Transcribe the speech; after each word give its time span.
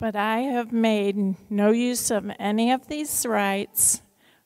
But 0.00 0.16
I 0.16 0.38
have 0.38 0.72
made 0.72 1.36
no 1.50 1.72
use 1.72 2.10
of 2.10 2.32
any 2.38 2.72
of 2.72 2.88
these 2.88 3.26
rights, 3.26 4.00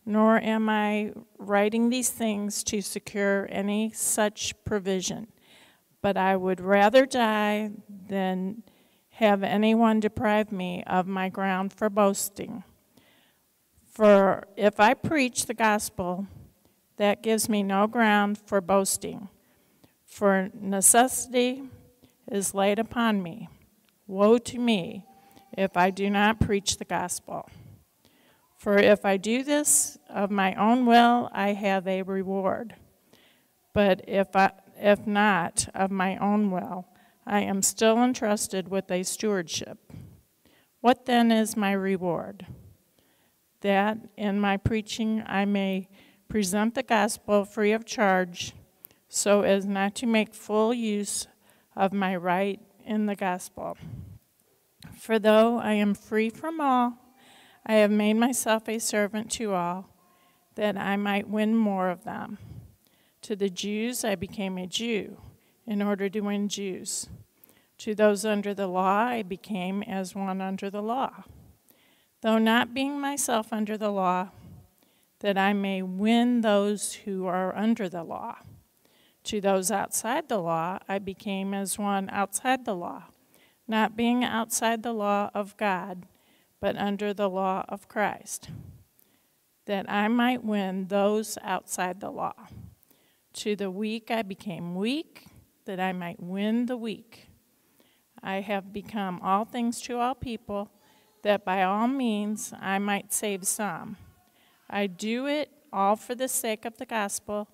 nor 0.04 0.36
am 0.38 0.68
I 0.68 1.12
writing 1.38 1.90
these 1.90 2.10
things 2.10 2.64
to 2.64 2.80
secure 2.80 3.46
any 3.52 3.92
such 3.92 4.52
provision. 4.64 5.28
But 6.02 6.16
I 6.16 6.34
would 6.34 6.60
rather 6.60 7.06
die 7.06 7.70
than 8.08 8.64
have 9.10 9.44
anyone 9.44 10.00
deprive 10.00 10.50
me 10.50 10.82
of 10.88 11.06
my 11.06 11.28
ground 11.28 11.72
for 11.72 11.88
boasting. 11.88 12.64
For 13.86 14.48
if 14.56 14.80
I 14.80 14.92
preach 14.92 15.46
the 15.46 15.54
gospel, 15.54 16.26
that 16.96 17.22
gives 17.22 17.48
me 17.48 17.62
no 17.62 17.86
ground 17.86 18.38
for 18.44 18.60
boasting. 18.60 19.28
For 20.04 20.50
necessity 20.52 21.62
is 22.28 22.54
laid 22.54 22.80
upon 22.80 23.22
me. 23.22 23.48
Woe 24.08 24.38
to 24.38 24.58
me 24.58 25.06
if 25.56 25.76
I 25.76 25.90
do 25.90 26.10
not 26.10 26.40
preach 26.40 26.76
the 26.76 26.84
gospel. 26.84 27.48
For 28.56 28.78
if 28.78 29.04
I 29.04 29.16
do 29.16 29.42
this 29.42 29.98
of 30.08 30.30
my 30.30 30.54
own 30.54 30.86
will, 30.86 31.28
I 31.32 31.52
have 31.52 31.86
a 31.86 32.02
reward. 32.02 32.74
But 33.72 34.02
if, 34.08 34.34
I, 34.34 34.52
if 34.76 35.06
not 35.06 35.68
of 35.74 35.90
my 35.90 36.16
own 36.16 36.50
will, 36.50 36.86
I 37.26 37.40
am 37.40 37.62
still 37.62 38.02
entrusted 38.02 38.68
with 38.68 38.90
a 38.90 39.02
stewardship. 39.02 39.78
What 40.80 41.06
then 41.06 41.32
is 41.32 41.56
my 41.56 41.72
reward? 41.72 42.46
That 43.62 43.98
in 44.16 44.40
my 44.40 44.56
preaching 44.56 45.22
I 45.26 45.44
may 45.44 45.88
present 46.28 46.74
the 46.74 46.82
gospel 46.82 47.44
free 47.44 47.72
of 47.72 47.84
charge, 47.84 48.52
so 49.08 49.42
as 49.42 49.66
not 49.66 49.94
to 49.96 50.06
make 50.06 50.34
full 50.34 50.74
use 50.74 51.26
of 51.76 51.92
my 51.92 52.16
right 52.16 52.60
in 52.84 53.06
the 53.06 53.16
gospel. 53.16 53.76
For 55.04 55.18
though 55.18 55.58
I 55.58 55.74
am 55.74 55.92
free 55.92 56.30
from 56.30 56.62
all, 56.62 56.94
I 57.66 57.74
have 57.74 57.90
made 57.90 58.14
myself 58.14 58.66
a 58.70 58.78
servant 58.78 59.30
to 59.32 59.52
all, 59.52 59.90
that 60.54 60.78
I 60.78 60.96
might 60.96 61.28
win 61.28 61.54
more 61.54 61.90
of 61.90 62.04
them. 62.04 62.38
To 63.20 63.36
the 63.36 63.50
Jews 63.50 64.02
I 64.02 64.14
became 64.14 64.56
a 64.56 64.66
Jew, 64.66 65.18
in 65.66 65.82
order 65.82 66.08
to 66.08 66.20
win 66.20 66.48
Jews. 66.48 67.10
To 67.80 67.94
those 67.94 68.24
under 68.24 68.54
the 68.54 68.66
law 68.66 69.00
I 69.00 69.22
became 69.22 69.82
as 69.82 70.14
one 70.14 70.40
under 70.40 70.70
the 70.70 70.80
law, 70.80 71.24
though 72.22 72.38
not 72.38 72.72
being 72.72 72.98
myself 72.98 73.52
under 73.52 73.76
the 73.76 73.90
law, 73.90 74.30
that 75.18 75.36
I 75.36 75.52
may 75.52 75.82
win 75.82 76.40
those 76.40 76.94
who 76.94 77.26
are 77.26 77.54
under 77.54 77.90
the 77.90 78.04
law. 78.04 78.36
To 79.24 79.42
those 79.42 79.70
outside 79.70 80.30
the 80.30 80.38
law 80.38 80.78
I 80.88 80.98
became 80.98 81.52
as 81.52 81.78
one 81.78 82.08
outside 82.08 82.64
the 82.64 82.74
law 82.74 83.02
not 83.66 83.96
being 83.96 84.24
outside 84.24 84.82
the 84.82 84.92
law 84.92 85.30
of 85.34 85.56
God, 85.56 86.06
but 86.60 86.76
under 86.76 87.12
the 87.12 87.28
law 87.28 87.64
of 87.68 87.88
Christ, 87.88 88.50
that 89.66 89.90
I 89.90 90.08
might 90.08 90.44
win 90.44 90.88
those 90.88 91.38
outside 91.42 92.00
the 92.00 92.10
law. 92.10 92.34
To 93.34 93.56
the 93.56 93.70
weak 93.70 94.10
I 94.10 94.22
became 94.22 94.74
weak, 94.74 95.26
that 95.64 95.80
I 95.80 95.92
might 95.92 96.22
win 96.22 96.66
the 96.66 96.76
weak. 96.76 97.28
I 98.22 98.40
have 98.40 98.72
become 98.72 99.20
all 99.22 99.44
things 99.44 99.80
to 99.82 99.98
all 99.98 100.14
people, 100.14 100.70
that 101.22 101.44
by 101.44 101.62
all 101.62 101.88
means 101.88 102.52
I 102.60 102.78
might 102.78 103.12
save 103.12 103.46
some. 103.46 103.96
I 104.68 104.86
do 104.86 105.26
it 105.26 105.50
all 105.72 105.96
for 105.96 106.14
the 106.14 106.28
sake 106.28 106.64
of 106.64 106.76
the 106.76 106.86
gospel, 106.86 107.48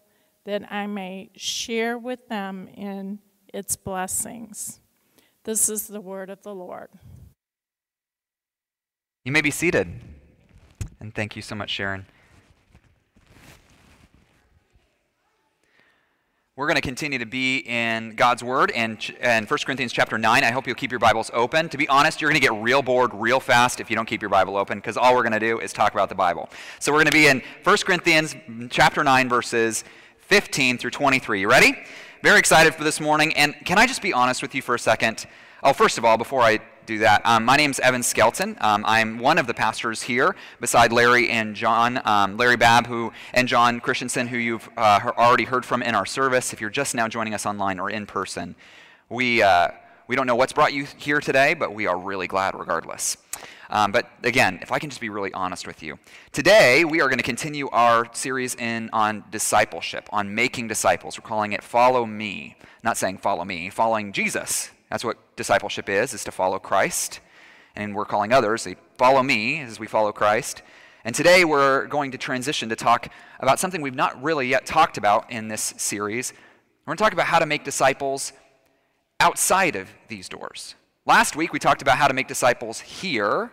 that 0.45 0.71
I 0.71 0.87
may 0.87 1.31
share 1.37 1.97
with 1.97 2.29
them 2.29 2.69
in 2.69 3.21
its 3.53 3.77
blessings. 3.77 4.80
This 5.45 5.71
is 5.71 5.89
the 5.89 6.01
word 6.01 6.29
of 6.29 6.43
the 6.43 6.55
Lord. 6.55 6.91
You 9.25 9.33
may 9.33 9.41
be 9.41 9.51
seated. 9.51 9.89
And 11.01 11.15
thank 11.15 11.35
you 11.35 11.41
so 11.41 11.55
much, 11.55 11.71
Sharon. 11.71 12.05
We're 16.57 16.67
going 16.67 16.77
to 16.77 16.83
continue 16.83 17.19
to 17.19 17.25
be 17.25 17.59
in 17.59 18.17
God's 18.17 18.45
Word 18.45 18.71
and 18.73 18.99
in 19.23 19.47
1 19.47 19.59
Corinthians 19.65 19.95
chapter 19.95 20.19
9. 20.19 20.45
I 20.45 20.51
hope 20.51 20.67
you'll 20.67 20.77
keep 20.77 20.91
your 20.91 20.99
Bibles 20.99 21.31
open. 21.33 21.71
To 21.71 21.79
be 21.79 21.89
honest, 21.89 22.21
you're 22.21 22.29
going 22.29 22.39
to 22.39 22.47
get 22.47 22.53
real 22.61 22.83
bored 22.83 23.13
real 23.15 23.41
fast 23.41 23.81
if 23.81 23.89
you 23.89 23.97
don't 23.97 24.05
keep 24.05 24.21
your 24.21 24.29
Bible 24.29 24.59
open 24.59 24.77
because 24.77 24.99
all 24.99 25.15
we're 25.15 25.23
going 25.23 25.33
to 25.33 25.41
do 25.41 25.59
is 25.59 25.73
talk 25.73 25.95
about 25.95 26.11
the 26.11 26.15
Bible. 26.15 26.51
So 26.79 26.93
we're 26.93 26.99
going 26.99 27.07
to 27.07 27.13
be 27.13 27.29
in 27.29 27.43
1 27.65 27.77
Corinthians 27.79 28.37
chapter 28.69 29.03
9, 29.03 29.27
verses 29.31 29.85
15 30.19 30.77
through 30.77 30.91
23. 30.91 31.41
You 31.41 31.49
ready? 31.49 31.79
Very 32.23 32.39
excited 32.39 32.75
for 32.75 32.85
this 32.85 33.01
morning. 33.01 33.35
And 33.35 33.55
can 33.65 33.79
I 33.79 33.87
just 33.87 34.03
be 34.03 34.13
honest 34.13 34.43
with 34.43 34.55
you 34.55 34.61
for 34.61 34.75
a 34.75 34.79
second? 34.79 35.25
Oh, 35.63 35.73
first 35.73 35.97
of 35.97 36.05
all, 36.05 36.19
before 36.19 36.43
I 36.43 36.59
do 36.85 36.99
that, 36.99 37.25
um, 37.25 37.47
my 37.47 37.57
name 37.57 37.71
is 37.71 37.81
Evan 37.81 38.03
Skelton. 38.03 38.59
Um, 38.61 38.85
I'm 38.87 39.19
one 39.19 39.39
of 39.39 39.47
the 39.47 39.55
pastors 39.55 40.03
here, 40.03 40.37
beside 40.61 40.93
Larry 40.93 41.31
and 41.31 41.57
John, 41.57 41.99
um, 42.05 42.37
Larry 42.37 42.59
Babb, 42.59 42.87
who 42.87 43.11
and 43.33 43.49
John 43.49 43.81
Christensen, 43.81 44.27
who 44.27 44.37
you've 44.37 44.69
uh, 44.77 45.01
already 45.17 45.45
heard 45.45 45.65
from 45.65 45.83
in 45.83 45.95
our 45.95 46.05
service. 46.05 46.53
If 46.53 46.61
you're 46.61 46.69
just 46.69 46.95
now 46.95 47.09
joining 47.09 47.33
us 47.33 47.47
online 47.47 47.81
or 47.81 47.89
in 47.89 48.05
person, 48.05 48.55
we 49.09 49.43
uh, 49.43 49.69
we 50.11 50.17
don't 50.17 50.27
know 50.27 50.35
what's 50.35 50.53
brought 50.53 50.73
you 50.73 50.89
here 50.97 51.21
today, 51.21 51.55
but 51.55 51.73
we 51.73 51.87
are 51.87 51.97
really 51.97 52.27
glad 52.27 52.59
regardless. 52.59 53.17
Um, 53.71 53.93
but 53.93 54.11
again, 54.25 54.59
if 54.61 54.73
I 54.73 54.81
can 54.81 54.91
just 54.91 55.01
be 55.01 55.09
really 55.09 55.33
honest 55.33 55.69
with 55.69 55.85
you, 55.85 56.01
today 56.33 56.85
we 56.85 57.01
are 57.01 57.07
going 57.07 57.21
to 57.21 57.25
continue 57.25 57.69
our 57.69 58.13
series 58.13 58.57
in 58.57 58.91
on 58.93 59.23
discipleship, 59.31 60.09
on 60.11 60.35
making 60.35 60.67
disciples. 60.67 61.17
We're 61.17 61.29
calling 61.29 61.53
it 61.53 61.63
"Follow 61.63 62.07
Me," 62.07 62.57
not 62.83 62.97
saying 62.97 63.19
"Follow 63.19 63.45
Me," 63.45 63.71
following 63.71 64.13
Jesus. 64.13 64.73
That's 64.91 65.05
what 65.05 65.17
discipleship 65.37 65.89
is: 65.89 66.13
is 66.13 66.25
to 66.25 66.33
follow 66.33 66.59
Christ, 66.59 67.21
and 67.77 67.95
we're 67.95 68.05
calling 68.05 68.33
others 68.33 68.65
to 68.65 68.75
follow 68.99 69.23
me 69.23 69.61
as 69.61 69.79
we 69.79 69.87
follow 69.87 70.11
Christ. 70.11 70.63
And 71.05 71.15
today 71.15 71.45
we're 71.45 71.87
going 71.87 72.11
to 72.11 72.19
transition 72.19 72.69
to 72.71 72.75
talk 72.75 73.13
about 73.39 73.61
something 73.61 73.81
we've 73.81 73.95
not 73.95 74.21
really 74.21 74.49
yet 74.49 74.67
talked 74.67 74.99
about 74.99 75.31
in 75.31 75.47
this 75.47 75.73
series. 75.77 76.33
We're 76.85 76.97
going 76.97 76.97
to 76.97 77.05
talk 77.05 77.13
about 77.13 77.27
how 77.27 77.39
to 77.39 77.47
make 77.47 77.63
disciples 77.63 78.33
outside 79.21 79.77
of 79.77 79.89
these 80.09 80.29
doors. 80.29 80.75
Last 81.07 81.37
week 81.37 81.53
we 81.53 81.59
talked 81.59 81.83
about 81.83 81.99
how 81.99 82.09
to 82.09 82.15
make 82.15 82.27
disciples 82.27 82.81
here 82.81 83.53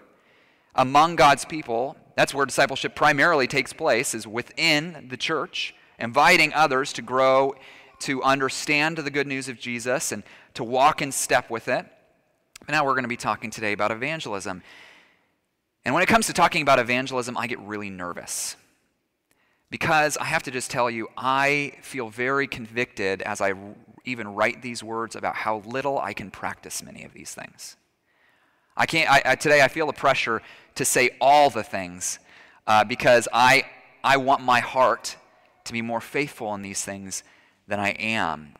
among 0.73 1.15
God's 1.15 1.45
people. 1.45 1.97
That's 2.15 2.33
where 2.33 2.45
discipleship 2.45 2.95
primarily 2.95 3.47
takes 3.47 3.73
place, 3.73 4.15
is 4.15 4.25
within 4.25 5.07
the 5.09 5.17
church, 5.17 5.75
inviting 5.99 6.53
others 6.53 6.93
to 6.93 7.01
grow, 7.01 7.55
to 7.99 8.23
understand 8.23 8.97
the 8.97 9.11
good 9.11 9.27
news 9.27 9.49
of 9.49 9.59
Jesus, 9.59 10.11
and 10.11 10.23
to 10.53 10.63
walk 10.63 11.01
in 11.01 11.11
step 11.11 11.49
with 11.49 11.67
it. 11.67 11.85
But 12.65 12.71
now 12.71 12.85
we're 12.85 12.93
going 12.93 13.03
to 13.03 13.09
be 13.09 13.17
talking 13.17 13.51
today 13.51 13.73
about 13.73 13.91
evangelism. 13.91 14.63
And 15.85 15.93
when 15.93 16.03
it 16.03 16.07
comes 16.07 16.27
to 16.27 16.33
talking 16.33 16.61
about 16.61 16.79
evangelism, 16.79 17.37
I 17.37 17.47
get 17.47 17.59
really 17.59 17.89
nervous. 17.89 18.55
Because 19.69 20.17
I 20.17 20.25
have 20.25 20.43
to 20.43 20.51
just 20.51 20.71
tell 20.71 20.89
you, 20.89 21.09
I 21.17 21.73
feel 21.81 22.09
very 22.09 22.47
convicted 22.47 23.21
as 23.21 23.41
I 23.41 23.53
even 24.05 24.33
write 24.33 24.61
these 24.61 24.81
words 24.83 25.15
about 25.15 25.35
how 25.35 25.59
little 25.65 25.99
I 25.99 26.13
can 26.13 26.31
practice 26.31 26.81
many 26.81 27.03
of 27.03 27.13
these 27.13 27.33
things. 27.33 27.75
I 28.77 28.85
can't, 28.85 29.11
I, 29.11 29.21
I, 29.25 29.35
today 29.35 29.61
I 29.61 29.67
feel 29.67 29.87
the 29.87 29.93
pressure 29.93 30.41
to 30.75 30.85
say 30.85 31.09
all 31.19 31.49
the 31.49 31.63
things 31.63 32.19
uh, 32.65 32.83
because 32.83 33.27
I, 33.33 33.65
I 34.03 34.17
want 34.17 34.41
my 34.41 34.59
heart 34.59 35.17
to 35.65 35.73
be 35.73 35.81
more 35.81 35.99
faithful 35.99 36.53
in 36.53 36.61
these 36.61 36.83
things 36.83 37.23
than 37.67 37.79
I 37.79 37.89
am. 37.89 38.53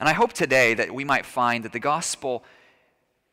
And 0.00 0.08
I 0.08 0.12
hope 0.12 0.32
today 0.32 0.74
that 0.74 0.92
we 0.92 1.04
might 1.04 1.24
find 1.24 1.64
that 1.64 1.72
the 1.72 1.80
gospel, 1.80 2.44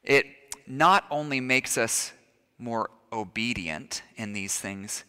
it 0.04 0.26
not 0.66 1.06
only 1.12 1.40
makes 1.42 1.78
us 1.78 2.14
more 2.58 2.90
obedient 3.12 4.02
in 4.16 4.34
these 4.34 4.58
things, 4.58 5.04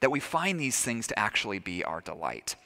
that 0.00 0.10
we 0.10 0.20
find 0.20 0.60
these 0.60 0.80
things 0.80 1.06
to 1.06 1.18
actually 1.18 1.58
be 1.58 1.82
our 1.84 2.00
delight. 2.00 2.56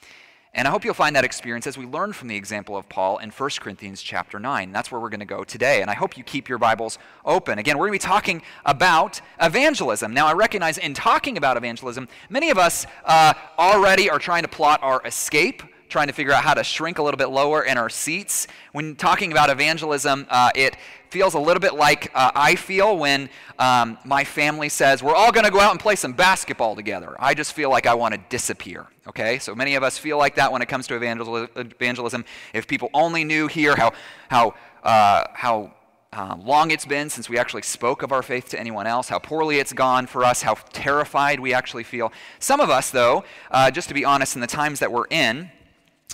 And 0.53 0.67
I 0.67 0.71
hope 0.71 0.83
you'll 0.83 0.93
find 0.93 1.15
that 1.15 1.23
experience 1.23 1.65
as 1.65 1.77
we 1.77 1.85
learn 1.85 2.11
from 2.11 2.27
the 2.27 2.35
example 2.35 2.75
of 2.75 2.89
Paul 2.89 3.19
in 3.19 3.29
1 3.29 3.49
Corinthians 3.61 4.01
chapter 4.01 4.37
9. 4.37 4.73
That's 4.73 4.91
where 4.91 4.99
we're 4.99 5.07
going 5.07 5.21
to 5.21 5.25
go 5.25 5.45
today. 5.45 5.81
And 5.81 5.89
I 5.89 5.93
hope 5.93 6.17
you 6.17 6.25
keep 6.25 6.49
your 6.49 6.57
Bibles 6.57 6.99
open. 7.23 7.57
Again, 7.57 7.77
we're 7.77 7.87
going 7.87 7.97
to 7.97 8.05
be 8.05 8.11
talking 8.11 8.41
about 8.65 9.21
evangelism. 9.41 10.13
Now, 10.13 10.27
I 10.27 10.33
recognize 10.33 10.77
in 10.77 10.93
talking 10.93 11.37
about 11.37 11.55
evangelism, 11.55 12.09
many 12.29 12.49
of 12.49 12.57
us 12.57 12.85
uh, 13.05 13.33
already 13.57 14.09
are 14.09 14.19
trying 14.19 14.41
to 14.41 14.49
plot 14.49 14.81
our 14.83 15.01
escape 15.05 15.63
trying 15.91 16.07
to 16.07 16.13
figure 16.13 16.31
out 16.31 16.43
how 16.43 16.53
to 16.53 16.63
shrink 16.63 16.97
a 16.97 17.03
little 17.03 17.17
bit 17.17 17.29
lower 17.29 17.63
in 17.63 17.77
our 17.77 17.89
seats. 17.89 18.47
When 18.71 18.95
talking 18.95 19.31
about 19.31 19.49
evangelism, 19.49 20.25
uh, 20.29 20.49
it 20.55 20.77
feels 21.09 21.33
a 21.33 21.39
little 21.39 21.59
bit 21.59 21.75
like 21.75 22.09
uh, 22.15 22.31
I 22.33 22.55
feel 22.55 22.97
when 22.97 23.29
um, 23.59 23.97
my 24.05 24.23
family 24.23 24.69
says, 24.69 25.03
We're 25.03 25.15
all 25.15 25.31
going 25.33 25.45
to 25.45 25.51
go 25.51 25.59
out 25.59 25.71
and 25.71 25.79
play 25.79 25.97
some 25.97 26.13
basketball 26.13 26.75
together. 26.75 27.15
I 27.19 27.33
just 27.33 27.53
feel 27.53 27.69
like 27.69 27.85
I 27.85 27.93
want 27.93 28.13
to 28.13 28.21
disappear. 28.29 28.87
Okay? 29.05 29.37
So 29.37 29.53
many 29.53 29.75
of 29.75 29.83
us 29.83 29.97
feel 29.97 30.17
like 30.17 30.35
that 30.35 30.51
when 30.51 30.61
it 30.61 30.67
comes 30.67 30.87
to 30.87 30.95
evangelism. 30.95 32.25
If 32.53 32.67
people 32.67 32.89
only 32.93 33.25
knew 33.25 33.47
here 33.47 33.75
how, 33.75 33.91
how, 34.29 34.55
uh, 34.83 35.25
how 35.33 35.73
uh, 36.13 36.37
long 36.41 36.71
it's 36.71 36.85
been 36.85 37.09
since 37.09 37.29
we 37.29 37.37
actually 37.37 37.61
spoke 37.63 38.01
of 38.01 38.13
our 38.13 38.23
faith 38.23 38.49
to 38.49 38.59
anyone 38.59 38.87
else, 38.87 39.09
how 39.09 39.19
poorly 39.19 39.59
it's 39.59 39.73
gone 39.73 40.07
for 40.07 40.23
us, 40.23 40.41
how 40.41 40.55
terrified 40.71 41.39
we 41.41 41.53
actually 41.53 41.83
feel. 41.83 42.13
Some 42.39 42.61
of 42.61 42.69
us, 42.69 42.91
though, 42.91 43.25
uh, 43.49 43.71
just 43.71 43.89
to 43.89 43.93
be 43.93 44.05
honest, 44.05 44.35
in 44.35 44.41
the 44.41 44.47
times 44.47 44.79
that 44.79 44.91
we're 44.91 45.07
in, 45.09 45.51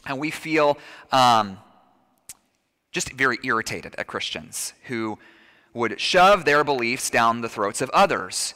and 0.07 0.19
we 0.19 0.31
feel 0.31 0.77
um, 1.11 1.57
just 2.91 3.11
very 3.13 3.37
irritated 3.43 3.95
at 3.97 4.07
Christians 4.07 4.73
who 4.87 5.19
would 5.73 5.99
shove 5.99 6.45
their 6.45 6.63
beliefs 6.63 7.09
down 7.09 7.41
the 7.41 7.49
throats 7.49 7.81
of 7.81 7.89
others. 7.91 8.53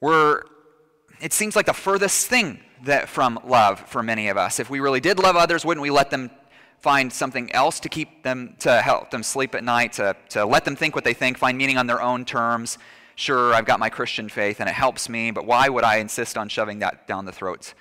We're, 0.00 0.42
it 1.20 1.32
seems 1.32 1.54
like 1.54 1.66
the 1.66 1.72
furthest 1.72 2.26
thing 2.26 2.60
that 2.84 3.08
from 3.08 3.38
love 3.44 3.80
for 3.80 4.02
many 4.02 4.28
of 4.28 4.36
us. 4.36 4.58
If 4.58 4.70
we 4.70 4.80
really 4.80 5.00
did 5.00 5.18
love 5.18 5.36
others, 5.36 5.64
wouldn't 5.64 5.82
we 5.82 5.90
let 5.90 6.10
them 6.10 6.30
find 6.80 7.12
something 7.12 7.52
else 7.52 7.78
to 7.80 7.90
keep 7.90 8.22
them, 8.22 8.56
to 8.60 8.80
help 8.80 9.10
them 9.10 9.22
sleep 9.22 9.54
at 9.54 9.62
night, 9.62 9.92
to, 9.92 10.16
to 10.30 10.46
let 10.46 10.64
them 10.64 10.74
think 10.74 10.94
what 10.94 11.04
they 11.04 11.12
think, 11.12 11.36
find 11.36 11.58
meaning 11.58 11.76
on 11.76 11.86
their 11.86 12.00
own 12.00 12.24
terms? 12.24 12.78
Sure, 13.16 13.52
I've 13.52 13.66
got 13.66 13.78
my 13.78 13.90
Christian 13.90 14.30
faith 14.30 14.60
and 14.60 14.68
it 14.68 14.74
helps 14.74 15.10
me, 15.10 15.30
but 15.30 15.44
why 15.44 15.68
would 15.68 15.84
I 15.84 15.96
insist 15.96 16.38
on 16.38 16.48
shoving 16.48 16.78
that 16.78 17.06
down 17.06 17.26
the 17.26 17.32
throats 17.32 17.74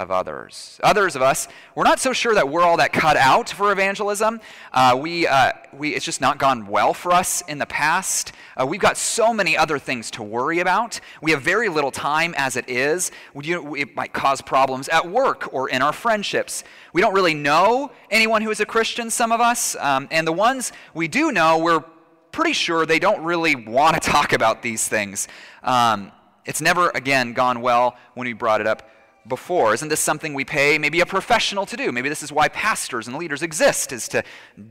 of 0.00 0.10
others. 0.10 0.80
Others 0.82 1.14
of 1.14 1.22
us, 1.22 1.46
we're 1.74 1.84
not 1.84 2.00
so 2.00 2.12
sure 2.12 2.34
that 2.34 2.48
we're 2.48 2.62
all 2.62 2.78
that 2.78 2.92
cut 2.92 3.16
out 3.16 3.50
for 3.50 3.70
evangelism. 3.70 4.40
Uh, 4.72 4.98
we, 5.00 5.26
uh, 5.26 5.52
we, 5.72 5.94
it's 5.94 6.04
just 6.04 6.20
not 6.20 6.38
gone 6.38 6.66
well 6.66 6.94
for 6.94 7.12
us 7.12 7.42
in 7.42 7.58
the 7.58 7.66
past. 7.66 8.32
Uh, 8.56 8.66
we've 8.66 8.80
got 8.80 8.96
so 8.96 9.34
many 9.34 9.56
other 9.56 9.78
things 9.78 10.10
to 10.12 10.22
worry 10.22 10.60
about. 10.60 10.98
We 11.20 11.30
have 11.32 11.42
very 11.42 11.68
little 11.68 11.90
time 11.90 12.34
as 12.36 12.56
it 12.56 12.68
is. 12.68 13.12
We, 13.34 13.54
it 13.80 13.94
might 13.94 14.12
cause 14.12 14.40
problems 14.40 14.88
at 14.88 15.08
work 15.08 15.52
or 15.52 15.68
in 15.68 15.82
our 15.82 15.92
friendships. 15.92 16.64
We 16.92 17.02
don't 17.02 17.14
really 17.14 17.34
know 17.34 17.92
anyone 18.10 18.42
who 18.42 18.50
is 18.50 18.60
a 18.60 18.66
Christian, 18.66 19.10
some 19.10 19.32
of 19.32 19.40
us. 19.40 19.76
Um, 19.76 20.08
and 20.10 20.26
the 20.26 20.32
ones 20.32 20.72
we 20.94 21.08
do 21.08 21.30
know, 21.30 21.58
we're 21.58 21.84
pretty 22.32 22.54
sure 22.54 22.86
they 22.86 22.98
don't 22.98 23.22
really 23.22 23.54
want 23.54 24.00
to 24.02 24.10
talk 24.10 24.32
about 24.32 24.62
these 24.62 24.88
things. 24.88 25.28
Um, 25.62 26.12
it's 26.46 26.62
never, 26.62 26.90
again, 26.94 27.34
gone 27.34 27.60
well 27.60 27.96
when 28.14 28.26
we 28.26 28.32
brought 28.32 28.60
it 28.60 28.66
up 28.66 28.88
before. 29.26 29.74
Isn't 29.74 29.88
this 29.88 30.00
something 30.00 30.34
we 30.34 30.44
pay 30.44 30.78
maybe 30.78 31.00
a 31.00 31.06
professional 31.06 31.66
to 31.66 31.76
do? 31.76 31.92
Maybe 31.92 32.08
this 32.08 32.22
is 32.22 32.32
why 32.32 32.48
pastors 32.48 33.06
and 33.06 33.16
leaders 33.16 33.42
exist, 33.42 33.92
is 33.92 34.08
to 34.08 34.22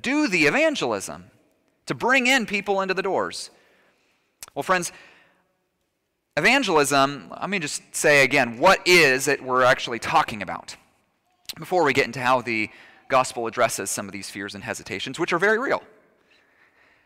do 0.01 0.27
the 0.27 0.45
evangelism, 0.45 1.25
to 1.85 1.95
bring 1.95 2.27
in 2.27 2.45
people 2.45 2.81
into 2.81 2.93
the 2.93 3.01
doors. 3.01 3.49
Well, 4.55 4.63
friends, 4.63 4.91
evangelism, 6.37 7.31
let 7.39 7.49
me 7.49 7.59
just 7.59 7.95
say 7.95 8.23
again, 8.23 8.59
what 8.59 8.87
is 8.87 9.27
it 9.27 9.43
we're 9.43 9.63
actually 9.63 9.99
talking 9.99 10.41
about? 10.41 10.75
Before 11.57 11.83
we 11.83 11.93
get 11.93 12.05
into 12.05 12.19
how 12.19 12.41
the 12.41 12.69
gospel 13.09 13.47
addresses 13.47 13.89
some 13.89 14.07
of 14.07 14.11
these 14.11 14.29
fears 14.29 14.55
and 14.55 14.63
hesitations, 14.63 15.19
which 15.19 15.33
are 15.33 15.39
very 15.39 15.57
real. 15.57 15.83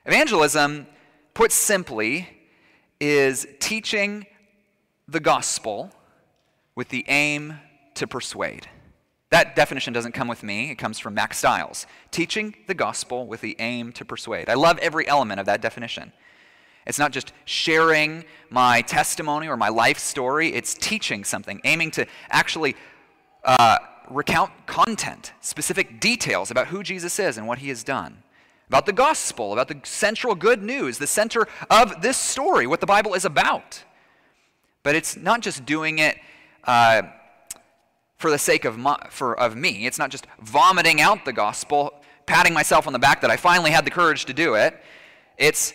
Evangelism, 0.06 0.86
put 1.34 1.52
simply, 1.52 2.28
is 3.00 3.48
teaching 3.60 4.26
the 5.08 5.20
gospel 5.20 5.92
with 6.76 6.90
the 6.90 7.06
aim 7.08 7.60
to 7.96 8.08
persuade. 8.08 8.68
That 9.30 9.56
definition 9.56 9.94
doesn't 9.94 10.12
come 10.12 10.28
with 10.28 10.44
me, 10.44 10.70
it 10.70 10.76
comes 10.76 11.00
from 11.00 11.16
Mack 11.16 11.34
Stiles. 11.34 11.88
Teaching 12.12 12.56
the 12.68 12.74
gospel 12.76 13.26
with 13.26 13.42
the 13.42 13.56
aim 13.60 13.92
to 13.94 14.06
persuade. 14.06 14.48
I 14.48 14.54
love 14.54 14.78
every 14.80 15.08
element 15.08 15.40
of 15.40 15.48
that 15.48 15.62
definition. 15.62 16.12
It's 16.86 17.00
not 17.00 17.12
just 17.12 17.34
sharing 17.46 18.26
my 18.50 18.82
testimony 18.82 19.48
or 19.48 19.58
my 19.58 19.70
life 19.70 19.98
story, 19.98 20.54
it's 20.54 20.74
teaching 20.74 21.24
something, 21.24 21.62
aiming 21.64 21.92
to 21.92 22.06
actually 22.30 22.76
uh, 23.44 23.80
recount 24.10 24.52
content, 24.66 25.34
specific 25.42 26.00
details 26.00 26.52
about 26.52 26.68
who 26.68 26.84
Jesus 26.84 27.20
is 27.20 27.38
and 27.38 27.48
what 27.48 27.60
he 27.60 27.70
has 27.70 27.84
done, 27.84 28.22
about 28.68 28.86
the 28.86 28.94
gospel, 28.94 29.54
about 29.54 29.68
the 29.68 29.80
central 29.84 30.36
good 30.36 30.62
news, 30.62 30.98
the 30.98 31.08
center 31.08 31.48
of 31.70 32.02
this 32.02 32.18
story, 32.18 32.68
what 32.68 32.82
the 32.82 32.86
Bible 32.86 33.14
is 33.14 33.26
about. 33.26 33.84
But 34.84 34.96
it's 34.96 35.16
not 35.16 35.42
just 35.42 35.66
doing 35.66 36.00
it 36.00 36.18
uh, 36.66 37.04
for 38.18 38.32
the 38.32 38.38
sake 38.38 38.66
of, 38.66 38.78
my, 38.78 38.98
for, 39.10 39.38
of 39.38 39.56
me. 39.56 39.86
It's 39.86 40.00
not 40.00 40.10
just 40.10 40.28
vomiting 40.42 41.02
out 41.02 41.26
the 41.26 41.34
gospel, 41.34 41.94
patting 42.26 42.54
myself 42.54 42.88
on 42.88 42.94
the 42.94 43.00
back 43.00 43.22
that 43.22 43.32
I 43.32 43.38
finally 43.38 43.72
had 43.72 43.86
the 43.86 43.92
courage 43.92 44.26
to 44.26 44.34
do 44.34 44.54
it. 44.56 44.80
It's 45.38 45.74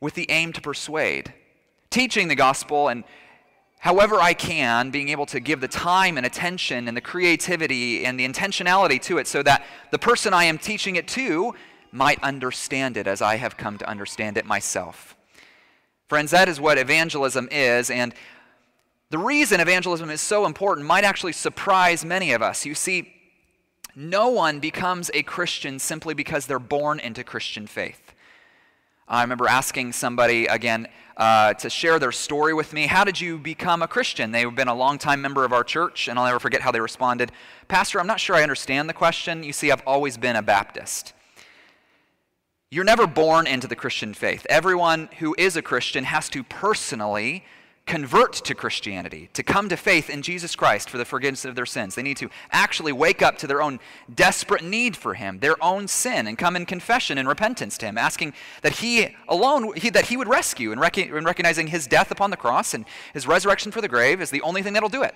with 0.00 0.14
the 0.14 0.30
aim 0.30 0.52
to 0.54 0.60
persuade. 0.60 1.32
Teaching 1.90 2.28
the 2.28 2.34
gospel 2.34 2.88
and 2.88 3.04
however 3.78 4.16
I 4.16 4.34
can, 4.34 4.90
being 4.90 5.10
able 5.10 5.26
to 5.26 5.38
give 5.38 5.60
the 5.60 5.68
time 5.68 6.16
and 6.16 6.26
attention 6.26 6.88
and 6.88 6.96
the 6.96 7.00
creativity 7.00 8.04
and 8.04 8.18
the 8.18 8.26
intentionality 8.26 9.00
to 9.02 9.18
it 9.18 9.28
so 9.28 9.42
that 9.44 9.64
the 9.92 9.98
person 9.98 10.34
I 10.34 10.44
am 10.44 10.58
teaching 10.58 10.96
it 10.96 11.06
to 11.08 11.54
might 11.92 12.22
understand 12.22 12.96
it 12.96 13.06
as 13.06 13.22
I 13.22 13.36
have 13.36 13.56
come 13.56 13.78
to 13.78 13.88
understand 13.88 14.38
it 14.38 14.44
myself. 14.44 15.16
Friends, 16.08 16.30
that 16.30 16.48
is 16.48 16.60
what 16.60 16.78
evangelism 16.78 17.48
is, 17.50 17.90
and 17.90 18.14
the 19.10 19.18
reason 19.18 19.60
evangelism 19.60 20.10
is 20.10 20.20
so 20.20 20.46
important 20.46 20.86
might 20.86 21.04
actually 21.04 21.32
surprise 21.32 22.04
many 22.04 22.32
of 22.32 22.42
us. 22.42 22.66
You 22.66 22.74
see, 22.74 23.12
no 23.94 24.28
one 24.28 24.58
becomes 24.60 25.10
a 25.14 25.22
Christian 25.22 25.78
simply 25.78 26.12
because 26.12 26.46
they're 26.46 26.58
born 26.58 27.00
into 27.00 27.24
Christian 27.24 27.66
faith. 27.66 28.14
I 29.08 29.22
remember 29.22 29.48
asking 29.48 29.92
somebody 29.92 30.46
again 30.46 30.88
uh, 31.16 31.54
to 31.54 31.70
share 31.70 31.98
their 31.98 32.10
story 32.10 32.52
with 32.52 32.72
me. 32.72 32.86
How 32.86 33.04
did 33.04 33.20
you 33.20 33.38
become 33.38 33.80
a 33.80 33.88
Christian? 33.88 34.32
They've 34.32 34.54
been 34.54 34.68
a 34.68 34.74
longtime 34.74 35.22
member 35.22 35.44
of 35.44 35.52
our 35.52 35.62
church, 35.62 36.08
and 36.08 36.18
I'll 36.18 36.26
never 36.26 36.40
forget 36.40 36.60
how 36.60 36.72
they 36.72 36.80
responded 36.80 37.30
Pastor, 37.68 37.98
I'm 38.00 38.06
not 38.06 38.20
sure 38.20 38.36
I 38.36 38.42
understand 38.42 38.88
the 38.88 38.94
question. 38.94 39.42
You 39.42 39.52
see, 39.52 39.70
I've 39.72 39.82
always 39.86 40.16
been 40.16 40.36
a 40.36 40.42
Baptist. 40.42 41.14
You're 42.70 42.84
never 42.84 43.06
born 43.06 43.46
into 43.46 43.66
the 43.66 43.76
Christian 43.76 44.12
faith. 44.12 44.46
Everyone 44.50 45.08
who 45.18 45.34
is 45.38 45.56
a 45.56 45.62
Christian 45.62 46.04
has 46.04 46.28
to 46.30 46.42
personally 46.42 47.44
convert 47.86 48.32
to 48.32 48.54
Christianity, 48.54 49.30
to 49.32 49.44
come 49.44 49.68
to 49.68 49.76
faith 49.76 50.10
in 50.10 50.20
Jesus 50.20 50.56
Christ 50.56 50.90
for 50.90 50.98
the 50.98 51.04
forgiveness 51.04 51.44
of 51.44 51.54
their 51.54 51.66
sins. 51.66 51.94
They 51.94 52.02
need 52.02 52.16
to 52.16 52.28
actually 52.50 52.92
wake 52.92 53.22
up 53.22 53.38
to 53.38 53.46
their 53.46 53.62
own 53.62 53.78
desperate 54.12 54.64
need 54.64 54.96
for 54.96 55.14
Him, 55.14 55.38
their 55.38 55.62
own 55.62 55.86
sin, 55.86 56.26
and 56.26 56.36
come 56.36 56.56
in 56.56 56.66
confession 56.66 57.16
and 57.16 57.28
repentance 57.28 57.78
to 57.78 57.86
Him, 57.86 57.96
asking 57.96 58.34
that 58.62 58.78
He 58.78 59.14
alone, 59.28 59.74
he, 59.76 59.90
that 59.90 60.06
He 60.06 60.16
would 60.16 60.28
rescue, 60.28 60.72
and, 60.72 60.80
rec- 60.80 60.98
and 60.98 61.24
recognizing 61.24 61.68
His 61.68 61.86
death 61.86 62.10
upon 62.10 62.30
the 62.30 62.36
cross 62.36 62.74
and 62.74 62.84
His 63.14 63.26
resurrection 63.26 63.70
for 63.70 63.80
the 63.80 63.88
grave 63.88 64.20
is 64.20 64.30
the 64.30 64.42
only 64.42 64.62
thing 64.62 64.72
that'll 64.72 64.88
do 64.88 65.04
it. 65.04 65.14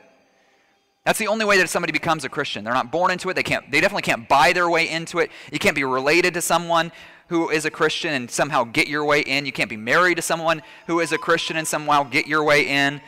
That's 1.04 1.18
the 1.18 1.28
only 1.28 1.46
way 1.46 1.56
that 1.56 1.68
somebody 1.68 1.92
becomes 1.92 2.24
a 2.24 2.28
Christian. 2.28 2.62
They're 2.62 2.74
not 2.74 2.92
born 2.92 3.10
into 3.10 3.30
it. 3.30 3.34
They 3.34 3.42
can't. 3.42 3.70
They 3.70 3.80
definitely 3.80 4.02
can't 4.02 4.28
buy 4.28 4.52
their 4.52 4.68
way 4.68 4.88
into 4.88 5.18
it. 5.18 5.30
You 5.50 5.58
can't 5.58 5.74
be 5.74 5.82
related 5.82 6.34
to 6.34 6.42
someone 6.42 6.92
who 7.30 7.48
is 7.48 7.64
a 7.64 7.70
Christian 7.70 8.12
and 8.12 8.28
somehow 8.28 8.64
get 8.64 8.88
your 8.88 9.04
way 9.04 9.20
in. 9.20 9.46
You 9.46 9.52
can't 9.52 9.70
be 9.70 9.76
married 9.76 10.16
to 10.16 10.22
someone 10.22 10.62
who 10.88 10.98
is 10.98 11.12
a 11.12 11.18
Christian 11.18 11.56
and 11.56 11.66
somehow 11.66 12.02
get 12.02 12.26
your 12.26 12.42
way 12.42 12.66
in. 12.66 13.00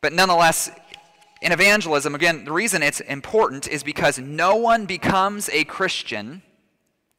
But 0.00 0.12
nonetheless, 0.12 0.68
in 1.40 1.52
evangelism, 1.52 2.16
again, 2.16 2.44
the 2.44 2.50
reason 2.50 2.82
it's 2.82 2.98
important 2.98 3.68
is 3.68 3.84
because 3.84 4.18
no 4.18 4.56
one 4.56 4.86
becomes 4.86 5.48
a 5.50 5.62
Christian 5.62 6.42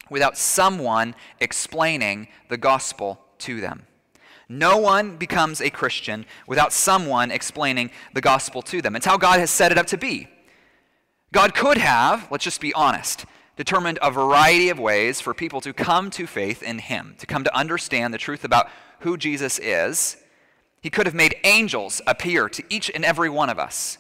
without 0.10 0.38
someone 0.38 1.16
explaining 1.40 2.28
the 2.50 2.58
gospel 2.58 3.22
to 3.38 3.62
them. 3.62 3.88
No 4.50 4.78
one 4.78 5.16
becomes 5.16 5.62
a 5.62 5.70
Christian 5.70 6.26
without 6.48 6.74
someone 6.74 7.32
explaining 7.32 7.92
the 8.14 8.20
gospel 8.20 8.62
to 8.64 8.82
them. 8.82 8.94
It's 8.98 9.06
how 9.06 9.18
God 9.18 9.40
has 9.40 9.50
set 9.50 9.72
it 9.72 9.78
up 9.78 9.88
to 9.88 9.98
be. 9.98 10.28
God 11.32 11.56
could 11.56 11.78
have, 11.78 12.28
let's 12.30 12.44
just 12.44 12.60
be 12.60 12.74
honest, 12.74 13.26
determined 13.60 14.00
a 14.02 14.10
variety 14.10 14.70
of 14.70 14.80
ways 14.80 15.20
for 15.20 15.34
people 15.34 15.60
to 15.60 15.74
come 15.74 16.10
to 16.10 16.26
faith 16.26 16.64
in 16.64 16.80
him, 16.80 17.14
to 17.20 17.26
come 17.26 17.44
to 17.44 17.54
understand 17.54 18.14
the 18.14 18.18
truth 18.18 18.46
about 18.46 18.70
who 19.02 19.18
Jesus 19.18 19.60
is. 19.60 20.16
He 20.80 20.90
could 20.90 21.06
have 21.06 21.14
made 21.14 21.36
angels 21.44 22.02
appear 22.08 22.48
to 22.48 22.64
each 22.70 22.90
and 22.90 23.04
every 23.04 23.30
one 23.30 23.50
of 23.50 23.60
us. 23.60 23.98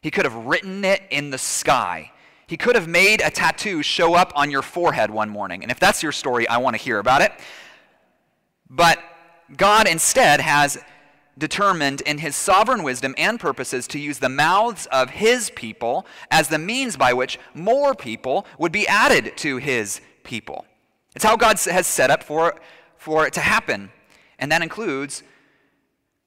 He 0.00 0.10
could 0.10 0.24
have 0.24 0.34
written 0.34 0.82
it 0.82 1.02
in 1.10 1.28
the 1.28 1.36
sky. 1.36 2.10
He 2.46 2.56
could 2.56 2.74
have 2.74 2.88
made 2.88 3.20
a 3.20 3.30
tattoo 3.30 3.82
show 3.82 4.14
up 4.14 4.32
on 4.34 4.50
your 4.50 4.62
forehead 4.62 5.10
one 5.10 5.28
morning. 5.28 5.60
And 5.60 5.70
if 5.70 5.78
that's 5.78 6.02
your 6.02 6.12
story, 6.12 6.48
I 6.48 6.56
want 6.56 6.74
to 6.74 6.82
hear 6.82 6.98
about 6.98 7.20
it. 7.20 7.32
But 8.70 8.98
God 9.58 9.86
instead 9.86 10.40
has 10.40 10.82
determined 11.38 12.00
in 12.02 12.18
his 12.18 12.34
sovereign 12.34 12.82
wisdom 12.82 13.14
and 13.18 13.38
purposes 13.38 13.86
to 13.88 13.98
use 13.98 14.18
the 14.18 14.28
mouths 14.28 14.86
of 14.86 15.10
his 15.10 15.50
people 15.50 16.06
as 16.30 16.48
the 16.48 16.58
means 16.58 16.96
by 16.96 17.12
which 17.12 17.38
more 17.54 17.94
people 17.94 18.46
would 18.58 18.72
be 18.72 18.88
added 18.88 19.36
to 19.36 19.58
his 19.58 20.00
people. 20.24 20.64
It's 21.14 21.24
how 21.24 21.36
God 21.36 21.58
has 21.58 21.86
set 21.86 22.10
up 22.10 22.22
for, 22.22 22.56
for 22.96 23.26
it 23.26 23.32
to 23.34 23.40
happen. 23.40 23.90
And 24.38 24.50
that 24.52 24.62
includes 24.62 25.22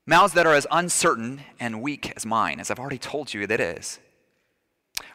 mouths 0.05 0.33
that 0.33 0.47
are 0.47 0.53
as 0.53 0.67
uncertain 0.71 1.41
and 1.59 1.81
weak 1.81 2.11
as 2.15 2.25
mine, 2.25 2.59
as 2.59 2.71
I've 2.71 2.79
already 2.79 2.97
told 2.97 3.33
you 3.33 3.45
that 3.47 3.59
is. 3.59 3.99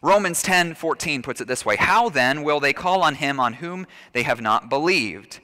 Romans 0.00 0.42
10 0.42 0.74
14 0.74 1.22
puts 1.22 1.40
it 1.40 1.48
this 1.48 1.64
way 1.64 1.76
How 1.76 2.08
then 2.08 2.42
will 2.42 2.60
they 2.60 2.72
call 2.72 3.02
on 3.02 3.16
him 3.16 3.38
on 3.38 3.54
whom 3.54 3.86
they 4.12 4.22
have 4.22 4.40
not 4.40 4.68
believed? 4.68 5.40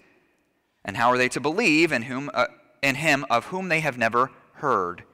And 0.85 0.97
how 0.97 1.11
are 1.11 1.19
they 1.19 1.29
to 1.31 1.41
believe 1.41 1.93
in, 1.93 2.03
whom, 2.03 2.31
uh, 2.33 2.47
in 2.83 2.95
him 2.95 3.27
of 3.29 3.47
whom 3.47 3.69
they 3.69 3.81
have 3.81 3.99
never 3.99 4.31
heard. 4.61 5.05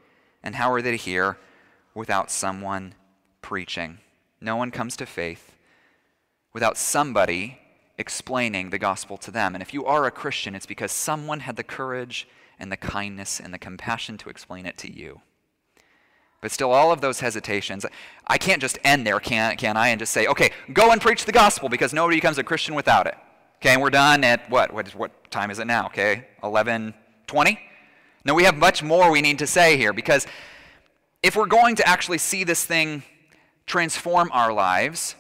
And 0.43 0.55
how 0.55 0.73
are 0.73 0.83
they 0.83 0.93
to 0.93 0.97
hear 0.97 1.39
without 1.95 2.31
someone 2.31 2.95
preaching? 3.43 3.99
No 4.41 4.57
one 4.57 4.71
comes 4.71 4.97
to 4.97 5.07
faith 5.07 5.57
without 6.53 6.79
somebody 6.79 7.59
explaining 7.99 8.71
the 8.71 8.79
gospel 8.79 9.17
to 9.19 9.31
them. 9.31 9.55
And 9.55 9.63
if 9.63 9.75
you 9.75 9.85
are 9.87 10.07
a 10.07 10.11
Christian, 10.11 10.55
it's 10.55 10.67
because 10.67 10.93
someone 10.93 11.41
had 11.41 11.57
the 11.57 11.65
courage 11.65 12.29
and 12.59 12.71
the 12.71 12.77
kindness 12.77 13.41
and 13.41 13.53
the 13.53 13.59
compassion 13.59 14.19
to 14.19 14.29
explain 14.29 14.67
it 14.67 14.79
to 14.79 14.93
you. 14.93 15.21
But 16.41 16.51
still, 16.51 16.71
all 16.71 16.93
of 16.93 17.01
those 17.01 17.21
hesitations, 17.21 17.87
I 18.27 18.39
can't 18.39 18.61
just 18.61 18.79
end 18.85 19.07
there, 19.07 19.19
can, 19.19 19.57
can 19.57 19.77
I, 19.77 19.89
and 19.89 19.99
just 19.99 20.13
say, 20.13 20.27
okay, 20.27 20.51
go 20.73 20.93
and 20.93 21.01
preach 21.01 21.25
the 21.25 21.33
gospel 21.33 21.69
because 21.69 21.93
nobody 21.93 22.19
becomes 22.19 22.39
a 22.39 22.45
Christian 22.45 22.75
without 22.75 23.07
it. 23.07 23.17
Okay, 23.57 23.73
and 23.73 23.81
we're 23.83 23.91
done 23.91 24.23
at 24.23 24.49
what? 24.51 24.73
What, 24.73 24.95
what 24.95 25.31
time 25.31 25.51
is 25.51 25.59
it 25.59 25.67
now? 25.67 25.87
Okay, 25.87 26.27
11:20. 26.43 27.59
No, 28.27 28.35
we 28.35 28.43
have 28.43 28.57
much 28.57 28.83
more 28.83 29.09
we 29.13 29.23
need 29.23 29.39
to 29.39 29.47
say 29.47 29.77
here 29.77 29.93
because 29.93 30.27
if 31.23 31.37
we're 31.37 31.47
going 31.47 31.77
to 31.77 31.87
actually 31.87 32.19
see 32.19 32.43
this 32.43 32.65
thing 32.65 33.05
transform 33.67 34.31
our 34.33 34.53
lives, 34.53 35.15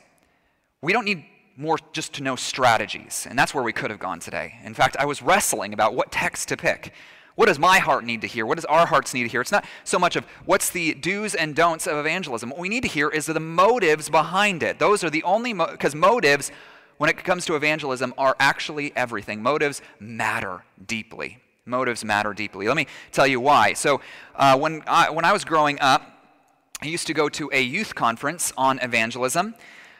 we 0.82 0.92
don't 0.92 1.04
need 1.04 1.24
more 1.56 1.78
just 1.92 2.14
to 2.14 2.24
know 2.24 2.34
strategies. 2.34 3.24
And 3.30 3.38
that's 3.38 3.54
where 3.54 3.62
we 3.62 3.72
could 3.72 3.90
have 3.90 4.00
gone 4.00 4.18
today. 4.18 4.54
In 4.64 4.74
fact, 4.74 4.96
I 4.98 5.04
was 5.04 5.22
wrestling 5.22 5.72
about 5.72 5.94
what 5.94 6.10
text 6.10 6.48
to 6.48 6.56
pick. 6.56 6.92
What 7.36 7.46
does 7.46 7.60
my 7.60 7.78
heart 7.78 8.04
need 8.04 8.22
to 8.22 8.26
hear? 8.26 8.44
What 8.44 8.56
does 8.56 8.64
our 8.64 8.86
hearts 8.86 9.14
need 9.14 9.22
to 9.22 9.28
hear? 9.28 9.40
It's 9.40 9.52
not 9.52 9.64
so 9.84 10.00
much 10.00 10.16
of 10.16 10.24
what's 10.44 10.70
the 10.70 10.94
do's 10.94 11.36
and 11.36 11.54
don'ts 11.54 11.86
of 11.86 11.96
evangelism. 11.98 12.50
What 12.50 12.58
we 12.58 12.68
need 12.68 12.82
to 12.82 12.88
hear 12.88 13.08
is 13.08 13.26
the 13.26 13.38
motives 13.38 14.10
behind 14.10 14.64
it. 14.64 14.80
Those 14.80 15.04
are 15.04 15.10
the 15.10 15.22
only, 15.22 15.52
because 15.52 15.94
mo- 15.94 16.08
motives, 16.08 16.50
when 16.98 17.08
it 17.08 17.22
comes 17.22 17.46
to 17.46 17.54
evangelism, 17.54 18.14
are 18.18 18.34
actually 18.40 18.92
everything. 18.96 19.42
Motives 19.42 19.80
matter 20.00 20.64
deeply. 20.84 21.38
Motives 21.68 22.04
matter 22.04 22.32
deeply. 22.32 22.68
Let 22.68 22.76
me 22.76 22.86
tell 23.10 23.26
you 23.26 23.40
why. 23.40 23.72
So, 23.72 24.00
uh, 24.36 24.56
when, 24.56 24.84
I, 24.86 25.10
when 25.10 25.24
I 25.24 25.32
was 25.32 25.44
growing 25.44 25.80
up, 25.80 26.02
I 26.80 26.86
used 26.86 27.08
to 27.08 27.12
go 27.12 27.28
to 27.30 27.50
a 27.52 27.60
youth 27.60 27.92
conference 27.96 28.52
on 28.56 28.78
evangelism. 28.78 29.54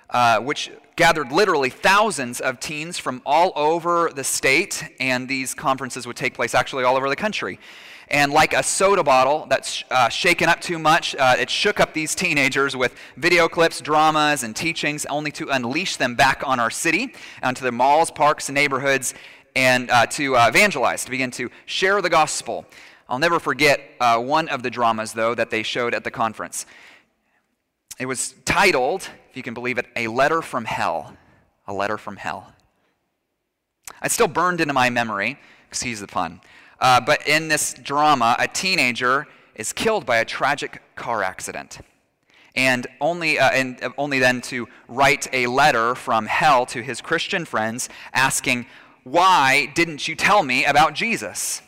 Uh, 0.08 0.38
which 0.38 0.70
gathered 0.94 1.32
literally 1.32 1.68
thousands 1.68 2.40
of 2.40 2.60
teens 2.60 2.96
from 2.96 3.20
all 3.26 3.52
over 3.56 4.08
the 4.14 4.22
state, 4.22 4.84
and 5.00 5.28
these 5.28 5.52
conferences 5.52 6.06
would 6.06 6.14
take 6.14 6.32
place 6.32 6.54
actually 6.54 6.84
all 6.84 6.96
over 6.96 7.08
the 7.08 7.16
country. 7.16 7.58
And 8.06 8.32
like 8.32 8.52
a 8.52 8.62
soda 8.62 9.02
bottle 9.02 9.46
that's 9.50 9.82
uh, 9.90 10.08
shaken 10.08 10.48
up 10.48 10.60
too 10.60 10.78
much, 10.78 11.16
uh, 11.16 11.34
it 11.36 11.50
shook 11.50 11.80
up 11.80 11.92
these 11.92 12.14
teenagers 12.14 12.76
with 12.76 12.94
video 13.16 13.48
clips, 13.48 13.80
dramas, 13.80 14.44
and 14.44 14.54
teachings, 14.54 15.06
only 15.06 15.32
to 15.32 15.48
unleash 15.48 15.96
them 15.96 16.14
back 16.14 16.40
on 16.46 16.60
our 16.60 16.70
city, 16.70 17.12
onto 17.42 17.64
the 17.64 17.72
malls, 17.72 18.12
parks, 18.12 18.48
and 18.48 18.54
neighborhoods, 18.54 19.12
and 19.56 19.90
uh, 19.90 20.06
to 20.06 20.36
uh, 20.36 20.48
evangelize, 20.48 21.04
to 21.06 21.10
begin 21.10 21.30
to 21.32 21.50
share 21.64 22.02
the 22.02 22.10
gospel. 22.10 22.66
I'll 23.08 23.18
never 23.18 23.40
forget 23.40 23.80
uh, 23.98 24.20
one 24.20 24.48
of 24.48 24.62
the 24.62 24.70
dramas, 24.70 25.14
though, 25.14 25.34
that 25.34 25.50
they 25.50 25.62
showed 25.62 25.94
at 25.94 26.04
the 26.04 26.10
conference. 26.10 26.66
It 27.98 28.04
was 28.04 28.34
titled, 28.44 29.08
if 29.30 29.36
you 29.36 29.42
can 29.42 29.54
believe 29.54 29.78
it, 29.78 29.86
A 29.96 30.08
Letter 30.08 30.42
from 30.42 30.66
Hell. 30.66 31.16
A 31.66 31.72
Letter 31.72 31.96
from 31.96 32.16
Hell. 32.16 32.52
It's 34.04 34.12
still 34.12 34.28
burned 34.28 34.60
into 34.60 34.74
my 34.74 34.90
memory, 34.90 35.38
excuse 35.68 36.00
the 36.00 36.06
pun. 36.06 36.42
Uh, 36.78 37.00
but 37.00 37.26
in 37.26 37.48
this 37.48 37.72
drama, 37.72 38.36
a 38.38 38.46
teenager 38.46 39.26
is 39.54 39.72
killed 39.72 40.04
by 40.04 40.18
a 40.18 40.24
tragic 40.26 40.82
car 40.96 41.22
accident. 41.22 41.78
And 42.54 42.86
only, 43.00 43.38
uh, 43.38 43.50
and 43.50 43.80
only 43.96 44.18
then 44.18 44.42
to 44.42 44.68
write 44.86 45.28
a 45.32 45.46
letter 45.46 45.94
from 45.94 46.26
hell 46.26 46.66
to 46.66 46.82
his 46.82 47.00
Christian 47.00 47.46
friends 47.46 47.88
asking, 48.12 48.66
Why 49.06 49.66
didn't 49.66 50.08
you 50.08 50.16
tell 50.16 50.42
me 50.42 50.64
about 50.64 50.94
Jesus? 50.94 51.62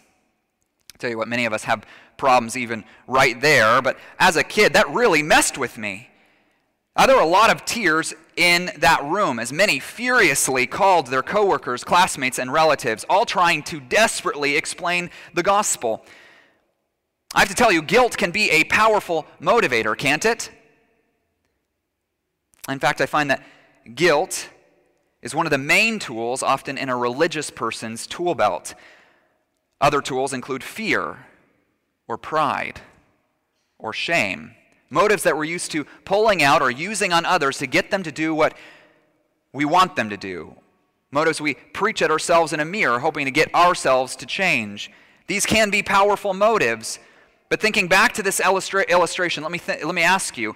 I'll 0.93 0.99
tell 0.99 1.09
you 1.09 1.17
what, 1.17 1.29
many 1.29 1.47
of 1.47 1.53
us 1.53 1.63
have 1.63 1.87
problems 2.17 2.57
even 2.57 2.83
right 3.07 3.41
there, 3.41 3.81
but 3.81 3.97
as 4.19 4.35
a 4.35 4.43
kid, 4.43 4.73
that 4.73 4.91
really 4.91 5.23
messed 5.23 5.57
with 5.57 5.79
me. 5.79 6.11
Uh, 6.97 7.07
there 7.07 7.15
were 7.15 7.23
a 7.23 7.27
lot 7.27 7.51
of 7.51 7.65
tears 7.65 8.13
in 8.35 8.73
that 8.79 9.05
room 9.05 9.39
as 9.39 9.53
many 9.53 9.79
furiously 9.79 10.67
called 10.67 11.07
their 11.07 11.23
coworkers, 11.23 11.85
classmates, 11.85 12.41
and 12.41 12.53
relatives, 12.53 13.07
all 13.09 13.25
trying 13.25 13.63
to 13.63 13.79
desperately 13.79 14.57
explain 14.57 15.09
the 15.33 15.45
gospel. 15.45 16.05
I 17.37 17.39
have 17.39 17.49
to 17.51 17.55
tell 17.55 17.71
you, 17.71 17.83
guilt 17.83 18.17
can 18.17 18.33
be 18.33 18.51
a 18.51 18.65
powerful 18.65 19.27
motivator, 19.41 19.97
can't 19.97 20.25
it? 20.25 20.51
In 22.69 22.81
fact, 22.81 23.01
I 23.01 23.07
find 23.07 23.31
that 23.31 23.45
guilt 23.95 24.49
is 25.23 25.35
one 25.35 25.47
of 25.47 25.51
the 25.51 25.59
main 25.59 25.99
tools 25.99 26.43
often 26.43 26.79
in 26.79 26.89
a 26.89 26.97
religious 26.97 27.51
person's 27.51 28.07
tool 28.07 28.35
belt. 28.35 28.75
Other 29.81 30.01
tools 30.01 30.33
include 30.33 30.63
fear 30.63 31.27
or 32.07 32.17
pride 32.17 32.81
or 33.79 33.93
shame. 33.93 34.53
Motives 34.91 35.23
that 35.25 35.37
we're 35.37 35.45
used 35.45 35.71
to 35.73 35.85
pulling 36.05 36.43
out 36.43 36.63
or 36.63 36.71
using 36.71 37.13
on 37.13 37.25
others 37.25 37.59
to 37.59 37.67
get 37.67 37.91
them 37.91 38.03
to 38.03 38.13
do 38.13 38.35
what 38.35 38.57
we 39.53 39.65
want 39.65 39.97
them 39.97 40.11
to 40.11 40.17
do. 40.17 40.55
Motives 41.11 41.41
we 41.41 41.55
preach 41.55 42.03
at 42.03 42.11
ourselves 42.11 42.53
in 42.53 42.61
a 42.61 42.65
mirror, 42.65 42.99
hoping 42.99 43.25
to 43.25 43.31
get 43.31 43.55
ourselves 43.55 44.17
to 44.17 44.27
change. 44.27 44.91
These 45.27 45.47
can 45.47 45.71
be 45.71 45.83
powerful 45.83 46.35
motives. 46.35 46.99
But 47.49 47.61
thinking 47.61 47.89
back 47.89 48.13
to 48.15 48.23
this 48.23 48.41
illustra- 48.41 48.89
illustration, 48.89 49.43
let 49.43 49.53
me, 49.53 49.59
th- 49.59 49.85
let 49.85 49.95
me 49.95 50.03
ask 50.03 50.37
you 50.37 50.55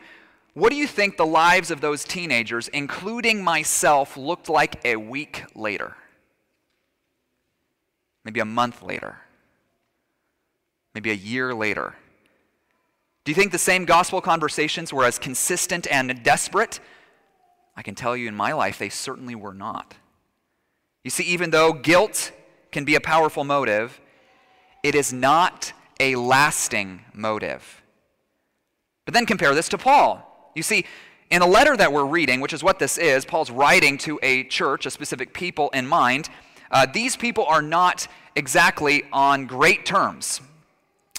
what 0.55 0.71
do 0.71 0.77
you 0.77 0.87
think 0.87 1.17
the 1.17 1.27
lives 1.27 1.71
of 1.71 1.81
those 1.81 2.05
teenagers, 2.05 2.69
including 2.69 3.43
myself, 3.43 4.17
looked 4.17 4.49
like 4.49 4.85
a 4.85 4.97
week 4.97 5.45
later? 5.55 5.97
Maybe 8.25 8.41
a 8.41 8.45
month 8.45 8.83
later? 8.83 9.21
Maybe 10.95 11.11
a 11.11 11.15
year 11.15 11.55
later? 11.55 11.95
Do 13.25 13.31
you 13.31 13.35
think 13.35 13.53
the 13.53 13.59
same 13.59 13.85
gospel 13.85 14.21
conversations 14.21 14.93
were 14.93 15.05
as 15.05 15.19
consistent 15.19 15.87
and 15.91 16.23
desperate? 16.23 16.81
I 17.77 17.83
can 17.83 17.95
tell 17.95 18.17
you 18.17 18.29
in 18.29 18.35
my 18.35 18.53
life, 18.53 18.79
they 18.79 18.91
certainly 18.91 19.35
were 19.35 19.55
not. 19.55 19.95
You 21.03 21.11
see, 21.11 21.25
even 21.25 21.51
though 21.51 21.73
guilt 21.73 22.33
can 22.71 22.85
be 22.85 22.95
a 22.95 23.01
powerful 23.01 23.45
motive, 23.45 24.01
it 24.83 24.95
is 24.95 25.13
not 25.13 25.73
a 25.99 26.17
lasting 26.17 27.05
motive. 27.15 27.83
But 29.05 29.15
then 29.15 29.25
compare 29.25 29.55
this 29.55 29.69
to 29.71 29.79
Paul. 29.79 30.29
You 30.55 30.63
see, 30.63 30.85
in 31.31 31.41
the 31.41 31.47
letter 31.47 31.77
that 31.77 31.93
we're 31.93 32.05
reading, 32.05 32.41
which 32.41 32.53
is 32.53 32.63
what 32.63 32.79
this 32.79 32.99
is, 32.99 33.25
Paul's 33.25 33.51
writing 33.51 33.97
to 33.99 34.21
a 34.23 34.45
church, 34.45 34.85
a 34.87 34.91
specific 34.91 35.33
people 35.33 35.71
in 35.71 35.87
mind. 35.87 36.29
Uh, 36.71 36.87
these 36.93 37.17
people 37.17 37.45
are 37.47 37.63
not 37.63 38.07
exactly 38.37 39.05
on 39.13 39.47
great 39.47 39.87
terms. 39.87 40.41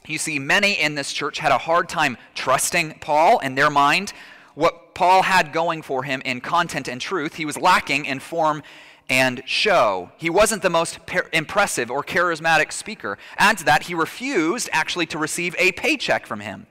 You 0.06 0.18
see, 0.18 0.38
many 0.38 0.74
in 0.74 0.96
this 0.96 1.14
church 1.14 1.40
had 1.40 1.52
a 1.52 1.58
hard 1.58 1.90
time 1.90 2.18
trusting 2.36 3.00
Paul 3.00 3.40
in 3.40 3.56
their 3.56 3.70
mind. 3.70 4.14
What 4.54 4.94
Paul 4.94 5.24
had 5.24 5.54
going 5.54 5.82
for 5.82 6.04
him 6.04 6.22
in 6.26 6.42
content 6.42 6.88
and 6.88 7.02
truth, 7.02 7.36
he 7.36 7.46
was 7.46 7.58
lacking 7.58 8.06
in 8.06 8.20
form 8.20 8.62
and 9.10 9.42
show. 9.46 10.12
He 10.18 10.30
wasn't 10.30 10.62
the 10.62 10.70
most 10.70 11.06
per- 11.06 11.30
impressive 11.34 11.90
or 11.90 12.04
charismatic 12.04 12.72
speaker. 12.72 13.18
Add 13.38 13.58
to 13.60 13.66
that, 13.66 13.84
he 13.84 13.96
refused 13.96 14.70
actually 14.72 15.06
to 15.08 15.18
receive 15.18 15.56
a 15.58 15.72
paycheck 15.72 16.28
from 16.28 16.42
him. 16.42 16.68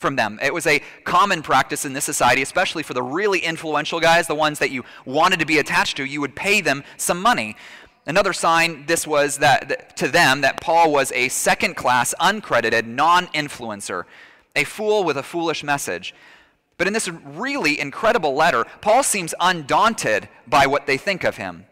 From 0.00 0.16
them. 0.16 0.38
It 0.42 0.54
was 0.54 0.66
a 0.66 0.80
common 1.04 1.42
practice 1.42 1.84
in 1.84 1.92
this 1.92 2.06
society, 2.06 2.40
especially 2.40 2.82
for 2.82 2.94
the 2.94 3.02
really 3.02 3.40
influential 3.40 4.00
guys, 4.00 4.26
the 4.26 4.34
ones 4.34 4.58
that 4.58 4.70
you 4.70 4.82
wanted 5.04 5.40
to 5.40 5.44
be 5.46 5.58
attached 5.58 5.98
to, 5.98 6.04
you 6.04 6.22
would 6.22 6.34
pay 6.34 6.62
them 6.62 6.84
some 6.96 7.20
money. 7.20 7.54
Another 8.06 8.32
sign 8.32 8.86
this 8.86 9.06
was 9.06 9.36
that, 9.38 9.68
that 9.68 9.96
to 9.98 10.08
them 10.08 10.40
that 10.40 10.58
Paul 10.60 10.90
was 10.90 11.12
a 11.12 11.28
second 11.28 11.76
class, 11.76 12.14
uncredited, 12.18 12.86
non 12.86 13.26
influencer, 13.28 14.04
a 14.56 14.64
fool 14.64 15.04
with 15.04 15.18
a 15.18 15.22
foolish 15.22 15.62
message. 15.62 16.14
But 16.78 16.86
in 16.86 16.94
this 16.94 17.08
really 17.08 17.78
incredible 17.78 18.34
letter, 18.34 18.64
Paul 18.80 19.02
seems 19.02 19.34
undaunted 19.38 20.30
by 20.46 20.66
what 20.66 20.86
they 20.86 20.96
think 20.96 21.24
of 21.24 21.36
him. 21.36 21.66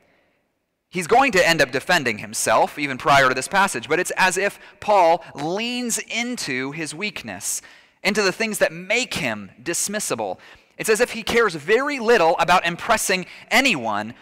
He's 0.91 1.07
going 1.07 1.33
to 1.33 1.49
end 1.49 1.63
up 1.63 1.71
defending 1.71 2.19
himself 2.19 2.79
even 2.79 2.99
prior 2.99 3.29
to 3.29 3.35
this 3.35 3.49
passage, 3.49 3.89
but 3.89 3.99
it's 3.99 4.13
as 4.19 4.37
if 4.37 4.59
Paul 4.81 5.25
leans 5.35 5.99
into 5.99 6.73
his 6.73 6.95
weakness, 6.95 7.63
into 8.03 8.23
the 8.23 8.33
things 8.33 8.59
that 8.59 8.73
make 8.73 9.15
him 9.15 9.51
dismissible. 9.63 10.39
It's 10.77 10.91
as 10.91 11.01
if 11.01 11.13
he 11.13 11.23
cares 11.23 11.55
very 11.55 11.99
little 11.99 12.37
about 12.39 12.65
impressing 12.65 13.27
anyone 13.51 14.15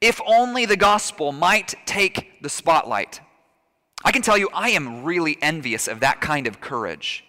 if 0.00 0.20
only 0.26 0.66
the 0.66 0.76
gospel 0.76 1.32
might 1.32 1.74
take 1.86 2.42
the 2.42 2.50
spotlight. 2.50 3.20
I 4.04 4.12
can 4.12 4.20
tell 4.20 4.36
you, 4.36 4.50
I 4.52 4.70
am 4.70 5.02
really 5.04 5.38
envious 5.40 5.88
of 5.88 6.00
that 6.00 6.20
kind 6.20 6.46
of 6.46 6.60
courage. 6.60 7.24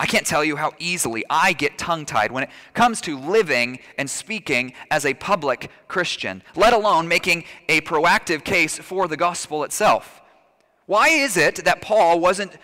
I 0.00 0.06
can't 0.06 0.26
tell 0.26 0.44
you 0.44 0.56
how 0.56 0.72
easily 0.80 1.24
I 1.30 1.52
get 1.52 1.78
tongue 1.78 2.06
tied 2.06 2.32
when 2.32 2.42
it 2.42 2.50
comes 2.74 3.00
to 3.02 3.16
living 3.16 3.78
and 3.96 4.10
speaking 4.10 4.72
as 4.90 5.06
a 5.06 5.14
public 5.14 5.70
Christian, 5.86 6.42
let 6.56 6.72
alone 6.72 7.06
making 7.06 7.44
a 7.68 7.82
proactive 7.82 8.42
case 8.42 8.78
for 8.78 9.06
the 9.06 9.16
gospel 9.16 9.62
itself. 9.62 10.20
Why 10.86 11.08
is 11.08 11.36
it 11.36 11.64
that 11.64 11.82
Paul 11.82 12.18
wasn't 12.18 12.58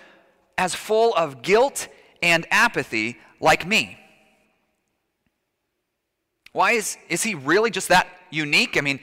as 0.59 0.75
full 0.75 1.15
of 1.15 1.41
guilt 1.41 1.89
and 2.21 2.47
apathy 2.51 3.17
like 3.41 3.67
me? 3.67 3.99
Why 6.53 6.73
is, 6.73 6.99
is 7.09 7.23
he 7.23 7.35
really 7.35 7.71
just 7.71 7.89
that 7.89 8.09
unique? 8.31 8.77
I 8.77 8.81
mean, 8.81 9.01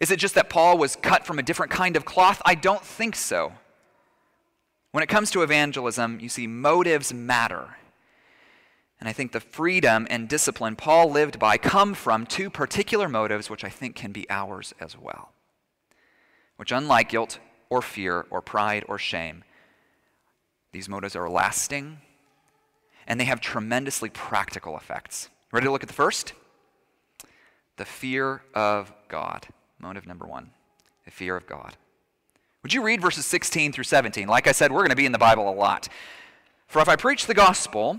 is 0.00 0.10
it 0.10 0.18
just 0.18 0.34
that 0.34 0.48
Paul 0.48 0.78
was 0.78 0.96
cut 0.96 1.26
from 1.26 1.38
a 1.38 1.42
different 1.42 1.70
kind 1.70 1.94
of 1.94 2.04
cloth? 2.04 2.40
I 2.44 2.54
don't 2.54 2.82
think 2.82 3.14
so. 3.14 3.52
When 4.92 5.04
it 5.04 5.08
comes 5.08 5.30
to 5.32 5.42
evangelism, 5.42 6.18
you 6.18 6.28
see, 6.28 6.46
motives 6.46 7.12
matter. 7.12 7.76
And 8.98 9.08
I 9.08 9.12
think 9.12 9.32
the 9.32 9.40
freedom 9.40 10.06
and 10.10 10.28
discipline 10.28 10.76
Paul 10.76 11.10
lived 11.10 11.38
by 11.38 11.58
come 11.58 11.94
from 11.94 12.26
two 12.26 12.50
particular 12.50 13.08
motives, 13.08 13.48
which 13.48 13.64
I 13.64 13.68
think 13.68 13.94
can 13.94 14.12
be 14.12 14.28
ours 14.30 14.74
as 14.80 14.96
well. 14.96 15.32
Which, 16.56 16.72
unlike 16.72 17.08
guilt 17.08 17.38
or 17.70 17.82
fear 17.82 18.26
or 18.30 18.42
pride 18.42 18.84
or 18.88 18.98
shame, 18.98 19.44
these 20.72 20.88
motives 20.88 21.16
are 21.16 21.28
lasting 21.28 21.98
and 23.06 23.18
they 23.18 23.24
have 23.24 23.40
tremendously 23.40 24.10
practical 24.10 24.76
effects. 24.76 25.28
Ready 25.52 25.66
to 25.66 25.72
look 25.72 25.82
at 25.82 25.88
the 25.88 25.94
first? 25.94 26.32
the 27.80 27.86
fear 27.86 28.42
of 28.54 28.92
God. 29.08 29.48
Motive 29.80 30.06
number 30.06 30.26
one 30.26 30.50
the 31.06 31.10
fear 31.10 31.34
of 31.34 31.46
God. 31.46 31.76
Would 32.62 32.74
you 32.74 32.82
read 32.82 33.00
verses 33.00 33.24
16 33.24 33.72
through 33.72 33.84
17? 33.84 34.28
Like 34.28 34.46
I 34.46 34.52
said, 34.52 34.70
we're 34.70 34.80
going 34.80 34.90
to 34.90 34.96
be 34.96 35.06
in 35.06 35.12
the 35.12 35.18
Bible 35.18 35.48
a 35.48 35.54
lot. 35.54 35.88
For 36.66 36.82
if 36.82 36.90
I 36.90 36.96
preach 36.96 37.24
the 37.24 37.32
gospel, 37.32 37.98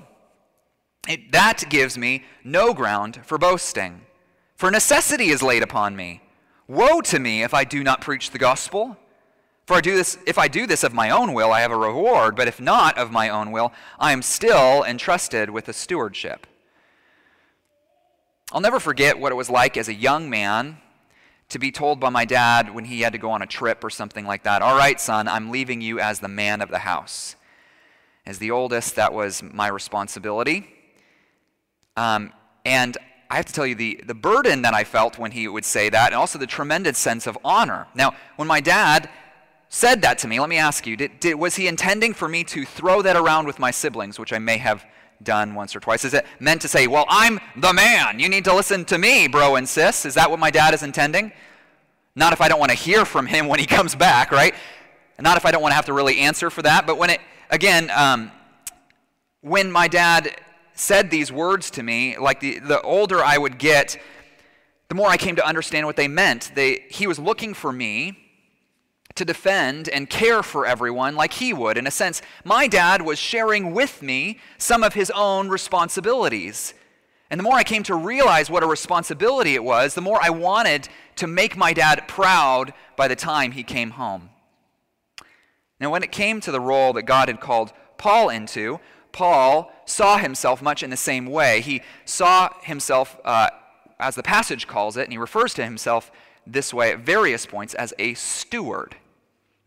it, 1.07 1.31
that 1.31 1.63
gives 1.67 1.97
me 1.97 2.25
no 2.43 2.75
ground 2.75 3.21
for 3.23 3.39
boasting. 3.39 4.01
For 4.55 4.69
necessity 4.69 5.29
is 5.29 5.41
laid 5.41 5.63
upon 5.63 5.95
me. 5.95 6.21
Woe 6.67 7.01
to 7.01 7.17
me 7.17 7.41
if 7.41 7.55
I 7.55 7.63
do 7.63 7.83
not 7.83 8.01
preach 8.01 8.29
the 8.29 8.37
gospel. 8.37 8.97
For 9.65 9.75
I 9.75 9.81
do 9.81 9.95
this, 9.95 10.17
if 10.25 10.37
I 10.37 10.47
do 10.47 10.65
this 10.65 10.83
of 10.83 10.93
my 10.93 11.09
own 11.09 11.33
will, 11.33 11.51
I 11.51 11.61
have 11.61 11.71
a 11.71 11.77
reward, 11.77 12.35
but 12.35 12.47
if 12.47 12.59
not 12.59 12.97
of 12.97 13.11
my 13.11 13.29
own 13.29 13.51
will, 13.51 13.71
I 13.99 14.11
am 14.11 14.21
still 14.21 14.83
entrusted 14.83 15.49
with 15.49 15.69
a 15.69 15.73
stewardship. 15.73 16.47
I'll 18.51 18.61
never 18.61 18.79
forget 18.79 19.19
what 19.19 19.31
it 19.31 19.35
was 19.35 19.49
like 19.49 19.77
as 19.77 19.87
a 19.87 19.93
young 19.93 20.29
man 20.29 20.77
to 21.49 21.59
be 21.59 21.71
told 21.71 21.99
by 21.99 22.09
my 22.09 22.25
dad 22.25 22.73
when 22.73 22.85
he 22.85 23.01
had 23.01 23.13
to 23.13 23.19
go 23.19 23.31
on 23.31 23.41
a 23.41 23.45
trip 23.45 23.83
or 23.83 23.89
something 23.89 24.25
like 24.25 24.43
that 24.43 24.61
All 24.61 24.77
right, 24.77 24.99
son, 24.99 25.27
I'm 25.27 25.51
leaving 25.51 25.81
you 25.81 25.99
as 25.99 26.19
the 26.19 26.27
man 26.27 26.61
of 26.61 26.69
the 26.69 26.79
house. 26.79 27.35
As 28.25 28.39
the 28.39 28.51
oldest, 28.51 28.95
that 28.95 29.13
was 29.13 29.41
my 29.41 29.67
responsibility. 29.67 30.67
Um, 31.97 32.33
and 32.65 32.97
I 33.29 33.35
have 33.35 33.45
to 33.45 33.53
tell 33.53 33.65
you 33.65 33.75
the, 33.75 34.01
the 34.05 34.13
burden 34.13 34.61
that 34.63 34.73
I 34.73 34.83
felt 34.83 35.17
when 35.17 35.31
he 35.31 35.47
would 35.47 35.65
say 35.65 35.89
that, 35.89 36.07
and 36.07 36.15
also 36.15 36.37
the 36.37 36.47
tremendous 36.47 36.97
sense 36.97 37.27
of 37.27 37.37
honor. 37.43 37.87
Now, 37.95 38.13
when 38.35 38.47
my 38.47 38.59
dad 38.59 39.09
said 39.73 40.01
that 40.01 40.17
to 40.17 40.27
me, 40.27 40.37
let 40.37 40.49
me 40.49 40.57
ask 40.57 40.85
you, 40.85 40.97
did, 40.97 41.17
did, 41.21 41.35
was 41.35 41.55
he 41.55 41.65
intending 41.65 42.13
for 42.13 42.27
me 42.27 42.43
to 42.43 42.65
throw 42.65 43.01
that 43.01 43.15
around 43.15 43.47
with 43.47 43.57
my 43.57 43.71
siblings, 43.71 44.19
which 44.19 44.33
I 44.33 44.37
may 44.37 44.57
have 44.57 44.85
done 45.23 45.55
once 45.55 45.73
or 45.73 45.79
twice? 45.79 46.03
Is 46.03 46.13
it 46.13 46.25
meant 46.41 46.61
to 46.63 46.67
say, 46.67 46.87
well, 46.87 47.05
I'm 47.07 47.39
the 47.55 47.71
man. 47.71 48.19
You 48.19 48.27
need 48.27 48.43
to 48.45 48.53
listen 48.53 48.83
to 48.85 48.97
me, 48.97 49.29
bro 49.29 49.55
and 49.55 49.67
sis? 49.67 50.05
Is 50.05 50.15
that 50.15 50.29
what 50.29 50.39
my 50.39 50.51
dad 50.51 50.73
is 50.73 50.83
intending? 50.83 51.31
Not 52.15 52.33
if 52.33 52.41
I 52.41 52.49
don't 52.49 52.59
want 52.59 52.71
to 52.71 52.77
hear 52.77 53.05
from 53.05 53.25
him 53.25 53.47
when 53.47 53.59
he 53.59 53.65
comes 53.65 53.95
back, 53.95 54.31
right? 54.31 54.53
Not 55.17 55.37
if 55.37 55.45
I 55.45 55.51
don't 55.51 55.61
want 55.61 55.71
to 55.71 55.75
have 55.77 55.85
to 55.85 55.93
really 55.93 56.19
answer 56.19 56.49
for 56.49 56.61
that. 56.63 56.85
But 56.85 56.97
when 56.97 57.09
it, 57.09 57.21
again, 57.49 57.89
um, 57.91 58.29
when 59.39 59.71
my 59.71 59.87
dad 59.87 60.35
said 60.73 61.09
these 61.09 61.31
words 61.31 61.71
to 61.71 61.83
me, 61.83 62.17
like 62.17 62.41
the, 62.41 62.59
the 62.59 62.81
older 62.81 63.23
I 63.23 63.37
would 63.37 63.57
get, 63.57 63.97
the 64.89 64.95
more 64.95 65.07
I 65.07 65.15
came 65.15 65.37
to 65.37 65.47
understand 65.47 65.85
what 65.85 65.95
they 65.95 66.09
meant. 66.09 66.51
They, 66.55 66.87
he 66.89 67.07
was 67.07 67.19
looking 67.19 67.53
for 67.53 67.71
me 67.71 68.20
to 69.15 69.25
defend 69.25 69.89
and 69.89 70.09
care 70.09 70.43
for 70.43 70.65
everyone 70.65 71.15
like 71.15 71.33
he 71.33 71.53
would. 71.53 71.77
In 71.77 71.87
a 71.87 71.91
sense, 71.91 72.21
my 72.43 72.67
dad 72.67 73.01
was 73.01 73.19
sharing 73.19 73.73
with 73.73 74.01
me 74.01 74.39
some 74.57 74.83
of 74.83 74.93
his 74.93 75.11
own 75.11 75.49
responsibilities. 75.49 76.73
And 77.29 77.39
the 77.39 77.43
more 77.43 77.55
I 77.55 77.63
came 77.63 77.83
to 77.83 77.95
realize 77.95 78.49
what 78.49 78.63
a 78.63 78.67
responsibility 78.67 79.55
it 79.55 79.63
was, 79.63 79.93
the 79.93 80.01
more 80.01 80.19
I 80.21 80.29
wanted 80.29 80.89
to 81.15 81.27
make 81.27 81.55
my 81.55 81.73
dad 81.73 82.07
proud 82.07 82.73
by 82.95 83.07
the 83.07 83.15
time 83.15 83.51
he 83.51 83.63
came 83.63 83.91
home. 83.91 84.29
Now, 85.79 85.89
when 85.89 86.03
it 86.03 86.11
came 86.11 86.41
to 86.41 86.51
the 86.51 86.59
role 86.59 86.93
that 86.93 87.03
God 87.03 87.27
had 87.27 87.39
called 87.39 87.73
Paul 87.97 88.29
into, 88.29 88.79
Paul 89.11 89.71
saw 89.85 90.17
himself 90.17 90.61
much 90.61 90.83
in 90.83 90.89
the 90.89 90.97
same 90.97 91.25
way. 91.25 91.61
He 91.61 91.81
saw 92.05 92.49
himself, 92.61 93.19
uh, 93.25 93.49
as 93.99 94.15
the 94.15 94.23
passage 94.23 94.67
calls 94.67 94.97
it, 94.97 95.03
and 95.03 95.11
he 95.11 95.17
refers 95.17 95.53
to 95.55 95.63
himself 95.63 96.11
this 96.45 96.73
way 96.73 96.91
at 96.91 96.99
various 96.99 97.45
points 97.45 97.73
as 97.73 97.93
a 97.99 98.13
steward. 98.13 98.95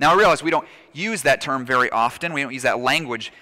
Now, 0.01 0.13
I 0.13 0.17
realize 0.17 0.43
we 0.43 0.51
don't 0.51 0.67
use 0.93 1.23
that 1.23 1.41
term 1.41 1.65
very 1.65 1.91
often. 1.91 2.33
We 2.33 2.43
don't 2.43 2.53
use 2.53 2.63
that 2.63 2.81
language 2.81 3.33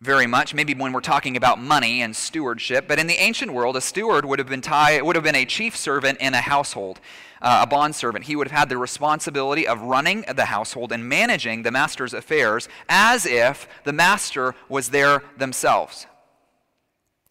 very 0.00 0.26
much, 0.26 0.54
maybe 0.54 0.72
when 0.72 0.92
we're 0.92 1.00
talking 1.00 1.36
about 1.36 1.60
money 1.60 2.00
and 2.00 2.16
stewardship. 2.16 2.88
But 2.88 2.98
in 2.98 3.06
the 3.06 3.20
ancient 3.20 3.52
world, 3.52 3.76
a 3.76 3.82
steward 3.82 4.24
would 4.24 4.38
have 4.38 4.48
been, 4.48 4.62
tie, 4.62 5.00
would 5.02 5.14
have 5.14 5.24
been 5.24 5.34
a 5.34 5.44
chief 5.44 5.76
servant 5.76 6.18
in 6.20 6.32
a 6.32 6.40
household, 6.40 7.00
uh, 7.42 7.60
a 7.62 7.66
bond 7.66 7.94
servant. 7.94 8.24
He 8.24 8.34
would 8.34 8.48
have 8.48 8.58
had 8.58 8.68
the 8.70 8.78
responsibility 8.78 9.66
of 9.68 9.82
running 9.82 10.24
the 10.34 10.46
household 10.46 10.90
and 10.90 11.06
managing 11.06 11.64
the 11.64 11.70
master's 11.70 12.14
affairs 12.14 12.66
as 12.88 13.26
if 13.26 13.68
the 13.84 13.92
master 13.92 14.54
was 14.70 14.88
there 14.88 15.22
themselves. 15.36 16.06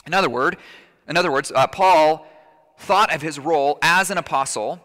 In 0.05 0.13
other, 0.13 0.29
word, 0.29 0.57
in 1.07 1.17
other 1.17 1.31
words, 1.31 1.51
uh, 1.51 1.65
Paul 1.65 2.27
thought 2.77 3.13
of 3.13 3.23
his 3.23 3.39
role 3.39 3.79
as 3.81 4.11
an 4.11 4.17
apostle 4.19 4.79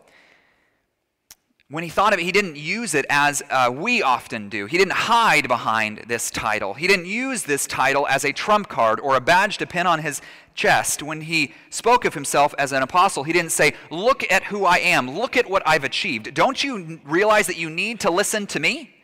when 1.71 1.83
he 1.83 1.89
thought 1.89 2.13
of 2.13 2.19
it, 2.19 2.25
he 2.25 2.33
didn't 2.33 2.57
use 2.57 2.95
it 2.95 3.07
as 3.09 3.43
uh, 3.51 3.71
we 3.75 4.03
often 4.03 4.51
do. 4.51 4.67
He 4.67 4.77
didn't 4.77 4.93
hide 4.93 5.49
behind 5.49 6.05
this 6.07 6.31
title. 6.31 6.75
He 6.75 6.87
didn't 6.87 7.07
use 7.07 7.45
this 7.45 7.67
title 7.67 8.07
as 8.07 8.25
a 8.25 8.33
trump 8.33 8.69
card 8.69 9.01
or 9.01 9.17
a 9.17 9.21
badge 9.21 9.57
to 9.59 9.67
pin 9.67 9.87
on 9.87 10.01
his 10.01 10.21
chest. 10.55 11.03
When 11.03 11.23
he 11.23 11.55
spoke 11.71 12.05
of 12.05 12.13
himself 12.13 12.55
as 12.59 12.73
an 12.73 12.83
apostle, 12.83 13.25
he 13.25 13.33
didn't 13.33 13.53
say, 13.53 13.73
Look 13.91 14.31
at 14.31 14.45
who 14.45 14.67
I 14.67 14.77
am, 14.79 15.11
look 15.11 15.39
at 15.39 15.49
what 15.49 15.63
I've 15.65 15.85
achieved. 15.85 16.35
Don't 16.35 16.63
you 16.63 17.01
realize 17.05 17.47
that 17.47 17.57
you 17.57 17.71
need 17.71 17.99
to 18.01 18.11
listen 18.11 18.47
to 18.49 18.61
me? 18.61 18.95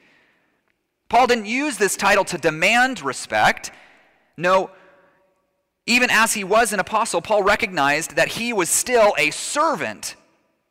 Paul 1.09 1.27
didn't 1.27 1.47
use 1.47 1.79
this 1.79 1.97
title 1.97 2.25
to 2.27 2.37
demand 2.37 3.03
respect. 3.03 3.73
No, 4.37 4.71
even 5.87 6.11
as 6.11 6.35
he 6.35 6.45
was 6.45 6.75
an 6.75 6.79
apostle, 6.79 7.23
Paul 7.23 7.43
recognized 7.43 8.17
that 8.17 8.29
he 8.29 8.53
was 8.53 8.69
still 8.69 9.15
a 9.19 9.31
servant 9.31 10.15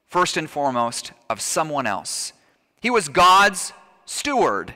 first 0.10 0.38
and 0.38 0.50
foremost, 0.50 1.12
of 1.30 1.40
someone 1.40 1.86
else. 1.86 2.34
He 2.82 2.90
was 2.90 3.10
God's 3.10 3.74
steward, 4.06 4.74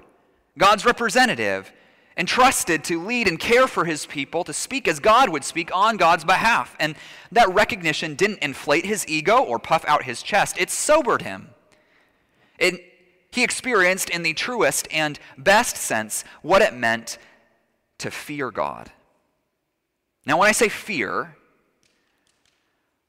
God's 0.57 0.85
representative, 0.85 1.71
entrusted 2.15 2.83
to 2.83 3.03
lead 3.03 3.27
and 3.27 3.39
care 3.39 3.67
for 3.67 3.85
his 3.85 4.05
people, 4.05 4.43
to 4.43 4.53
speak 4.53 4.87
as 4.87 4.99
God 4.99 5.29
would 5.29 5.43
speak 5.43 5.75
on 5.75 5.97
God's 5.97 6.23
behalf. 6.23 6.75
And 6.79 6.95
that 7.31 7.51
recognition 7.53 8.13
didn't 8.15 8.39
inflate 8.39 8.85
his 8.85 9.07
ego 9.07 9.39
or 9.39 9.57
puff 9.57 9.83
out 9.87 10.03
his 10.03 10.21
chest, 10.21 10.57
it 10.59 10.69
sobered 10.69 11.23
him. 11.23 11.49
It, 12.59 12.79
he 13.31 13.43
experienced, 13.43 14.11
in 14.11 14.21
the 14.21 14.33
truest 14.33 14.87
and 14.91 15.19
best 15.37 15.75
sense, 15.75 16.23
what 16.43 16.61
it 16.61 16.75
meant 16.75 17.17
to 17.97 18.11
fear 18.11 18.51
God. 18.51 18.91
Now, 20.25 20.37
when 20.37 20.47
I 20.47 20.51
say 20.51 20.69
fear, 20.69 21.35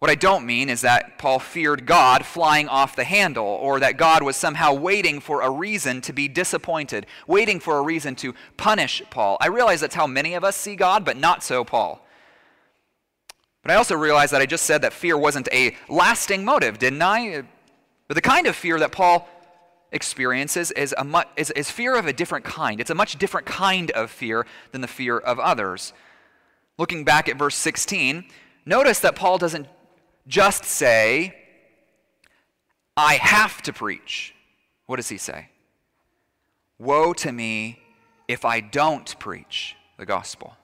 what 0.04 0.10
I 0.10 0.16
don't 0.16 0.44
mean 0.44 0.68
is 0.68 0.82
that 0.82 1.16
Paul 1.16 1.38
feared 1.38 1.86
God 1.86 2.26
flying 2.26 2.68
off 2.68 2.94
the 2.94 3.04
handle, 3.04 3.46
or 3.46 3.80
that 3.80 3.96
God 3.96 4.22
was 4.22 4.36
somehow 4.36 4.74
waiting 4.74 5.18
for 5.18 5.40
a 5.40 5.48
reason 5.48 6.02
to 6.02 6.12
be 6.12 6.28
disappointed, 6.28 7.06
waiting 7.26 7.58
for 7.58 7.78
a 7.78 7.82
reason 7.82 8.14
to 8.16 8.34
punish 8.58 9.00
Paul. 9.08 9.38
I 9.40 9.46
realize 9.46 9.80
that's 9.80 9.94
how 9.94 10.06
many 10.06 10.34
of 10.34 10.44
us 10.44 10.56
see 10.56 10.76
God, 10.76 11.06
but 11.06 11.16
not 11.16 11.42
so 11.42 11.64
Paul. 11.64 12.06
But 13.62 13.72
I 13.72 13.76
also 13.76 13.96
realize 13.96 14.30
that 14.32 14.42
I 14.42 14.44
just 14.44 14.66
said 14.66 14.82
that 14.82 14.92
fear 14.92 15.16
wasn't 15.16 15.48
a 15.50 15.74
lasting 15.88 16.44
motive, 16.44 16.78
didn't 16.78 17.00
I? 17.00 17.44
But 18.06 18.14
the 18.16 18.20
kind 18.20 18.46
of 18.46 18.54
fear 18.54 18.78
that 18.80 18.92
Paul 18.92 19.26
experiences 19.90 20.70
is, 20.72 20.94
a 20.98 21.04
mu- 21.06 21.22
is, 21.34 21.50
is 21.52 21.70
fear 21.70 21.96
of 21.96 22.04
a 22.04 22.12
different 22.12 22.44
kind. 22.44 22.78
It's 22.78 22.90
a 22.90 22.94
much 22.94 23.16
different 23.16 23.46
kind 23.46 23.90
of 23.92 24.10
fear 24.10 24.44
than 24.72 24.82
the 24.82 24.86
fear 24.86 25.16
of 25.16 25.38
others. 25.38 25.94
Looking 26.76 27.04
back 27.04 27.26
at 27.26 27.38
verse 27.38 27.56
16, 27.56 28.26
notice 28.66 29.00
that 29.00 29.16
Paul 29.16 29.38
doesn't 29.38 29.66
just 30.26 30.64
say, 30.64 31.34
I 32.96 33.14
have 33.14 33.60
to 33.62 33.72
preach. 33.72 34.34
What 34.86 34.96
does 34.96 35.08
he 35.08 35.18
say? 35.18 35.48
Woe 36.78 37.12
to 37.14 37.32
me 37.32 37.80
if 38.28 38.44
I 38.44 38.60
don't 38.60 39.18
preach 39.18 39.76
the 39.98 40.06
gospel. 40.06 40.56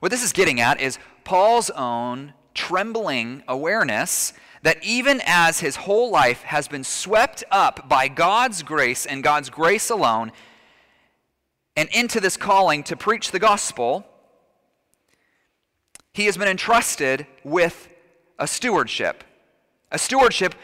What 0.00 0.10
this 0.10 0.22
is 0.22 0.32
getting 0.32 0.60
at 0.60 0.80
is 0.80 0.98
Paul's 1.24 1.70
own 1.70 2.34
trembling 2.52 3.42
awareness 3.48 4.32
that 4.62 4.82
even 4.82 5.20
as 5.26 5.60
his 5.60 5.76
whole 5.76 6.10
life 6.10 6.42
has 6.42 6.68
been 6.68 6.84
swept 6.84 7.44
up 7.50 7.88
by 7.88 8.08
God's 8.08 8.62
grace 8.62 9.04
and 9.04 9.22
God's 9.22 9.50
grace 9.50 9.90
alone, 9.90 10.32
and 11.76 11.88
into 11.90 12.20
this 12.20 12.36
calling 12.36 12.82
to 12.84 12.96
preach 12.96 13.30
the 13.30 13.38
gospel, 13.38 14.06
he 16.14 16.26
has 16.26 16.38
been 16.38 16.48
entrusted 16.48 17.26
with 17.42 17.88
a 18.38 18.46
stewardship. 18.46 19.24
A 19.90 19.98
stewardship 19.98 20.54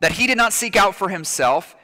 that 0.00 0.12
he 0.12 0.26
did 0.26 0.36
not 0.36 0.52
seek 0.52 0.76
out 0.76 0.94
for 0.94 1.10
himself, 1.10 1.76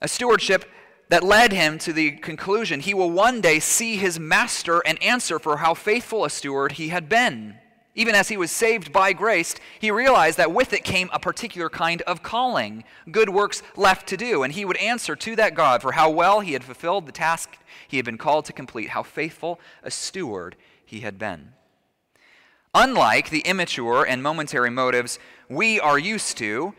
a 0.00 0.08
stewardship 0.08 0.64
that 1.08 1.22
led 1.22 1.52
him 1.52 1.78
to 1.78 1.92
the 1.92 2.12
conclusion 2.12 2.80
he 2.80 2.94
will 2.94 3.10
one 3.10 3.40
day 3.40 3.58
see 3.58 3.96
his 3.96 4.18
master 4.18 4.80
and 4.86 5.02
answer 5.02 5.38
for 5.38 5.58
how 5.58 5.74
faithful 5.74 6.24
a 6.24 6.30
steward 6.30 6.72
he 6.72 6.88
had 6.88 7.08
been. 7.08 7.56
Even 7.96 8.14
as 8.14 8.28
he 8.28 8.36
was 8.36 8.50
saved 8.50 8.92
by 8.92 9.12
grace, 9.12 9.54
he 9.80 9.90
realized 9.90 10.38
that 10.38 10.52
with 10.52 10.72
it 10.72 10.84
came 10.84 11.08
a 11.12 11.18
particular 11.18 11.68
kind 11.68 12.02
of 12.02 12.22
calling, 12.22 12.84
good 13.10 13.30
works 13.30 13.62
left 13.74 14.06
to 14.08 14.16
do, 14.16 14.42
and 14.42 14.52
he 14.52 14.64
would 14.64 14.76
answer 14.76 15.16
to 15.16 15.34
that 15.36 15.54
God 15.54 15.82
for 15.82 15.92
how 15.92 16.10
well 16.10 16.40
he 16.40 16.52
had 16.52 16.62
fulfilled 16.62 17.06
the 17.06 17.12
task 17.12 17.56
he 17.88 17.96
had 17.96 18.04
been 18.04 18.18
called 18.18 18.44
to 18.44 18.52
complete, 18.52 18.90
how 18.90 19.02
faithful 19.02 19.58
a 19.82 19.90
steward 19.90 20.56
he 20.84 21.00
had 21.00 21.18
been. 21.18 21.55
Unlike 22.78 23.30
the 23.30 23.40
immature 23.40 24.04
and 24.04 24.22
momentary 24.22 24.68
motives 24.68 25.18
we 25.48 25.80
are 25.80 25.98
used 25.98 26.36
to, 26.36 26.74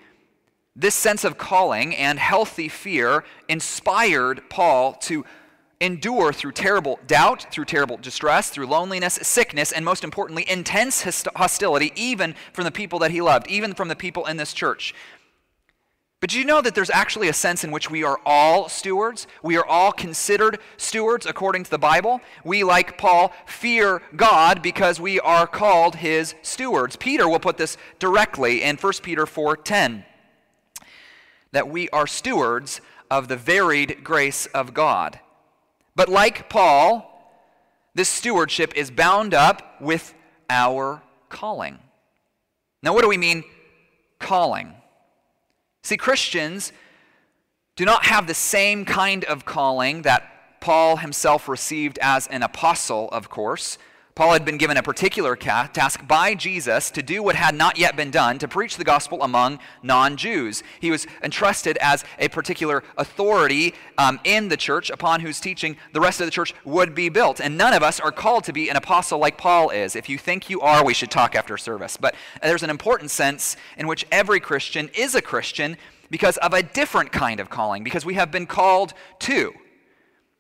this 0.76 0.94
sense 0.94 1.24
of 1.24 1.40
calling 1.40 1.96
and 1.96 2.20
healthy 2.20 2.68
fear 2.68 3.24
inspired 3.50 4.48
Paul 4.48 4.94
to 4.94 5.26
endure 5.82 6.32
through 6.32 6.52
terrible 6.52 7.00
doubt, 7.08 7.48
through 7.52 7.66
terrible 7.66 7.98
distress, 7.98 8.52
through 8.52 8.68
loneliness, 8.68 9.18
sickness, 9.24 9.72
and 9.72 9.84
most 9.84 10.04
importantly, 10.04 10.48
intense 10.48 11.04
hostility, 11.36 11.92
even 11.96 12.36
from 12.54 12.66
the 12.66 12.72
people 12.72 13.00
that 13.00 13.10
he 13.10 13.20
loved, 13.20 13.48
even 13.48 13.74
from 13.74 13.88
the 13.88 13.96
people 13.96 14.28
in 14.28 14.38
this 14.38 14.54
church. 14.54 14.94
But 16.20 16.32
do 16.32 16.40
you 16.40 16.46
know 16.46 16.62
that 16.62 16.74
there's 16.74 16.90
actually 16.90 17.28
a 17.28 17.34
sense 17.34 17.64
in 17.64 17.70
which 17.72 17.92
we 17.92 18.04
are 18.04 18.20
all 18.26 18.70
stewards? 18.70 19.28
We 19.44 19.56
are 19.56 19.66
all 19.66 19.92
considered 19.92 20.60
stewards 20.76 21.28
according 21.28 21.66
to 21.66 21.70
the 21.70 21.78
Bible. 21.78 22.22
We, 22.44 22.64
like 22.64 22.98
Paul, 22.98 23.32
fear 23.46 24.02
God 24.16 24.64
because 24.64 25.00
we 25.00 25.20
are 25.20 25.46
called 25.46 25.98
his 25.98 26.34
stewards. 26.42 26.96
Peter 26.96 27.30
will 27.30 27.40
put 27.40 27.58
this 27.58 27.78
directly 28.00 28.64
in 28.64 28.78
1 28.78 29.04
Peter 29.04 29.28
4:10 29.28 30.06
that 31.52 31.70
we 31.70 31.88
are 31.90 32.08
stewards 32.08 32.82
of 33.12 33.28
the 33.28 33.38
varied 33.38 34.04
grace 34.04 34.48
of 34.48 34.74
God. 34.74 35.20
But 35.96 36.10
like 36.10 36.50
Paul, 36.50 37.14
this 37.94 38.10
stewardship 38.10 38.74
is 38.76 38.90
bound 38.90 39.36
up 39.36 39.80
with 39.80 40.16
our 40.50 41.04
calling. 41.30 41.78
Now, 42.82 42.94
what 42.94 43.04
do 43.04 43.08
we 43.08 43.18
mean 43.18 43.44
calling? 44.20 44.77
See, 45.88 45.96
Christians 45.96 46.74
do 47.78 47.86
not 47.86 48.08
have 48.08 48.28
the 48.28 48.34
same 48.34 48.84
kind 48.84 49.24
of 49.24 49.46
calling 49.46 50.02
that 50.02 50.60
Paul 50.60 50.98
himself 50.98 51.48
received 51.48 51.98
as 52.02 52.28
an 52.28 52.44
apostle, 52.44 53.08
of 53.14 53.30
course. 53.30 53.78
Paul 54.18 54.34
had 54.34 54.46
been 54.46 54.58
given 54.58 54.78
a 54.78 54.82
particular 54.82 55.36
task 55.36 56.08
by 56.08 56.34
Jesus 56.34 56.90
to 56.90 57.04
do 57.04 57.22
what 57.22 57.36
had 57.36 57.54
not 57.54 57.78
yet 57.78 57.96
been 57.96 58.10
done, 58.10 58.40
to 58.40 58.48
preach 58.48 58.76
the 58.76 58.84
gospel 58.84 59.22
among 59.22 59.60
non 59.84 60.18
Jews. 60.18 60.64
He 60.80 60.90
was 60.90 61.06
entrusted 61.22 61.78
as 61.78 62.04
a 62.18 62.28
particular 62.28 62.84
authority 62.98 63.76
um, 64.00 64.20
in 64.24 64.48
the 64.48 64.58
church 64.58 64.90
upon 64.90 65.20
whose 65.20 65.40
teaching 65.40 65.78
the 65.94 66.02
rest 66.02 66.20
of 66.20 66.26
the 66.26 66.32
church 66.32 66.56
would 66.66 66.96
be 66.96 67.10
built. 67.10 67.40
And 67.40 67.60
none 67.60 67.76
of 67.76 67.84
us 67.84 68.00
are 68.00 68.12
called 68.12 68.44
to 68.46 68.54
be 68.54 68.70
an 68.70 68.76
apostle 68.76 69.20
like 69.20 69.38
Paul 69.38 69.70
is. 69.70 69.96
If 69.96 70.10
you 70.10 70.18
think 70.18 70.50
you 70.50 70.62
are, 70.62 70.84
we 70.84 70.96
should 70.96 71.12
talk 71.12 71.36
after 71.36 71.56
service. 71.56 71.96
But 71.96 72.16
there's 72.42 72.64
an 72.64 72.72
important 72.72 73.12
sense 73.12 73.56
in 73.78 73.86
which 73.86 74.04
every 74.12 74.40
Christian 74.40 74.90
is 74.96 75.14
a 75.14 75.22
Christian 75.22 75.78
because 76.10 76.38
of 76.38 76.56
a 76.56 76.64
different 76.64 77.12
kind 77.12 77.40
of 77.40 77.52
calling, 77.52 77.84
because 77.84 78.04
we 78.04 78.16
have 78.16 78.32
been 78.32 78.48
called 78.48 78.96
to. 79.20 79.54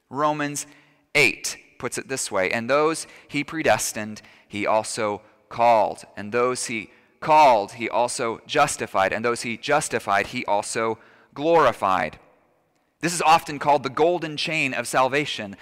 Romans 0.09 0.65
8 1.13 1.57
puts 1.77 1.97
it 1.97 2.07
this 2.07 2.31
way 2.31 2.51
And 2.51 2.69
those 2.69 3.07
he 3.27 3.43
predestined, 3.43 4.21
he 4.47 4.65
also 4.65 5.21
called. 5.49 6.03
And 6.15 6.31
those 6.31 6.65
he 6.65 6.91
called, 7.19 7.73
he 7.73 7.89
also 7.89 8.41
justified. 8.45 9.13
And 9.13 9.23
those 9.23 9.41
he 9.41 9.57
justified, 9.57 10.27
he 10.27 10.45
also 10.45 10.99
glorified. 11.33 12.19
This 13.01 13.13
is 13.13 13.21
often 13.21 13.59
called 13.59 13.83
the 13.83 13.89
golden 13.89 14.37
chain 14.37 14.73
of 14.73 14.87
salvation. 14.87 15.55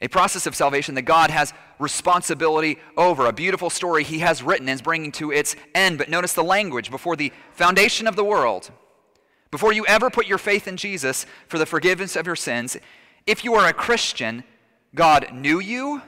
A 0.00 0.08
process 0.08 0.46
of 0.46 0.54
salvation 0.54 0.94
that 0.94 1.02
God 1.02 1.30
has 1.30 1.52
responsibility 1.78 2.78
over. 2.96 3.26
A 3.26 3.32
beautiful 3.32 3.70
story 3.70 4.04
he 4.04 4.20
has 4.20 4.42
written 4.42 4.68
and 4.68 4.76
is 4.76 4.82
bringing 4.82 5.12
to 5.12 5.32
its 5.32 5.56
end. 5.74 5.98
But 5.98 6.08
notice 6.08 6.32
the 6.32 6.44
language 6.44 6.90
before 6.90 7.16
the 7.16 7.32
foundation 7.52 8.06
of 8.06 8.16
the 8.16 8.24
world, 8.24 8.70
before 9.50 9.72
you 9.72 9.84
ever 9.86 10.10
put 10.10 10.26
your 10.26 10.38
faith 10.38 10.68
in 10.68 10.76
Jesus 10.76 11.26
for 11.48 11.58
the 11.58 11.66
forgiveness 11.66 12.16
of 12.16 12.26
your 12.26 12.36
sins, 12.36 12.76
if 13.26 13.44
you 13.44 13.54
are 13.54 13.68
a 13.68 13.72
Christian, 13.72 14.44
God 14.94 15.32
knew 15.32 15.60
you, 15.60 16.02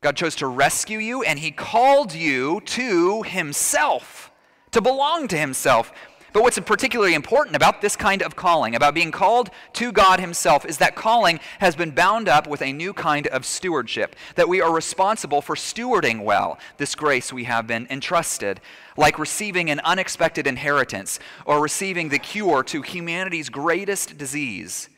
God 0.00 0.16
chose 0.16 0.36
to 0.36 0.46
rescue 0.46 0.98
you, 0.98 1.22
and 1.22 1.38
He 1.38 1.50
called 1.50 2.14
you 2.14 2.60
to 2.66 3.22
Himself, 3.22 4.30
to 4.72 4.80
belong 4.80 5.26
to 5.28 5.38
Himself. 5.38 5.92
But 6.34 6.42
what's 6.42 6.58
particularly 6.58 7.14
important 7.14 7.56
about 7.56 7.80
this 7.80 7.96
kind 7.96 8.22
of 8.22 8.36
calling, 8.36 8.74
about 8.74 8.94
being 8.94 9.10
called 9.10 9.50
to 9.72 9.90
God 9.90 10.20
Himself, 10.20 10.66
is 10.66 10.76
that 10.78 10.94
calling 10.94 11.40
has 11.58 11.74
been 11.74 11.90
bound 11.90 12.28
up 12.28 12.46
with 12.46 12.60
a 12.60 12.72
new 12.72 12.92
kind 12.92 13.26
of 13.28 13.46
stewardship, 13.46 14.14
that 14.34 14.48
we 14.48 14.60
are 14.60 14.72
responsible 14.72 15.40
for 15.40 15.56
stewarding 15.56 16.22
well 16.22 16.58
this 16.76 16.94
grace 16.94 17.32
we 17.32 17.44
have 17.44 17.66
been 17.66 17.86
entrusted, 17.88 18.60
like 18.98 19.18
receiving 19.18 19.70
an 19.70 19.80
unexpected 19.80 20.46
inheritance 20.46 21.18
or 21.46 21.62
receiving 21.62 22.10
the 22.10 22.18
cure 22.18 22.62
to 22.64 22.82
humanity's 22.82 23.48
greatest 23.48 24.18
disease 24.18 24.90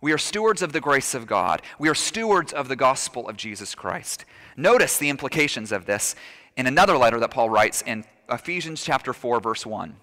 we 0.00 0.12
are 0.12 0.18
stewards 0.18 0.62
of 0.62 0.72
the 0.72 0.80
grace 0.80 1.14
of 1.14 1.26
God. 1.26 1.60
We 1.78 1.88
are 1.88 1.94
stewards 1.94 2.52
of 2.52 2.68
the 2.68 2.76
gospel 2.76 3.28
of 3.28 3.36
Jesus 3.36 3.74
Christ. 3.74 4.24
Notice 4.56 4.96
the 4.96 5.08
implications 5.08 5.72
of 5.72 5.86
this 5.86 6.14
in 6.56 6.66
another 6.66 6.96
letter 6.96 7.18
that 7.20 7.30
Paul 7.30 7.50
writes 7.50 7.82
in 7.82 8.04
Ephesians 8.28 8.84
chapter 8.84 9.12
4 9.12 9.40
verse 9.40 9.66
1. 9.66 9.96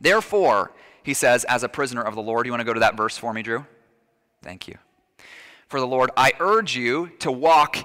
Therefore, 0.00 0.72
he 1.02 1.14
says 1.14 1.44
as 1.44 1.62
a 1.62 1.68
prisoner 1.68 2.02
of 2.02 2.14
the 2.14 2.22
Lord, 2.22 2.46
you 2.46 2.52
want 2.52 2.60
to 2.60 2.66
go 2.66 2.74
to 2.74 2.80
that 2.80 2.96
verse 2.96 3.16
for 3.16 3.32
me, 3.32 3.42
Drew? 3.42 3.64
Thank 4.42 4.68
you. 4.68 4.76
For 5.68 5.80
the 5.80 5.86
Lord, 5.86 6.10
I 6.16 6.32
urge 6.38 6.76
you 6.76 7.10
to 7.20 7.32
walk 7.32 7.78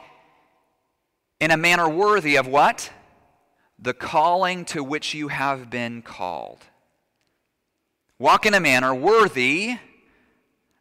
in 1.40 1.52
a 1.52 1.58
manner 1.58 1.90
worthy 1.90 2.36
of 2.36 2.48
what? 2.48 2.92
The 3.80 3.94
calling 3.94 4.66
to 4.66 4.84
which 4.84 5.14
you 5.14 5.30
have 5.30 5.70
been 5.70 6.02
called. 6.02 6.66
Walk 8.20 8.46
in 8.46 8.54
a 8.54 8.60
manner 8.60 8.94
worthy 8.94 9.78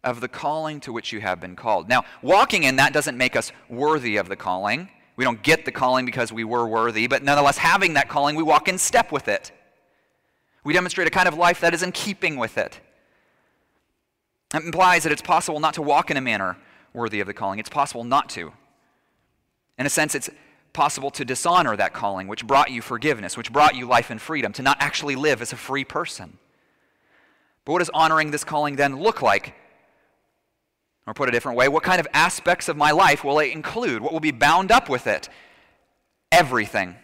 of 0.03 0.21
the 0.21 0.29
calling 0.29 0.81
to 0.81 0.93
which 0.93 1.13
you 1.13 1.21
have 1.21 1.41
been 1.41 1.57
called. 1.57 1.89
Now, 1.89 2.05
walking 2.23 2.63
in 2.63 2.77
that 2.77 2.93
doesn't 2.93 3.17
make 3.17 3.37
us 3.37 3.53
worthy 3.69 4.17
of 4.17 4.29
the 4.29 4.37
calling. 4.37 4.89
We 5.17 5.25
don't 5.25 5.43
get 5.43 5.65
the 5.65 5.73
calling 5.73 6.07
because 6.07 6.33
we 6.33 6.45
were 6.45 6.67
worthy, 6.67 7.07
but 7.07 7.23
nonetheless, 7.23 7.59
having 7.59 7.95
that 7.95 8.09
calling, 8.09 8.37
we 8.37 8.43
walk 8.43 8.69
in 8.69 8.79
step 8.79 9.13
with 9.13 9.29
it. 9.29 9.53
We 10.65 10.73
demonstrate 10.73 11.07
a 11.07 11.11
kind 11.11 11.29
of 11.29 11.35
life 11.35 11.61
that 11.61 11.75
is 11.75 11.83
in 11.83 11.93
keeping 11.93 12.37
with 12.37 12.57
it. 12.57 12.81
It 14.55 14.65
implies 14.65 15.03
that 15.03 15.13
it's 15.13 15.23
possible 15.23 15.61
not 15.61 15.75
to 15.75 15.83
walk 15.83 16.11
in 16.11 16.17
a 16.17 16.21
manner 16.21 16.57
worthy 16.93 17.21
of 17.21 17.27
the 17.27 17.35
calling. 17.35 17.59
It's 17.59 17.69
possible 17.69 18.05
not 18.05 18.29
to. 18.31 18.53
In 19.79 19.87
a 19.87 19.91
sense, 19.91 20.15
it's 20.15 20.31
possible 20.73 21.11
to 21.11 21.25
dishonor 21.25 21.77
that 21.77 21.93
calling, 21.93 22.27
which 22.27 22.47
brought 22.47 22.71
you 22.71 22.83
forgiveness, 22.83 23.37
which 23.37 23.53
brought 23.53 23.75
you 23.75 23.87
life 23.87 24.11
and 24.11 24.21
freedom, 24.21 24.53
to 24.55 24.63
not 24.63 24.77
actually 24.81 25.17
live 25.17 25.43
as 25.43 25.53
a 25.53 25.57
free 25.57 25.85
person. 25.85 26.39
But 27.65 27.73
what 27.73 27.79
does 27.79 27.91
honoring 27.91 28.31
this 28.31 28.45
calling 28.45 28.77
then 28.77 29.01
look 29.01 29.23
like 29.23 29.55
or 31.11 31.15
put 31.15 31.29
a 31.29 31.33
different 31.33 31.59
way, 31.59 31.67
what 31.67 31.83
kind 31.83 31.99
of 31.99 32.07
aspects 32.15 32.69
of 32.69 32.77
my 32.77 32.93
life 32.93 33.25
will 33.25 33.41
it 33.41 33.51
include? 33.51 34.01
What 34.01 34.13
will 34.13 34.21
be 34.21 34.31
bound 34.31 34.71
up 34.71 34.89
with 34.89 35.09
it? 35.09 35.29
Everything. 36.31 36.95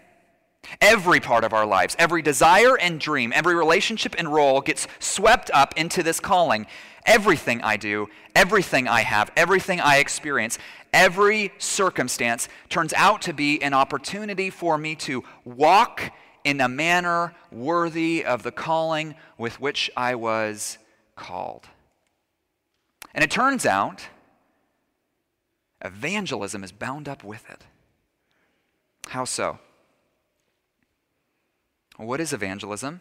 Every 0.80 1.18
part 1.18 1.42
of 1.42 1.52
our 1.52 1.66
lives, 1.66 1.96
every 1.98 2.22
desire 2.22 2.78
and 2.78 3.00
dream, 3.00 3.32
every 3.34 3.56
relationship 3.56 4.14
and 4.16 4.32
role 4.32 4.60
gets 4.60 4.86
swept 5.00 5.50
up 5.52 5.74
into 5.76 6.04
this 6.04 6.20
calling. 6.20 6.66
Everything 7.04 7.60
I 7.62 7.76
do, 7.76 8.06
everything 8.36 8.86
I 8.86 9.00
have, 9.00 9.32
everything 9.36 9.80
I 9.80 9.98
experience, 9.98 10.58
every 10.92 11.52
circumstance 11.58 12.48
turns 12.68 12.92
out 12.92 13.22
to 13.22 13.32
be 13.32 13.60
an 13.60 13.74
opportunity 13.74 14.50
for 14.50 14.78
me 14.78 14.94
to 14.96 15.24
walk 15.44 16.12
in 16.44 16.60
a 16.60 16.68
manner 16.68 17.34
worthy 17.50 18.24
of 18.24 18.44
the 18.44 18.52
calling 18.52 19.16
with 19.36 19.60
which 19.60 19.90
I 19.96 20.14
was 20.14 20.78
called. 21.16 21.66
And 23.16 23.24
it 23.24 23.30
turns 23.30 23.64
out 23.64 24.08
evangelism 25.80 26.62
is 26.62 26.70
bound 26.70 27.08
up 27.08 27.24
with 27.24 27.48
it. 27.48 27.64
How 29.08 29.24
so? 29.24 29.58
What 31.96 32.20
is 32.20 32.34
evangelism? 32.34 33.00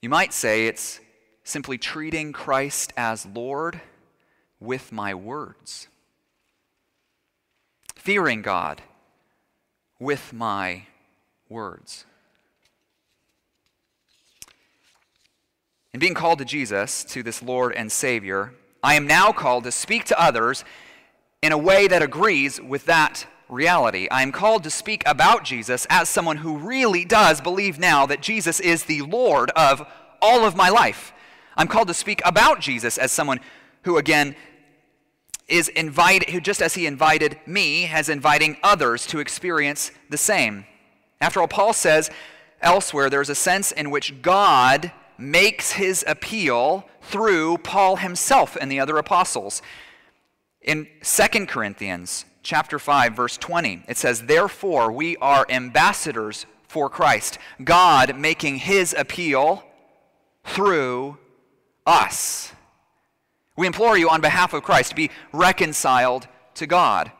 You 0.00 0.08
might 0.08 0.32
say 0.32 0.68
it's 0.68 1.00
simply 1.42 1.76
treating 1.76 2.32
Christ 2.32 2.92
as 2.96 3.26
Lord 3.26 3.80
with 4.60 4.92
my 4.92 5.12
words, 5.12 5.88
fearing 7.96 8.42
God 8.42 8.80
with 9.98 10.32
my 10.32 10.86
words. 11.48 12.04
In 15.94 16.00
being 16.00 16.14
called 16.14 16.40
to 16.40 16.44
Jesus, 16.44 17.04
to 17.04 17.22
this 17.22 17.40
Lord 17.40 17.72
and 17.72 17.90
Savior, 17.90 18.52
I 18.82 18.96
am 18.96 19.06
now 19.06 19.30
called 19.30 19.62
to 19.62 19.70
speak 19.70 20.04
to 20.06 20.20
others 20.20 20.64
in 21.40 21.52
a 21.52 21.56
way 21.56 21.86
that 21.86 22.02
agrees 22.02 22.60
with 22.60 22.86
that 22.86 23.28
reality. 23.48 24.08
I 24.10 24.22
am 24.22 24.32
called 24.32 24.64
to 24.64 24.70
speak 24.70 25.04
about 25.06 25.44
Jesus 25.44 25.86
as 25.88 26.08
someone 26.08 26.38
who 26.38 26.58
really 26.58 27.04
does 27.04 27.40
believe 27.40 27.78
now 27.78 28.06
that 28.06 28.20
Jesus 28.20 28.58
is 28.58 28.82
the 28.82 29.02
Lord 29.02 29.52
of 29.52 29.86
all 30.20 30.44
of 30.44 30.56
my 30.56 30.68
life. 30.68 31.12
I'm 31.56 31.68
called 31.68 31.86
to 31.86 31.94
speak 31.94 32.20
about 32.24 32.58
Jesus 32.58 32.98
as 32.98 33.12
someone 33.12 33.38
who, 33.82 33.96
again, 33.96 34.34
is 35.46 35.68
invited, 35.68 36.30
who 36.30 36.40
just 36.40 36.60
as 36.60 36.74
he 36.74 36.86
invited 36.88 37.38
me, 37.46 37.82
has 37.82 38.08
inviting 38.08 38.56
others 38.64 39.06
to 39.06 39.20
experience 39.20 39.92
the 40.10 40.18
same. 40.18 40.66
After 41.20 41.40
all, 41.40 41.46
Paul 41.46 41.72
says 41.72 42.10
elsewhere, 42.60 43.08
there's 43.08 43.30
a 43.30 43.36
sense 43.36 43.70
in 43.70 43.92
which 43.92 44.22
God 44.22 44.90
makes 45.18 45.72
his 45.72 46.04
appeal 46.06 46.88
through 47.02 47.58
Paul 47.58 47.96
himself 47.96 48.56
and 48.60 48.70
the 48.70 48.80
other 48.80 48.98
apostles. 48.98 49.62
In 50.60 50.88
2 51.02 51.46
Corinthians 51.46 52.24
chapter 52.42 52.78
5 52.78 53.14
verse 53.14 53.36
20, 53.36 53.82
it 53.86 53.96
says, 53.96 54.22
"Therefore 54.22 54.90
we 54.90 55.16
are 55.18 55.46
ambassadors 55.48 56.46
for 56.66 56.88
Christ, 56.88 57.38
God 57.62 58.16
making 58.16 58.58
his 58.58 58.94
appeal 58.96 59.64
through 60.44 61.18
us." 61.86 62.52
We 63.56 63.66
implore 63.66 63.96
you 63.96 64.10
on 64.10 64.20
behalf 64.20 64.52
of 64.52 64.62
Christ 64.62 64.90
to 64.90 64.96
be 64.96 65.10
reconciled 65.32 66.26
to 66.54 66.66
God. 66.66 67.12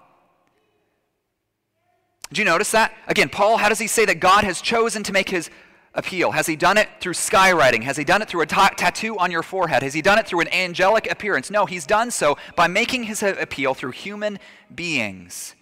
Do 2.32 2.40
you 2.40 2.44
notice 2.44 2.72
that? 2.72 2.92
Again, 3.06 3.28
Paul, 3.28 3.58
how 3.58 3.68
does 3.68 3.78
he 3.78 3.86
say 3.86 4.04
that 4.06 4.18
God 4.18 4.42
has 4.42 4.60
chosen 4.60 5.04
to 5.04 5.12
make 5.12 5.28
his 5.28 5.50
appeal? 5.94 6.32
Has 6.32 6.46
he 6.46 6.56
done 6.56 6.76
it 6.78 6.88
through 7.00 7.12
skywriting? 7.12 7.82
Has 7.82 7.96
he 7.96 8.04
done 8.04 8.22
it 8.22 8.28
through 8.28 8.42
a 8.42 8.46
ta- 8.46 8.74
tattoo 8.76 9.18
on 9.18 9.30
your 9.30 9.42
forehead? 9.42 9.82
Has 9.82 9.94
he 9.94 10.02
done 10.02 10.18
it 10.18 10.26
through 10.26 10.40
an 10.40 10.52
angelic 10.52 11.10
appearance? 11.10 11.50
No, 11.50 11.66
he's 11.66 11.86
done 11.86 12.10
so 12.10 12.36
by 12.56 12.66
making 12.66 13.04
his 13.04 13.22
appeal 13.22 13.74
through 13.74 13.92
human 13.92 14.38
beings. 14.74 15.54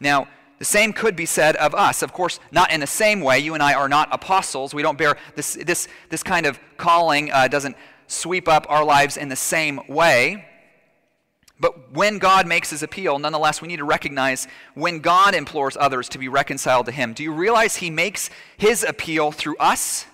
Now, 0.00 0.28
the 0.58 0.64
same 0.64 0.92
could 0.92 1.16
be 1.16 1.26
said 1.26 1.56
of 1.56 1.74
us. 1.74 2.02
Of 2.02 2.12
course, 2.12 2.40
not 2.50 2.72
in 2.72 2.80
the 2.80 2.86
same 2.86 3.20
way. 3.20 3.38
You 3.38 3.54
and 3.54 3.62
I 3.62 3.74
are 3.74 3.88
not 3.88 4.08
apostles. 4.12 4.72
We 4.72 4.82
don't 4.82 4.96
bear 4.96 5.16
this, 5.34 5.54
this, 5.54 5.88
this 6.10 6.22
kind 6.22 6.46
of 6.46 6.58
calling, 6.76 7.30
uh, 7.30 7.48
doesn't 7.48 7.76
sweep 8.06 8.48
up 8.48 8.66
our 8.68 8.84
lives 8.84 9.16
in 9.16 9.28
the 9.28 9.36
same 9.36 9.80
way. 9.88 10.46
But 11.60 11.92
when 11.92 12.18
God 12.18 12.46
makes 12.46 12.70
his 12.70 12.82
appeal, 12.82 13.18
nonetheless, 13.18 13.62
we 13.62 13.68
need 13.68 13.76
to 13.76 13.84
recognize 13.84 14.48
when 14.74 14.98
God 14.98 15.34
implores 15.34 15.76
others 15.76 16.08
to 16.10 16.18
be 16.18 16.28
reconciled 16.28 16.86
to 16.86 16.92
him. 16.92 17.12
Do 17.12 17.22
you 17.22 17.32
realize 17.32 17.76
he 17.76 17.90
makes 17.90 18.28
his 18.56 18.82
appeal 18.82 19.30
through 19.30 19.56
us? 19.58 20.06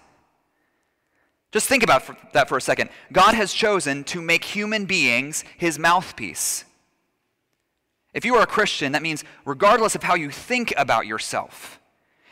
Just 1.53 1.67
think 1.67 1.83
about 1.83 2.33
that 2.33 2.49
for 2.49 2.57
a 2.57 2.61
second. 2.61 2.91
God 3.13 3.35
has 3.35 3.53
chosen 3.53 4.05
to 4.05 4.21
make 4.21 4.45
human 4.45 4.85
beings 4.85 5.45
his 5.57 5.79
mouthpiece. 5.79 6.65
If 8.13 8.25
you 8.25 8.35
are 8.37 8.43
a 8.43 8.47
Christian, 8.47 8.93
that 8.93 9.03
means 9.03 9.25
regardless 9.45 9.95
of 9.95 10.03
how 10.03 10.15
you 10.15 10.31
think 10.31 10.73
about 10.77 11.07
yourself, 11.07 11.81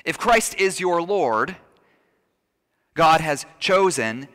if 0.04 0.18
Christ 0.18 0.54
is 0.56 0.80
your 0.80 1.02
Lord, 1.02 1.56
God 2.94 3.20
has 3.20 3.46
chosen 3.58 4.28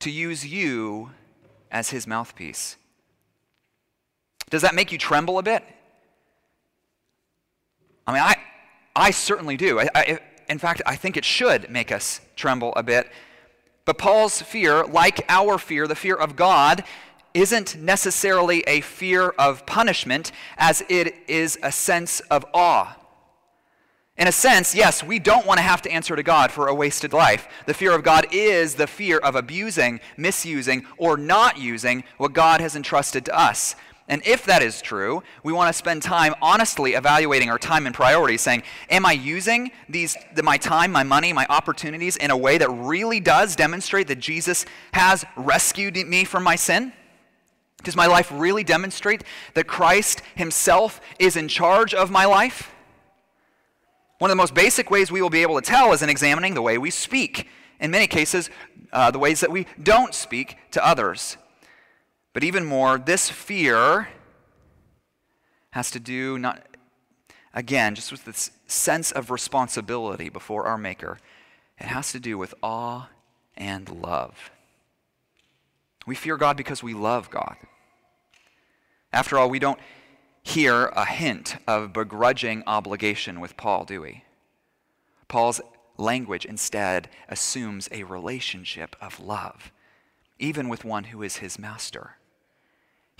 to 0.00 0.10
use 0.10 0.46
you 0.46 1.10
as 1.70 1.90
his 1.90 2.06
mouthpiece. 2.06 2.76
Does 4.52 4.60
that 4.60 4.74
make 4.74 4.92
you 4.92 4.98
tremble 4.98 5.38
a 5.38 5.42
bit? 5.42 5.64
I 8.06 8.12
mean, 8.12 8.20
I, 8.20 8.36
I 8.94 9.10
certainly 9.10 9.56
do. 9.56 9.80
I, 9.80 9.88
I, 9.94 10.20
in 10.46 10.58
fact, 10.58 10.82
I 10.84 10.94
think 10.94 11.16
it 11.16 11.24
should 11.24 11.70
make 11.70 11.90
us 11.90 12.20
tremble 12.36 12.74
a 12.76 12.82
bit. 12.82 13.10
But 13.86 13.96
Paul's 13.96 14.42
fear, 14.42 14.84
like 14.84 15.24
our 15.30 15.56
fear, 15.56 15.86
the 15.86 15.94
fear 15.94 16.14
of 16.16 16.36
God, 16.36 16.84
isn't 17.32 17.76
necessarily 17.76 18.62
a 18.66 18.82
fear 18.82 19.30
of 19.38 19.64
punishment 19.64 20.32
as 20.58 20.84
it 20.90 21.14
is 21.28 21.58
a 21.62 21.72
sense 21.72 22.20
of 22.20 22.44
awe. 22.52 22.94
In 24.18 24.28
a 24.28 24.32
sense, 24.32 24.74
yes, 24.74 25.02
we 25.02 25.18
don't 25.18 25.46
want 25.46 25.56
to 25.56 25.62
have 25.62 25.80
to 25.80 25.90
answer 25.90 26.14
to 26.14 26.22
God 26.22 26.52
for 26.52 26.68
a 26.68 26.74
wasted 26.74 27.14
life. 27.14 27.48
The 27.64 27.72
fear 27.72 27.92
of 27.92 28.04
God 28.04 28.26
is 28.30 28.74
the 28.74 28.86
fear 28.86 29.16
of 29.16 29.34
abusing, 29.34 30.00
misusing, 30.18 30.84
or 30.98 31.16
not 31.16 31.56
using 31.56 32.04
what 32.18 32.34
God 32.34 32.60
has 32.60 32.76
entrusted 32.76 33.24
to 33.24 33.34
us. 33.34 33.76
And 34.12 34.20
if 34.26 34.44
that 34.44 34.62
is 34.62 34.82
true, 34.82 35.22
we 35.42 35.54
want 35.54 35.70
to 35.70 35.72
spend 35.72 36.02
time 36.02 36.34
honestly 36.42 36.92
evaluating 36.92 37.48
our 37.48 37.58
time 37.58 37.86
and 37.86 37.94
priorities, 37.94 38.42
saying, 38.42 38.62
Am 38.90 39.06
I 39.06 39.12
using 39.12 39.70
these, 39.88 40.18
the, 40.34 40.42
my 40.42 40.58
time, 40.58 40.92
my 40.92 41.02
money, 41.02 41.32
my 41.32 41.46
opportunities 41.48 42.18
in 42.18 42.30
a 42.30 42.36
way 42.36 42.58
that 42.58 42.68
really 42.68 43.20
does 43.20 43.56
demonstrate 43.56 44.08
that 44.08 44.18
Jesus 44.18 44.66
has 44.92 45.24
rescued 45.34 45.96
me 45.96 46.24
from 46.24 46.42
my 46.42 46.56
sin? 46.56 46.92
Does 47.84 47.96
my 47.96 48.04
life 48.04 48.30
really 48.30 48.62
demonstrate 48.62 49.24
that 49.54 49.66
Christ 49.66 50.20
Himself 50.34 51.00
is 51.18 51.34
in 51.34 51.48
charge 51.48 51.94
of 51.94 52.10
my 52.10 52.26
life? 52.26 52.70
One 54.18 54.30
of 54.30 54.36
the 54.36 54.42
most 54.42 54.52
basic 54.52 54.90
ways 54.90 55.10
we 55.10 55.22
will 55.22 55.30
be 55.30 55.40
able 55.40 55.58
to 55.58 55.66
tell 55.66 55.94
is 55.94 56.02
in 56.02 56.10
examining 56.10 56.52
the 56.52 56.60
way 56.60 56.76
we 56.76 56.90
speak. 56.90 57.48
In 57.80 57.90
many 57.90 58.06
cases, 58.06 58.50
uh, 58.92 59.10
the 59.10 59.18
ways 59.18 59.40
that 59.40 59.50
we 59.50 59.66
don't 59.82 60.12
speak 60.12 60.58
to 60.72 60.86
others. 60.86 61.38
But 62.32 62.44
even 62.44 62.64
more, 62.64 62.98
this 62.98 63.28
fear 63.28 64.08
has 65.70 65.90
to 65.90 66.00
do 66.00 66.38
not, 66.38 66.66
again, 67.52 67.94
just 67.94 68.12
with 68.12 68.24
this 68.24 68.50
sense 68.66 69.12
of 69.12 69.30
responsibility 69.30 70.28
before 70.28 70.64
our 70.66 70.78
Maker. 70.78 71.18
It 71.78 71.86
has 71.86 72.12
to 72.12 72.20
do 72.20 72.38
with 72.38 72.54
awe 72.62 73.08
and 73.56 73.88
love. 73.88 74.50
We 76.06 76.14
fear 76.14 76.36
God 76.36 76.56
because 76.56 76.82
we 76.82 76.94
love 76.94 77.30
God. 77.30 77.56
After 79.12 79.38
all, 79.38 79.50
we 79.50 79.58
don't 79.58 79.78
hear 80.42 80.86
a 80.86 81.04
hint 81.04 81.56
of 81.66 81.92
begrudging 81.92 82.62
obligation 82.66 83.40
with 83.40 83.56
Paul, 83.56 83.84
do 83.84 84.00
we? 84.00 84.24
Paul's 85.28 85.60
language 85.96 86.44
instead 86.44 87.08
assumes 87.28 87.88
a 87.92 88.02
relationship 88.04 88.96
of 89.00 89.20
love, 89.20 89.70
even 90.38 90.68
with 90.68 90.84
one 90.84 91.04
who 91.04 91.22
is 91.22 91.36
his 91.36 91.58
master. 91.58 92.16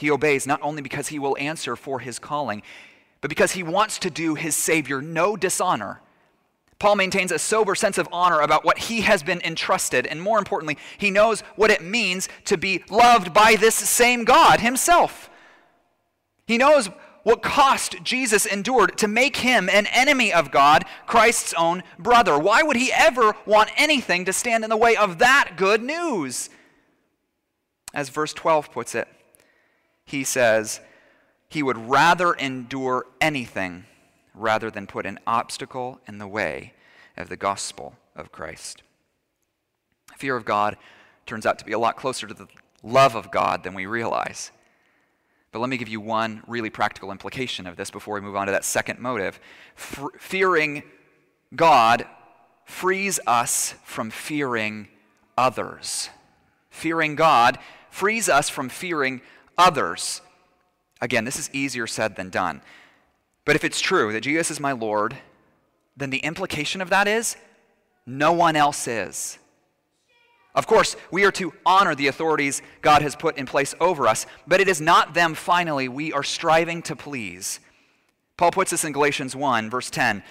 He 0.02 0.10
obeys 0.10 0.48
not 0.48 0.60
only 0.62 0.82
because 0.82 1.08
he 1.08 1.20
will 1.20 1.36
answer 1.38 1.76
for 1.76 2.00
his 2.00 2.18
calling, 2.18 2.62
but 3.20 3.28
because 3.28 3.52
he 3.52 3.62
wants 3.62 4.00
to 4.00 4.10
do 4.10 4.34
his 4.34 4.56
Savior 4.56 5.00
no 5.00 5.36
dishonor. 5.36 6.00
Paul 6.80 6.96
maintains 6.96 7.30
a 7.30 7.38
sober 7.38 7.76
sense 7.76 7.98
of 7.98 8.08
honor 8.10 8.40
about 8.40 8.64
what 8.64 8.78
he 8.78 9.02
has 9.02 9.22
been 9.22 9.40
entrusted, 9.42 10.04
and 10.08 10.20
more 10.20 10.40
importantly, 10.40 10.76
he 10.98 11.12
knows 11.12 11.42
what 11.54 11.70
it 11.70 11.84
means 11.84 12.28
to 12.46 12.58
be 12.58 12.82
loved 12.90 13.32
by 13.32 13.54
this 13.54 13.76
same 13.76 14.24
God 14.24 14.58
himself. 14.58 15.30
He 16.48 16.58
knows 16.58 16.90
what 17.22 17.40
cost 17.40 18.02
Jesus 18.02 18.44
endured 18.44 18.98
to 18.98 19.06
make 19.06 19.36
him 19.36 19.68
an 19.68 19.86
enemy 19.86 20.32
of 20.32 20.50
God, 20.50 20.84
Christ's 21.06 21.54
own 21.56 21.84
brother. 21.96 22.36
Why 22.36 22.64
would 22.64 22.76
he 22.76 22.92
ever 22.92 23.36
want 23.46 23.70
anything 23.76 24.24
to 24.24 24.32
stand 24.32 24.64
in 24.64 24.70
the 24.70 24.76
way 24.76 24.96
of 24.96 25.18
that 25.18 25.52
good 25.56 25.80
news? 25.80 26.50
As 27.94 28.08
verse 28.08 28.32
12 28.32 28.72
puts 28.72 28.96
it, 28.96 29.06
he 30.04 30.24
says 30.24 30.80
he 31.48 31.62
would 31.62 31.76
rather 31.76 32.32
endure 32.32 33.06
anything 33.20 33.84
rather 34.34 34.70
than 34.70 34.86
put 34.86 35.06
an 35.06 35.18
obstacle 35.26 36.00
in 36.06 36.18
the 36.18 36.26
way 36.26 36.72
of 37.16 37.28
the 37.28 37.36
gospel 37.36 37.94
of 38.16 38.32
Christ. 38.32 38.82
Fear 40.16 40.36
of 40.36 40.44
God 40.44 40.76
turns 41.26 41.46
out 41.46 41.58
to 41.58 41.64
be 41.64 41.72
a 41.72 41.78
lot 41.78 41.96
closer 41.96 42.26
to 42.26 42.34
the 42.34 42.48
love 42.82 43.14
of 43.14 43.30
God 43.30 43.62
than 43.62 43.74
we 43.74 43.86
realize. 43.86 44.50
But 45.52 45.58
let 45.58 45.68
me 45.68 45.76
give 45.76 45.88
you 45.88 46.00
one 46.00 46.42
really 46.46 46.70
practical 46.70 47.10
implication 47.10 47.66
of 47.66 47.76
this 47.76 47.90
before 47.90 48.14
we 48.14 48.22
move 48.22 48.36
on 48.36 48.46
to 48.46 48.52
that 48.52 48.64
second 48.64 48.98
motive. 48.98 49.38
Fearing 49.76 50.82
God 51.54 52.06
frees 52.64 53.20
us 53.26 53.74
from 53.84 54.10
fearing 54.10 54.88
others. 55.36 56.08
Fearing 56.70 57.14
God 57.16 57.58
frees 57.90 58.30
us 58.30 58.48
from 58.48 58.70
fearing 58.70 59.20
others. 59.62 60.20
Again, 61.00 61.24
this 61.24 61.38
is 61.38 61.50
easier 61.52 61.86
said 61.86 62.16
than 62.16 62.30
done. 62.30 62.60
But 63.44 63.56
if 63.56 63.64
it's 63.64 63.80
true 63.80 64.12
that 64.12 64.20
Jesus 64.20 64.50
is 64.50 64.60
my 64.60 64.72
Lord, 64.72 65.16
then 65.96 66.10
the 66.10 66.18
implication 66.18 66.80
of 66.80 66.90
that 66.90 67.08
is 67.08 67.36
no 68.04 68.32
one 68.32 68.56
else 68.56 68.88
is. 68.88 69.38
Of 70.54 70.66
course, 70.66 70.96
we 71.10 71.24
are 71.24 71.32
to 71.32 71.52
honor 71.64 71.94
the 71.94 72.08
authorities 72.08 72.60
God 72.82 73.00
has 73.02 73.16
put 73.16 73.38
in 73.38 73.46
place 73.46 73.74
over 73.80 74.06
us, 74.06 74.26
but 74.46 74.60
it 74.60 74.68
is 74.68 74.80
not 74.80 75.14
them 75.14 75.34
finally 75.34 75.88
we 75.88 76.12
are 76.12 76.22
striving 76.22 76.82
to 76.82 76.96
please. 76.96 77.58
Paul 78.36 78.50
puts 78.50 78.70
this 78.70 78.84
in 78.84 78.92
Galatians 78.92 79.34
1, 79.34 79.70
verse 79.70 79.88
10. 79.88 80.22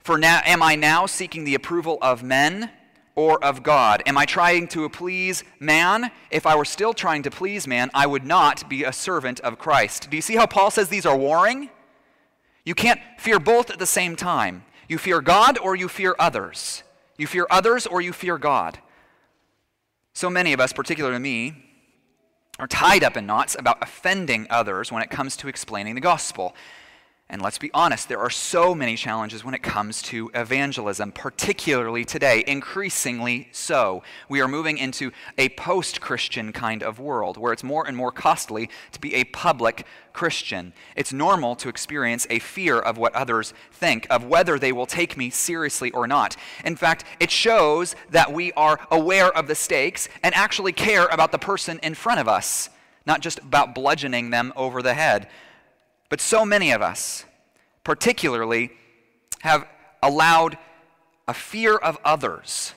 For 0.00 0.18
now, 0.18 0.40
am 0.44 0.62
I 0.62 0.74
now 0.74 1.06
seeking 1.06 1.44
the 1.44 1.54
approval 1.54 1.98
of 2.02 2.22
men? 2.22 2.70
Or 3.14 3.42
of 3.44 3.62
God? 3.62 4.02
Am 4.06 4.16
I 4.16 4.24
trying 4.24 4.68
to 4.68 4.88
please 4.88 5.44
man? 5.58 6.10
If 6.30 6.46
I 6.46 6.56
were 6.56 6.64
still 6.64 6.94
trying 6.94 7.22
to 7.24 7.30
please 7.30 7.66
man, 7.66 7.90
I 7.94 8.06
would 8.06 8.24
not 8.24 8.68
be 8.68 8.84
a 8.84 8.92
servant 8.92 9.40
of 9.40 9.58
Christ. 9.58 10.08
Do 10.10 10.16
you 10.16 10.22
see 10.22 10.36
how 10.36 10.46
Paul 10.46 10.70
says 10.70 10.88
these 10.88 11.06
are 11.06 11.16
warring? 11.16 11.70
You 12.64 12.74
can't 12.74 13.00
fear 13.18 13.38
both 13.38 13.70
at 13.70 13.78
the 13.78 13.86
same 13.86 14.16
time. 14.16 14.64
You 14.88 14.98
fear 14.98 15.20
God 15.20 15.58
or 15.58 15.76
you 15.76 15.88
fear 15.88 16.14
others. 16.18 16.82
You 17.16 17.26
fear 17.26 17.46
others 17.50 17.86
or 17.86 18.00
you 18.00 18.12
fear 18.12 18.38
God. 18.38 18.78
So 20.12 20.28
many 20.28 20.52
of 20.52 20.60
us, 20.60 20.72
particularly 20.72 21.18
me, 21.18 21.64
are 22.58 22.66
tied 22.66 23.02
up 23.02 23.16
in 23.16 23.26
knots 23.26 23.56
about 23.58 23.82
offending 23.82 24.46
others 24.50 24.92
when 24.92 25.02
it 25.02 25.10
comes 25.10 25.36
to 25.38 25.48
explaining 25.48 25.94
the 25.94 26.00
gospel. 26.00 26.54
And 27.32 27.40
let's 27.40 27.58
be 27.58 27.70
honest, 27.72 28.08
there 28.08 28.18
are 28.18 28.28
so 28.28 28.74
many 28.74 28.96
challenges 28.96 29.44
when 29.44 29.54
it 29.54 29.62
comes 29.62 30.02
to 30.02 30.32
evangelism, 30.34 31.12
particularly 31.12 32.04
today, 32.04 32.42
increasingly 32.44 33.48
so. 33.52 34.02
We 34.28 34.40
are 34.40 34.48
moving 34.48 34.78
into 34.78 35.12
a 35.38 35.50
post 35.50 36.00
Christian 36.00 36.52
kind 36.52 36.82
of 36.82 36.98
world 36.98 37.36
where 37.36 37.52
it's 37.52 37.62
more 37.62 37.86
and 37.86 37.96
more 37.96 38.10
costly 38.10 38.68
to 38.90 39.00
be 39.00 39.14
a 39.14 39.22
public 39.22 39.86
Christian. 40.12 40.72
It's 40.96 41.12
normal 41.12 41.54
to 41.56 41.68
experience 41.68 42.26
a 42.30 42.40
fear 42.40 42.80
of 42.80 42.98
what 42.98 43.14
others 43.14 43.54
think, 43.70 44.08
of 44.10 44.24
whether 44.24 44.58
they 44.58 44.72
will 44.72 44.86
take 44.86 45.16
me 45.16 45.30
seriously 45.30 45.92
or 45.92 46.08
not. 46.08 46.36
In 46.64 46.74
fact, 46.74 47.04
it 47.20 47.30
shows 47.30 47.94
that 48.10 48.32
we 48.32 48.50
are 48.54 48.80
aware 48.90 49.28
of 49.28 49.46
the 49.46 49.54
stakes 49.54 50.08
and 50.24 50.34
actually 50.34 50.72
care 50.72 51.06
about 51.06 51.30
the 51.30 51.38
person 51.38 51.78
in 51.80 51.94
front 51.94 52.18
of 52.18 52.26
us, 52.26 52.70
not 53.06 53.20
just 53.20 53.38
about 53.38 53.72
bludgeoning 53.72 54.30
them 54.30 54.52
over 54.56 54.82
the 54.82 54.94
head. 54.94 55.28
But 56.10 56.20
so 56.20 56.44
many 56.44 56.70
of 56.72 56.82
us, 56.82 57.24
particularly, 57.82 58.72
have 59.40 59.66
allowed 60.02 60.58
a 61.26 61.32
fear 61.32 61.76
of 61.76 61.96
others 62.04 62.74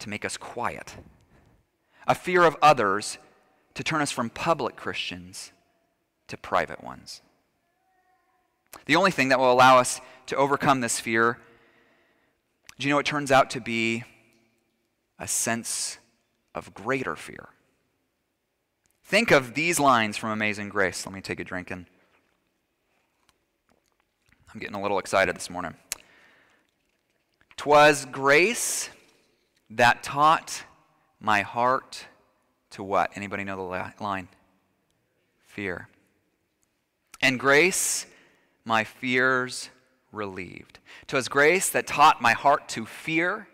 to 0.00 0.10
make 0.10 0.26
us 0.26 0.36
quiet. 0.36 0.96
a 2.08 2.14
fear 2.14 2.42
of 2.42 2.56
others 2.62 3.18
to 3.74 3.84
turn 3.84 4.00
us 4.00 4.10
from 4.10 4.30
public 4.30 4.74
Christians 4.74 5.52
to 6.26 6.36
private 6.36 6.82
ones. 6.82 7.20
The 8.86 8.96
only 8.96 9.10
thing 9.10 9.28
that 9.28 9.38
will 9.38 9.52
allow 9.52 9.78
us 9.78 10.00
to 10.26 10.36
overcome 10.36 10.80
this 10.80 10.98
fear, 10.98 11.38
do 12.78 12.88
you 12.88 12.92
know 12.92 12.98
it 12.98 13.06
turns 13.06 13.30
out 13.30 13.50
to 13.50 13.60
be 13.60 14.04
a 15.18 15.28
sense 15.28 15.98
of 16.54 16.72
greater 16.74 17.14
fear? 17.14 17.50
Think 19.04 19.30
of 19.30 19.54
these 19.54 19.78
lines 19.78 20.16
from 20.16 20.30
Amazing 20.30 20.70
Grace. 20.70 21.04
Let 21.04 21.14
me 21.14 21.20
take 21.20 21.40
a 21.40 21.44
drink 21.44 21.70
and 21.70 21.86
I'm 24.54 24.60
getting 24.60 24.76
a 24.76 24.80
little 24.80 24.98
excited 24.98 25.36
this 25.36 25.50
morning. 25.50 25.74
Twas 27.58 28.06
grace 28.06 28.88
that 29.68 30.02
taught 30.02 30.64
my 31.20 31.42
heart 31.42 32.06
to 32.70 32.82
what? 32.82 33.10
Anybody 33.14 33.44
know 33.44 33.56
the 33.56 33.92
line? 34.02 34.28
Fear. 35.44 35.88
And 37.20 37.38
grace 37.38 38.06
my 38.64 38.84
fears 38.84 39.68
relieved. 40.12 40.78
Twas 41.06 41.28
grace 41.28 41.68
that 41.70 41.86
taught 41.86 42.22
my 42.22 42.32
heart 42.32 42.68
to 42.70 42.86
fear, 42.86 43.48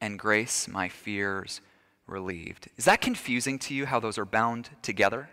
and 0.00 0.18
grace 0.18 0.68
my 0.68 0.88
fears 0.88 1.60
relieved. 2.06 2.70
Is 2.78 2.86
that 2.86 3.02
confusing 3.02 3.58
to 3.60 3.74
you 3.74 3.84
how 3.84 4.00
those 4.00 4.16
are 4.16 4.24
bound 4.24 4.70
together? 4.80 5.28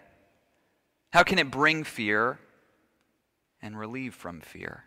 How 1.13 1.23
can 1.23 1.39
it 1.39 1.49
bring 1.49 1.85
fear 1.85 2.39
and 3.61 3.77
relieve 3.77 4.13
from 4.13 4.41
fear? 4.41 4.85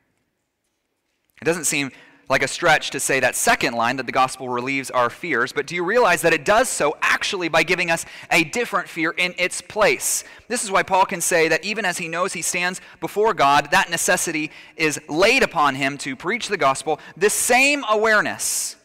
It 1.40 1.44
doesn't 1.44 1.64
seem 1.64 1.90
like 2.28 2.42
a 2.42 2.48
stretch 2.48 2.90
to 2.90 3.00
say 3.00 3.20
that 3.20 3.34
second 3.34 3.74
line 3.74 3.96
that 3.96 4.06
the 4.06 4.12
gospel 4.12 4.48
relieves 4.48 4.90
our 4.90 5.08
fears, 5.08 5.52
but 5.52 5.66
do 5.66 5.74
you 5.74 5.84
realize 5.84 6.20
that 6.22 6.34
it 6.34 6.44
does 6.44 6.68
so 6.68 6.96
actually 7.00 7.48
by 7.48 7.62
giving 7.62 7.90
us 7.90 8.04
a 8.30 8.44
different 8.44 8.88
fear 8.88 9.12
in 9.12 9.34
its 9.38 9.62
place? 9.62 10.24
This 10.46 10.62
is 10.62 10.70
why 10.70 10.82
Paul 10.82 11.06
can 11.06 11.20
say 11.20 11.48
that 11.48 11.64
even 11.64 11.84
as 11.84 11.98
he 11.98 12.08
knows 12.08 12.34
he 12.34 12.42
stands 12.42 12.80
before 13.00 13.32
God, 13.32 13.70
that 13.70 13.90
necessity 13.90 14.50
is 14.76 15.00
laid 15.08 15.42
upon 15.42 15.74
him 15.74 15.96
to 15.98 16.14
preach 16.16 16.48
the 16.48 16.58
gospel. 16.58 17.00
This 17.16 17.34
same 17.34 17.84
awareness 17.88 18.76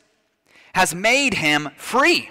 has 0.73 0.95
made 0.95 1.35
him 1.35 1.69
free. 1.75 2.29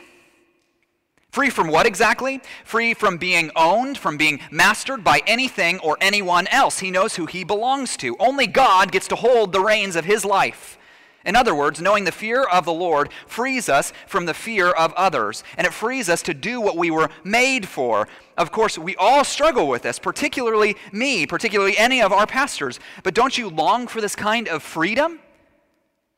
Free 1.32 1.48
from 1.48 1.68
what 1.68 1.86
exactly? 1.86 2.42
Free 2.62 2.92
from 2.92 3.16
being 3.16 3.50
owned, 3.56 3.96
from 3.96 4.18
being 4.18 4.38
mastered 4.50 5.02
by 5.02 5.22
anything 5.26 5.78
or 5.78 5.96
anyone 5.98 6.46
else. 6.48 6.80
He 6.80 6.90
knows 6.90 7.16
who 7.16 7.24
he 7.24 7.42
belongs 7.42 7.96
to. 7.96 8.14
Only 8.18 8.46
God 8.46 8.92
gets 8.92 9.08
to 9.08 9.16
hold 9.16 9.52
the 9.52 9.60
reins 9.60 9.96
of 9.96 10.04
his 10.04 10.26
life. 10.26 10.76
In 11.24 11.34
other 11.34 11.54
words, 11.54 11.80
knowing 11.80 12.04
the 12.04 12.12
fear 12.12 12.42
of 12.42 12.66
the 12.66 12.72
Lord 12.72 13.10
frees 13.26 13.70
us 13.70 13.94
from 14.06 14.26
the 14.26 14.34
fear 14.34 14.72
of 14.72 14.92
others, 14.92 15.42
and 15.56 15.66
it 15.66 15.72
frees 15.72 16.10
us 16.10 16.20
to 16.22 16.34
do 16.34 16.60
what 16.60 16.76
we 16.76 16.90
were 16.90 17.08
made 17.24 17.66
for. 17.66 18.08
Of 18.36 18.52
course, 18.52 18.76
we 18.76 18.94
all 18.96 19.24
struggle 19.24 19.68
with 19.68 19.82
this, 19.82 19.98
particularly 19.98 20.76
me, 20.92 21.26
particularly 21.26 21.78
any 21.78 22.02
of 22.02 22.12
our 22.12 22.26
pastors. 22.26 22.78
But 23.04 23.14
don't 23.14 23.38
you 23.38 23.48
long 23.48 23.86
for 23.86 24.02
this 24.02 24.14
kind 24.16 24.48
of 24.48 24.62
freedom? 24.62 25.20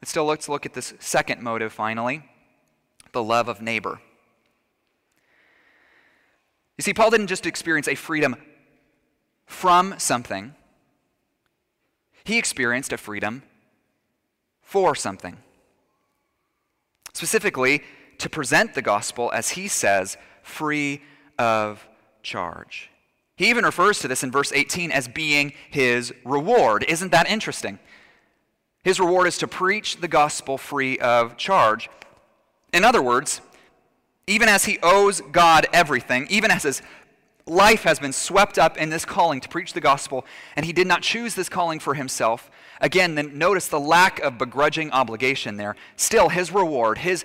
But 0.01 0.09
still, 0.09 0.25
let's 0.25 0.49
look 0.49 0.67
at 0.67 0.75
this 0.75 0.95
second 0.99 1.41
motive 1.41 1.73
finally 1.73 2.25
the 3.13 3.23
love 3.23 3.47
of 3.47 3.63
neighbor. 3.63 4.01
You 6.77 6.83
see, 6.83 6.95
Paul 6.95 7.11
didn't 7.11 7.29
just 7.29 7.47
experience 7.47 7.89
a 7.89 7.95
freedom 7.95 8.37
from 9.47 9.95
something, 9.99 10.55
he 12.25 12.39
experienced 12.39 12.93
a 12.93 12.97
freedom 12.97 13.43
for 14.63 14.95
something. 14.95 15.37
Specifically, 17.13 17.83
to 18.19 18.31
present 18.31 18.75
the 18.75 18.83
gospel, 18.83 19.31
as 19.33 19.51
he 19.51 19.69
says, 19.69 20.17
free 20.43 21.03
of 21.39 21.87
charge. 22.23 22.91
He 23.37 23.51
even 23.51 23.65
refers 23.65 23.99
to 24.01 24.09
this 24.09 24.23
in 24.23 24.31
verse 24.31 24.53
18 24.53 24.91
as 24.91 25.09
being 25.09 25.53
his 25.71 26.13
reward. 26.25 26.85
Isn't 26.89 27.13
that 27.13 27.29
interesting? 27.29 27.79
His 28.83 29.01
reward 29.01 29.27
is 29.27 29.39
to 29.39 29.49
preach 29.49 29.99
the 30.01 30.09
gospel 30.09 30.57
free 30.57 30.99
of 30.99 31.37
charge. 31.37 31.89
In 32.73 32.85
other 32.85 33.03
words, 33.03 33.41
even 34.27 34.49
as 34.49 34.65
he 34.65 34.79
owes 34.83 35.21
God 35.21 35.67
everything, 35.73 36.27
even 36.31 36.51
as 36.51 36.63
his 36.63 36.83
life 37.47 37.83
has 37.83 37.99
been 37.99 38.13
swept 38.13 38.59
up 38.59 38.77
in 38.79 38.91
this 38.91 39.05
calling 39.05 39.41
to 39.41 39.49
preach 39.49 39.73
the 39.73 39.81
gospel, 39.81 40.25
and 40.57 40.65
he 40.65 40.73
did 40.73 40.87
not 40.87 41.03
choose 41.03 41.35
this 41.35 41.49
calling 41.49 41.79
for 41.79 41.95
himself, 41.95 42.51
Again, 42.81 43.15
then 43.15 43.39
notice 43.39 43.69
the 43.69 43.81
lack 43.81 44.21
of 44.21 44.39
begrudging 44.39 44.91
obligation 44.91 45.57
there. 45.57 45.77
Still, 45.97 46.29
his 46.29 46.53
reward, 46.53 46.99
his 46.99 47.25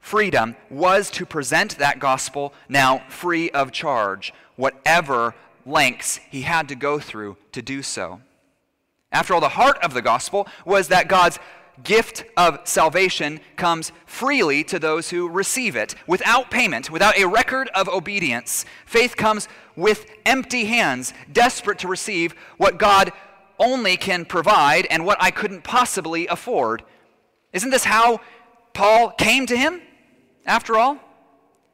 freedom, 0.00 0.56
was 0.70 1.10
to 1.12 1.26
present 1.26 1.78
that 1.78 1.98
gospel 1.98 2.52
now 2.68 3.02
free 3.08 3.50
of 3.50 3.72
charge, 3.72 4.32
whatever 4.56 5.34
lengths 5.64 6.20
he 6.30 6.42
had 6.42 6.68
to 6.68 6.74
go 6.74 6.98
through 6.98 7.36
to 7.52 7.62
do 7.62 7.82
so. 7.82 8.20
After 9.10 9.32
all, 9.32 9.40
the 9.40 9.48
heart 9.48 9.78
of 9.82 9.94
the 9.94 10.02
gospel 10.02 10.46
was 10.66 10.88
that 10.88 11.08
God's 11.08 11.38
gift 11.84 12.24
of 12.36 12.60
salvation 12.64 13.40
comes 13.56 13.92
freely 14.06 14.64
to 14.64 14.78
those 14.78 15.10
who 15.10 15.28
receive 15.28 15.76
it 15.76 15.94
without 16.06 16.50
payment, 16.50 16.90
without 16.90 17.18
a 17.18 17.26
record 17.26 17.68
of 17.74 17.88
obedience. 17.88 18.64
Faith 18.86 19.16
comes 19.16 19.48
with 19.76 20.06
empty 20.26 20.64
hands, 20.64 21.12
desperate 21.32 21.78
to 21.80 21.88
receive 21.88 22.34
what 22.56 22.78
God 22.78 23.12
only 23.58 23.96
can 23.96 24.24
provide 24.24 24.86
and 24.86 25.04
what 25.04 25.18
I 25.20 25.30
couldn't 25.30 25.64
possibly 25.64 26.26
afford. 26.26 26.82
Isn't 27.52 27.70
this 27.70 27.84
how 27.84 28.20
Paul 28.72 29.10
came 29.10 29.46
to 29.46 29.56
him, 29.56 29.80
after 30.46 30.76
all? 30.76 30.98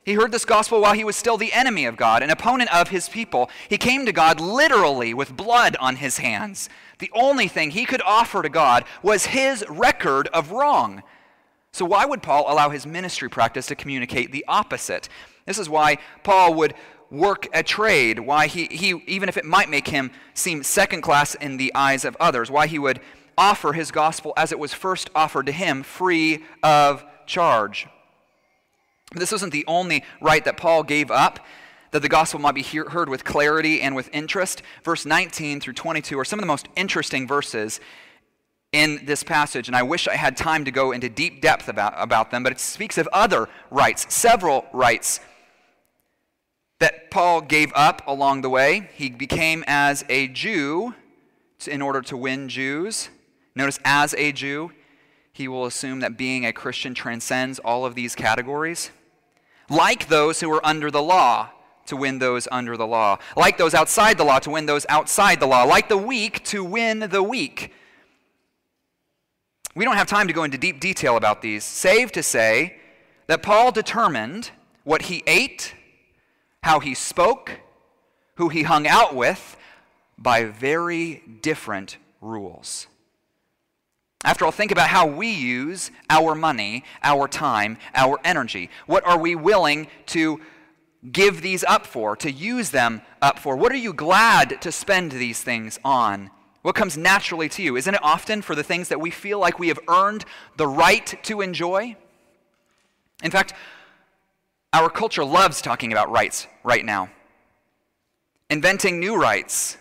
He 0.04 0.12
heard 0.14 0.32
this 0.32 0.44
gospel 0.44 0.82
while 0.82 0.92
he 0.92 1.04
was 1.04 1.16
still 1.16 1.38
the 1.38 1.52
enemy 1.54 1.86
of 1.86 1.96
God, 1.96 2.22
an 2.22 2.28
opponent 2.28 2.74
of 2.74 2.88
his 2.88 3.08
people. 3.08 3.48
He 3.70 3.78
came 3.78 4.04
to 4.04 4.12
God 4.12 4.38
literally 4.38 5.14
with 5.14 5.34
blood 5.34 5.76
on 5.80 5.96
his 5.96 6.18
hands. 6.18 6.68
The 7.04 7.10
only 7.12 7.48
thing 7.48 7.70
he 7.70 7.84
could 7.84 8.00
offer 8.00 8.40
to 8.40 8.48
God 8.48 8.86
was 9.02 9.26
his 9.26 9.62
record 9.68 10.26
of 10.28 10.52
wrong. 10.52 11.02
So, 11.70 11.84
why 11.84 12.06
would 12.06 12.22
Paul 12.22 12.46
allow 12.50 12.70
his 12.70 12.86
ministry 12.86 13.28
practice 13.28 13.66
to 13.66 13.74
communicate 13.74 14.32
the 14.32 14.42
opposite? 14.48 15.10
This 15.44 15.58
is 15.58 15.68
why 15.68 15.98
Paul 16.22 16.54
would 16.54 16.72
work 17.10 17.46
a 17.52 17.62
trade, 17.62 18.20
why 18.20 18.46
he, 18.46 18.68
he, 18.70 19.02
even 19.06 19.28
if 19.28 19.36
it 19.36 19.44
might 19.44 19.68
make 19.68 19.88
him 19.88 20.12
seem 20.32 20.62
second 20.62 21.02
class 21.02 21.34
in 21.34 21.58
the 21.58 21.74
eyes 21.74 22.06
of 22.06 22.16
others, 22.18 22.50
why 22.50 22.68
he 22.68 22.78
would 22.78 23.00
offer 23.36 23.74
his 23.74 23.90
gospel 23.90 24.32
as 24.34 24.50
it 24.50 24.58
was 24.58 24.72
first 24.72 25.10
offered 25.14 25.44
to 25.44 25.52
him, 25.52 25.82
free 25.82 26.42
of 26.62 27.04
charge. 27.26 27.86
This 29.14 29.30
wasn't 29.30 29.52
the 29.52 29.66
only 29.66 30.04
right 30.22 30.42
that 30.46 30.56
Paul 30.56 30.82
gave 30.82 31.10
up, 31.10 31.38
that 31.94 32.02
the 32.02 32.08
gospel 32.08 32.40
might 32.40 32.56
be 32.56 32.60
hear, 32.60 32.88
heard 32.88 33.08
with 33.08 33.24
clarity 33.24 33.80
and 33.80 33.94
with 33.94 34.10
interest. 34.12 34.62
Verse 34.82 35.06
19 35.06 35.60
through 35.60 35.74
22 35.74 36.18
are 36.18 36.24
some 36.24 36.40
of 36.40 36.42
the 36.42 36.46
most 36.48 36.66
interesting 36.74 37.24
verses 37.24 37.78
in 38.72 39.06
this 39.06 39.22
passage, 39.22 39.68
and 39.68 39.76
I 39.76 39.84
wish 39.84 40.08
I 40.08 40.16
had 40.16 40.36
time 40.36 40.64
to 40.64 40.72
go 40.72 40.90
into 40.90 41.08
deep 41.08 41.40
depth 41.40 41.68
about, 41.68 41.94
about 41.96 42.32
them, 42.32 42.42
but 42.42 42.50
it 42.50 42.58
speaks 42.58 42.98
of 42.98 43.08
other 43.12 43.48
rights, 43.70 44.12
several 44.12 44.66
rights 44.72 45.20
that 46.80 47.12
Paul 47.12 47.40
gave 47.40 47.70
up 47.76 48.02
along 48.08 48.42
the 48.42 48.50
way. 48.50 48.90
He 48.94 49.10
became 49.10 49.62
as 49.68 50.04
a 50.08 50.26
Jew 50.26 50.96
in 51.64 51.80
order 51.80 52.02
to 52.02 52.16
win 52.16 52.48
Jews. 52.48 53.08
Notice, 53.54 53.78
as 53.84 54.14
a 54.14 54.32
Jew, 54.32 54.72
he 55.32 55.46
will 55.46 55.64
assume 55.64 56.00
that 56.00 56.18
being 56.18 56.44
a 56.44 56.52
Christian 56.52 56.92
transcends 56.92 57.60
all 57.60 57.86
of 57.86 57.94
these 57.94 58.16
categories. 58.16 58.90
Like 59.70 60.08
those 60.08 60.40
who 60.40 60.52
are 60.52 60.66
under 60.66 60.90
the 60.90 61.00
law, 61.00 61.50
to 61.86 61.96
win 61.96 62.18
those 62.18 62.48
under 62.50 62.76
the 62.76 62.86
law. 62.86 63.18
Like 63.36 63.58
those 63.58 63.74
outside 63.74 64.18
the 64.18 64.24
law, 64.24 64.38
to 64.40 64.50
win 64.50 64.66
those 64.66 64.86
outside 64.88 65.40
the 65.40 65.46
law. 65.46 65.64
Like 65.64 65.88
the 65.88 65.98
weak, 65.98 66.44
to 66.44 66.64
win 66.64 67.00
the 67.00 67.22
weak. 67.22 67.72
We 69.74 69.84
don't 69.84 69.96
have 69.96 70.06
time 70.06 70.28
to 70.28 70.32
go 70.32 70.44
into 70.44 70.58
deep 70.58 70.80
detail 70.80 71.16
about 71.16 71.42
these, 71.42 71.64
save 71.64 72.12
to 72.12 72.22
say 72.22 72.76
that 73.26 73.42
Paul 73.42 73.72
determined 73.72 74.50
what 74.84 75.02
he 75.02 75.22
ate 75.26 75.74
how 76.64 76.80
he 76.80 76.94
spoke, 76.94 77.60
who 78.36 78.48
he 78.48 78.62
hung 78.62 78.86
out 78.86 79.14
with, 79.14 79.54
by 80.16 80.44
very 80.44 81.22
different 81.42 81.98
rules. 82.22 82.86
After 84.24 84.46
all, 84.46 84.50
think 84.50 84.72
about 84.72 84.88
how 84.88 85.06
we 85.06 85.30
use 85.30 85.90
our 86.08 86.34
money, 86.34 86.84
our 87.02 87.28
time, 87.28 87.76
our 87.94 88.18
energy. 88.24 88.70
What 88.86 89.06
are 89.06 89.18
we 89.18 89.34
willing 89.34 89.88
to 90.06 90.40
give 91.10 91.42
these 91.42 91.64
up 91.64 91.86
for, 91.86 92.16
to 92.16 92.30
use 92.30 92.70
them 92.70 93.02
up 93.20 93.38
for? 93.38 93.56
What 93.56 93.72
are 93.72 93.76
you 93.76 93.92
glad 93.92 94.60
to 94.62 94.72
spend 94.72 95.12
these 95.12 95.42
things 95.42 95.78
on? 95.84 96.30
What 96.62 96.74
comes 96.74 96.96
naturally 96.96 97.48
to 97.50 97.62
you? 97.62 97.76
Isn't 97.76 97.94
it 97.94 98.00
often 98.02 98.40
for 98.40 98.54
the 98.54 98.62
things 98.62 98.88
that 98.88 99.00
we 99.00 99.10
feel 99.10 99.38
like 99.38 99.58
we 99.58 99.68
have 99.68 99.78
earned 99.86 100.24
the 100.56 100.66
right 100.66 101.14
to 101.24 101.42
enjoy? 101.42 101.96
In 103.22 103.30
fact, 103.30 103.52
our 104.72 104.88
culture 104.88 105.24
loves 105.24 105.60
talking 105.60 105.92
about 105.92 106.10
rights 106.10 106.46
right 106.62 106.84
now, 106.84 107.10
inventing 108.50 108.98
new 108.98 109.14
rights 109.14 109.76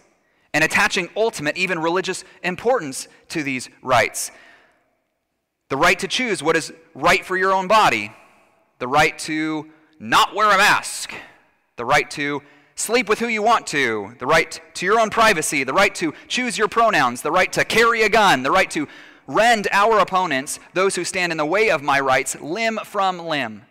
and 0.53 0.63
attaching 0.63 1.09
ultimate, 1.15 1.57
even 1.57 1.80
religious 1.80 2.24
importance 2.43 3.07
to 3.30 3.43
these 3.43 3.69
rights. 3.82 4.30
The 5.69 5.78
right 5.78 5.97
to 5.99 6.07
choose 6.07 6.43
what 6.43 6.55
is 6.55 6.71
right 6.93 7.26
for 7.26 7.36
your 7.36 7.53
own 7.53 7.67
body, 7.67 8.11
the 8.78 8.88
right 8.88 9.17
to 9.19 9.67
not 10.04 10.36
wear 10.36 10.51
a 10.51 10.58
mask, 10.58 11.14
the 11.78 11.86
right 11.86 12.12
to 12.12 12.41
sleep 12.76 13.08
with 13.08 13.20
who 13.20 13.30
you 13.30 13.41
want 13.41 13.66
to, 13.68 14.14
the 14.20 14.26
right 14.26 14.60
to 14.74 14.86
your 14.86 14.99
own 14.99 15.10
privacy, 15.10 15.64
the 15.64 15.72
right 15.72 15.95
to 15.95 16.14
choose 16.28 16.58
your 16.58 16.68
pronouns, 16.68 17.22
the 17.22 17.32
right 17.32 17.54
to 17.54 17.64
carry 17.64 18.04
a 18.04 18.10
gun, 18.10 18.43
the 18.43 18.51
right 18.51 18.70
to 18.72 18.86
rend 19.28 19.70
our 19.72 19.99
opponents, 19.99 20.60
those 20.74 20.95
who 20.95 21.06
stand 21.06 21.32
in 21.32 21.38
the 21.38 21.45
way 21.45 21.70
of 21.70 21.82
my 21.82 22.01
rights, 22.01 22.36
limb 22.41 22.80
from 22.84 23.18
limb. 23.18 23.62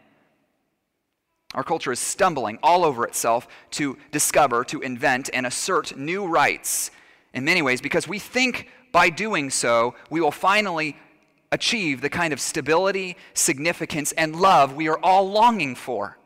Our 1.55 1.63
culture 1.63 1.93
is 1.93 2.01
stumbling 2.01 2.59
all 2.63 2.83
over 2.83 3.05
itself 3.05 3.47
to 3.73 3.99
discover, 4.11 4.65
to 4.65 4.81
invent, 4.81 5.29
and 5.35 5.45
assert 5.45 5.99
new 5.99 6.27
rights. 6.27 6.91
In 7.35 7.45
many 7.45 7.61
ways 7.61 7.83
because 7.83 8.09
we 8.09 8.19
think 8.19 8.69
by 8.91 9.11
doing 9.11 9.51
so 9.51 9.95
we 10.09 10.23
will 10.23 10.31
finally 10.31 10.97
achieve 11.51 12.01
the 12.01 12.09
kind 12.09 12.33
of 12.33 12.41
stability, 12.41 13.19
significance, 13.35 14.13
and 14.13 14.35
love 14.35 14.75
we 14.75 14.89
are 14.89 14.99
all 15.03 15.31
longing 15.31 15.75
for. 15.75 16.17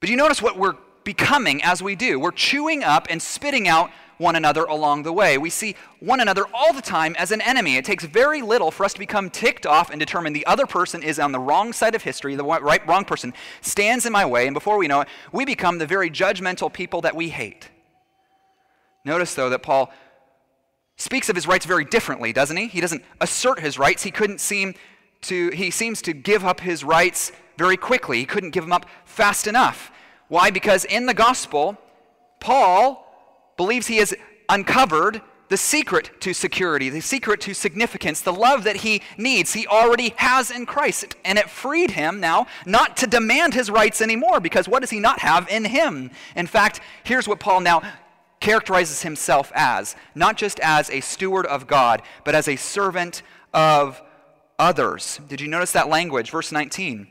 But 0.00 0.08
you 0.08 0.16
notice 0.16 0.40
what 0.40 0.56
we're 0.56 0.76
becoming 1.04 1.62
as 1.62 1.82
we 1.82 1.94
do? 1.94 2.18
We're 2.18 2.30
chewing 2.30 2.82
up 2.82 3.06
and 3.10 3.20
spitting 3.20 3.68
out 3.68 3.90
one 4.20 4.36
another 4.36 4.64
along 4.64 5.02
the 5.02 5.12
way. 5.12 5.38
We 5.38 5.48
see 5.48 5.76
one 5.98 6.20
another 6.20 6.44
all 6.52 6.74
the 6.74 6.82
time 6.82 7.16
as 7.18 7.32
an 7.32 7.40
enemy. 7.40 7.76
It 7.76 7.86
takes 7.86 8.04
very 8.04 8.42
little 8.42 8.70
for 8.70 8.84
us 8.84 8.92
to 8.92 8.98
become 8.98 9.30
ticked 9.30 9.66
off 9.66 9.90
and 9.90 9.98
determine 9.98 10.34
the 10.34 10.44
other 10.44 10.66
person 10.66 11.02
is 11.02 11.18
on 11.18 11.32
the 11.32 11.38
wrong 11.38 11.72
side 11.72 11.94
of 11.94 12.02
history, 12.02 12.36
the 12.36 12.44
right 12.44 12.86
wrong 12.86 13.04
person 13.04 13.32
stands 13.62 14.04
in 14.04 14.12
my 14.12 14.26
way, 14.26 14.46
and 14.46 14.52
before 14.52 14.76
we 14.76 14.88
know 14.88 15.00
it, 15.00 15.08
we 15.32 15.46
become 15.46 15.78
the 15.78 15.86
very 15.86 16.10
judgmental 16.10 16.70
people 16.70 17.00
that 17.00 17.16
we 17.16 17.30
hate. 17.30 17.70
Notice 19.06 19.34
though 19.34 19.48
that 19.48 19.62
Paul 19.62 19.90
speaks 20.96 21.30
of 21.30 21.34
his 21.34 21.46
rights 21.46 21.64
very 21.64 21.86
differently, 21.86 22.34
doesn't 22.34 22.58
he? 22.58 22.66
He 22.66 22.82
doesn't 22.82 23.02
assert 23.22 23.60
his 23.60 23.78
rights. 23.78 24.02
He 24.02 24.10
couldn't 24.10 24.40
seem 24.40 24.74
to 25.22 25.50
he 25.50 25.70
seems 25.70 26.02
to 26.02 26.12
give 26.12 26.44
up 26.44 26.60
his 26.60 26.84
rights 26.84 27.32
very 27.60 27.76
quickly. 27.76 28.18
He 28.18 28.24
couldn't 28.24 28.50
give 28.50 28.64
them 28.64 28.72
up 28.72 28.86
fast 29.04 29.46
enough. 29.46 29.92
Why? 30.28 30.50
Because 30.50 30.86
in 30.86 31.04
the 31.04 31.12
gospel, 31.12 31.76
Paul 32.40 33.06
believes 33.58 33.86
he 33.86 33.98
has 33.98 34.14
uncovered 34.48 35.20
the 35.50 35.58
secret 35.58 36.22
to 36.22 36.32
security, 36.32 36.88
the 36.88 37.02
secret 37.02 37.40
to 37.42 37.52
significance, 37.52 38.22
the 38.22 38.32
love 38.32 38.64
that 38.64 38.76
he 38.76 39.02
needs, 39.18 39.52
he 39.52 39.66
already 39.66 40.14
has 40.16 40.50
in 40.50 40.64
Christ. 40.64 41.16
And 41.22 41.38
it 41.38 41.50
freed 41.50 41.90
him 41.90 42.18
now 42.18 42.46
not 42.64 42.96
to 42.98 43.06
demand 43.06 43.52
his 43.52 43.68
rights 43.68 44.00
anymore, 44.00 44.40
because 44.40 44.66
what 44.66 44.80
does 44.80 44.90
he 44.90 45.00
not 45.00 45.18
have 45.18 45.46
in 45.50 45.66
him? 45.66 46.10
In 46.34 46.46
fact, 46.46 46.80
here's 47.04 47.28
what 47.28 47.40
Paul 47.40 47.60
now 47.60 47.82
characterizes 48.40 49.02
himself 49.02 49.52
as 49.54 49.96
not 50.14 50.38
just 50.38 50.60
as 50.60 50.88
a 50.88 51.00
steward 51.00 51.44
of 51.44 51.66
God, 51.66 52.00
but 52.24 52.34
as 52.34 52.48
a 52.48 52.56
servant 52.56 53.22
of 53.52 54.00
others. 54.58 55.20
Did 55.28 55.42
you 55.42 55.48
notice 55.48 55.72
that 55.72 55.90
language? 55.90 56.30
Verse 56.30 56.52
19. 56.52 57.08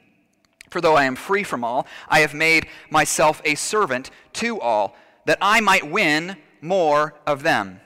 For 0.69 0.81
though 0.81 0.95
I 0.95 1.05
am 1.05 1.15
free 1.15 1.43
from 1.43 1.63
all, 1.63 1.87
I 2.07 2.19
have 2.19 2.33
made 2.33 2.67
myself 2.89 3.41
a 3.43 3.55
servant 3.55 4.11
to 4.33 4.59
all 4.59 4.95
that 5.25 5.37
I 5.41 5.61
might 5.61 5.89
win 5.89 6.37
more 6.61 7.15
of 7.25 7.43
them. 7.43 7.81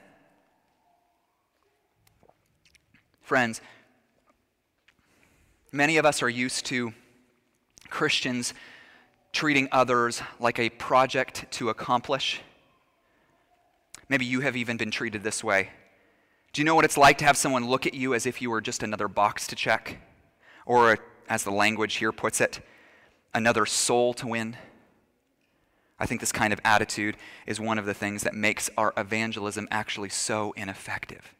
Friends, 3.22 3.62
many 5.72 5.98
of 5.98 6.06
us 6.06 6.22
are 6.22 6.30
used 6.30 6.66
to 6.68 6.94
Christians 7.90 8.54
treating 9.32 9.68
others 9.72 10.22
like 10.40 10.60
a 10.60 10.70
project 10.70 11.46
to 11.52 11.70
accomplish. 11.70 12.42
Maybe 14.10 14.26
you 14.26 14.42
have 14.42 14.56
even 14.56 14.78
been 14.78 14.92
treated 14.92 15.24
this 15.24 15.44
way. 15.44 15.70
Do 16.52 16.62
you 16.62 16.66
know 16.66 16.76
what 16.76 16.86
it's 16.86 16.98
like 16.98 17.18
to 17.20 17.26
have 17.26 17.38
someone 17.38 17.68
look 17.68 17.88
at 17.88 17.96
you 17.96 18.14
as 18.14 18.26
if 18.26 18.42
you 18.42 18.52
were 18.52 18.62
just 18.62 18.84
another 18.84 19.08
box 19.08 19.48
to 19.48 19.56
check? 19.56 19.98
Or, 20.66 21.00
as 21.28 21.44
the 21.44 21.52
language 21.52 21.96
here 21.96 22.12
puts 22.12 22.40
it, 22.40 22.60
another 23.34 23.66
soul 23.66 24.14
to 24.16 24.28
win? 24.28 24.58
I 26.00 26.06
think 26.06 26.20
this 26.20 26.32
kind 26.32 26.52
of 26.52 26.60
attitude 26.66 27.16
is 27.46 27.60
one 27.60 27.78
of 27.78 27.86
the 27.86 27.94
things 27.94 28.24
that 28.24 28.34
makes 28.34 28.70
our 28.78 28.94
evangelism 28.98 29.68
actually 29.72 30.10
so 30.10 30.54
ineffective. 30.58 31.34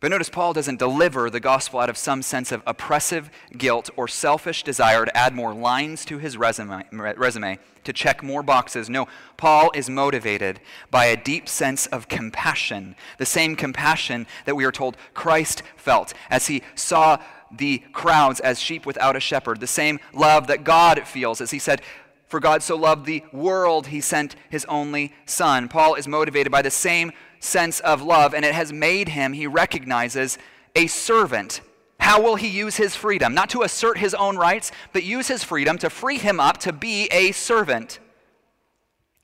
But 0.00 0.12
notice 0.12 0.28
Paul 0.28 0.52
doesn't 0.52 0.78
deliver 0.78 1.28
the 1.28 1.40
gospel 1.40 1.80
out 1.80 1.90
of 1.90 1.98
some 1.98 2.22
sense 2.22 2.52
of 2.52 2.62
oppressive 2.68 3.30
guilt 3.56 3.90
or 3.96 4.06
selfish 4.06 4.62
desire 4.62 5.04
to 5.04 5.16
add 5.16 5.34
more 5.34 5.52
lines 5.52 6.04
to 6.04 6.18
his 6.18 6.36
resume, 6.36 6.84
resume, 6.92 7.58
to 7.82 7.92
check 7.92 8.22
more 8.22 8.44
boxes. 8.44 8.88
No, 8.88 9.08
Paul 9.36 9.72
is 9.74 9.90
motivated 9.90 10.60
by 10.92 11.06
a 11.06 11.16
deep 11.16 11.48
sense 11.48 11.86
of 11.86 12.06
compassion, 12.06 12.94
the 13.18 13.26
same 13.26 13.56
compassion 13.56 14.28
that 14.44 14.54
we 14.54 14.64
are 14.64 14.70
told 14.70 14.96
Christ 15.14 15.64
felt 15.76 16.14
as 16.30 16.46
he 16.46 16.62
saw 16.76 17.18
the 17.50 17.78
crowds 17.92 18.40
as 18.40 18.58
sheep 18.58 18.86
without 18.86 19.16
a 19.16 19.20
shepherd, 19.20 19.60
the 19.60 19.66
same 19.66 20.00
love 20.12 20.46
that 20.48 20.64
God 20.64 21.06
feels 21.06 21.40
as 21.40 21.50
he 21.50 21.58
said, 21.58 21.82
for 22.26 22.40
God 22.40 22.62
so 22.62 22.76
loved 22.76 23.06
the 23.06 23.24
world, 23.32 23.86
he 23.86 24.00
sent 24.00 24.36
his 24.50 24.66
only 24.66 25.14
Son. 25.24 25.66
Paul 25.68 25.94
is 25.94 26.06
motivated 26.06 26.52
by 26.52 26.60
the 26.60 26.70
same 26.70 27.12
sense 27.40 27.80
of 27.80 28.02
love, 28.02 28.34
and 28.34 28.44
it 28.44 28.54
has 28.54 28.72
made 28.72 29.10
him, 29.10 29.32
he 29.32 29.46
recognizes, 29.46 30.36
a 30.76 30.86
servant. 30.88 31.62
How 32.00 32.20
will 32.22 32.36
he 32.36 32.48
use 32.48 32.76
his 32.76 32.94
freedom? 32.94 33.34
Not 33.34 33.50
to 33.50 33.62
assert 33.62 33.98
his 33.98 34.14
own 34.14 34.36
rights, 34.36 34.70
but 34.92 35.04
use 35.04 35.28
his 35.28 35.42
freedom 35.42 35.78
to 35.78 35.90
free 35.90 36.18
him 36.18 36.38
up 36.38 36.58
to 36.58 36.72
be 36.72 37.06
a 37.06 37.32
servant. 37.32 37.98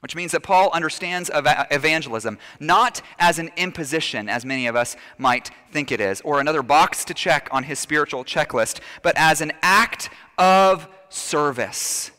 Which 0.05 0.14
means 0.14 0.32
that 0.32 0.42
Paul 0.42 0.70
understands 0.74 1.30
evangelism 1.32 2.38
not 2.61 3.00
as 3.18 3.38
an 3.38 3.50
imposition, 3.57 4.28
as 4.28 4.44
many 4.44 4.66
of 4.66 4.76
us 4.76 4.96
might 5.16 5.50
think 5.72 5.90
it 5.90 5.98
is, 5.98 6.20
or 6.20 6.40
another 6.40 6.62
box 6.62 7.07
to 7.07 7.14
check 7.14 7.48
on 7.50 7.62
his 7.62 7.78
spiritual 7.78 8.22
checklist, 8.22 8.80
but 9.00 9.14
as 9.16 9.40
an 9.40 9.52
act 9.62 10.11
of 10.36 10.86
service. 11.09 12.11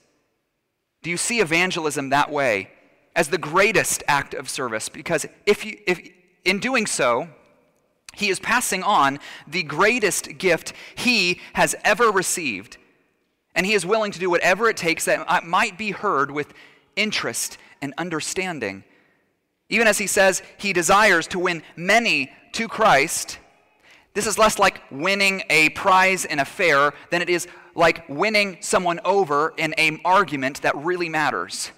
Do 1.04 1.12
you 1.12 1.18
see 1.18 1.42
evangelism 1.42 2.10
that 2.10 2.32
way 2.32 2.72
as 3.16 3.28
the 3.28 3.38
greatest 3.38 4.02
act 4.08 4.34
of 4.34 4.50
service? 4.50 4.90
Because 4.90 5.28
if, 5.46 5.64
you, 5.64 5.78
if 5.86 6.10
in 6.44 6.58
doing 6.58 6.88
so, 6.88 7.30
he 8.16 8.30
is 8.30 8.40
passing 8.40 8.82
on 8.82 9.20
the 9.46 9.62
greatest 9.62 10.40
gift 10.40 10.74
he 10.96 11.40
has 11.54 11.76
ever 11.84 12.10
received. 12.10 12.78
And 13.54 13.64
he 13.64 13.74
is 13.74 13.86
willing 13.86 14.12
to 14.12 14.18
do 14.18 14.32
whatever 14.32 14.70
it 14.70 14.76
takes 14.76 15.06
that 15.06 15.46
might 15.46 15.78
be 15.78 15.92
heard 15.92 16.32
with 16.32 16.52
interest 16.96 17.60
and 17.82 17.94
understanding. 17.98 18.84
Even 19.70 19.88
as 19.88 19.98
he 19.98 20.08
says 20.08 20.42
he 20.58 20.74
desires 20.74 21.28
to 21.28 21.40
win 21.40 21.64
many 21.76 22.32
to 22.54 22.68
Christ, 22.68 23.40
this 24.14 24.28
is 24.28 24.38
less 24.38 24.58
like 24.60 24.82
winning 24.92 25.44
a 25.50 25.70
prize 25.70 26.26
in 26.26 26.40
a 26.40 26.46
fair 26.46 26.94
than 27.12 27.22
it 27.22 27.30
is 27.30 27.48
like 27.76 28.08
winning 28.08 28.58
someone 28.62 29.00
over 29.04 29.54
in 29.58 29.74
an 29.74 30.00
argument 30.06 30.62
that 30.62 30.76
really 30.78 31.10
matters. 31.10 31.72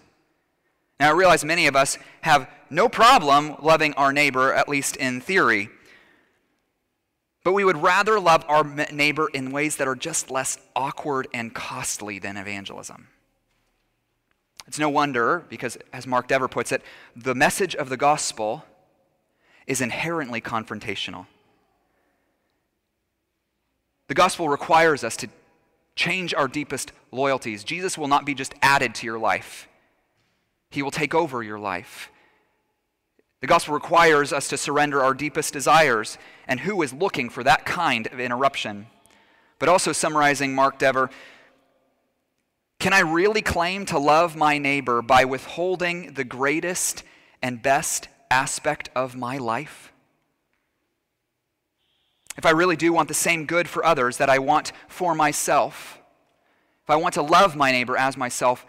Now, 0.99 1.09
I 1.09 1.13
realize 1.13 1.43
many 1.43 1.67
of 1.67 1.75
us 1.75 1.97
have 2.21 2.49
no 2.69 2.89
problem 2.89 3.55
loving 3.61 3.93
our 3.93 4.13
neighbor, 4.13 4.53
at 4.53 4.69
least 4.69 4.95
in 4.97 5.21
theory. 5.21 5.69
But 7.43 7.53
we 7.53 7.63
would 7.63 7.81
rather 7.81 8.19
love 8.19 8.43
our 8.47 8.63
neighbor 8.91 9.29
in 9.33 9.51
ways 9.51 9.77
that 9.77 9.87
are 9.87 9.95
just 9.95 10.29
less 10.29 10.57
awkward 10.75 11.27
and 11.33 11.53
costly 11.53 12.19
than 12.19 12.35
evangelism. 12.35 13.07
It's 14.65 14.79
no 14.79 14.89
wonder, 14.89 15.45
because 15.49 15.77
as 15.93 16.07
Mark 16.07 16.27
Dever 16.27 16.47
puts 16.47 16.71
it, 16.71 16.81
the 17.15 17.35
message 17.35 17.75
of 17.75 17.89
the 17.89 17.97
gospel 17.97 18.65
is 19.65 19.81
inherently 19.81 20.41
confrontational. 20.41 21.27
The 24.07 24.13
gospel 24.13 24.47
requires 24.49 25.03
us 25.03 25.17
to 25.17 25.29
change 25.95 26.33
our 26.33 26.47
deepest 26.47 26.91
loyalties. 27.11 27.63
Jesus 27.63 27.97
will 27.97 28.07
not 28.07 28.25
be 28.25 28.33
just 28.33 28.53
added 28.61 28.95
to 28.95 29.05
your 29.05 29.19
life, 29.19 29.67
He 30.69 30.81
will 30.81 30.91
take 30.91 31.13
over 31.13 31.43
your 31.43 31.59
life. 31.59 32.09
The 33.39 33.47
gospel 33.47 33.75
requires 33.75 34.33
us 34.33 34.47
to 34.47 34.57
surrender 34.57 35.03
our 35.03 35.13
deepest 35.13 35.53
desires, 35.53 36.17
and 36.47 36.61
who 36.61 36.81
is 36.81 36.91
looking 36.91 37.29
for 37.29 37.43
that 37.43 37.65
kind 37.65 38.07
of 38.07 38.19
interruption? 38.19 38.87
But 39.59 39.69
also, 39.69 39.91
summarizing 39.91 40.55
Mark 40.55 40.79
Dever, 40.79 41.09
can 42.79 42.93
I 42.93 42.99
really 42.99 43.41
claim 43.41 43.85
to 43.87 43.97
love 43.97 44.35
my 44.35 44.57
neighbor 44.57 45.01
by 45.01 45.25
withholding 45.25 46.13
the 46.13 46.23
greatest 46.23 47.03
and 47.41 47.61
best 47.61 48.07
aspect 48.29 48.89
of 48.95 49.15
my 49.15 49.37
life? 49.37 49.91
if 52.37 52.45
I 52.45 52.51
really 52.51 52.75
do 52.75 52.93
want 52.93 53.07
the 53.07 53.13
same 53.13 53.45
good 53.45 53.67
for 53.67 53.83
others 53.83 54.17
that 54.17 54.29
I 54.29 54.39
want 54.39 54.71
for 54.87 55.15
myself, 55.15 55.99
if 56.83 56.89
I 56.89 56.95
want 56.95 57.15
to 57.15 57.21
love 57.21 57.55
my 57.55 57.71
neighbor 57.71 57.97
as 57.97 58.15
myself, 58.15 58.65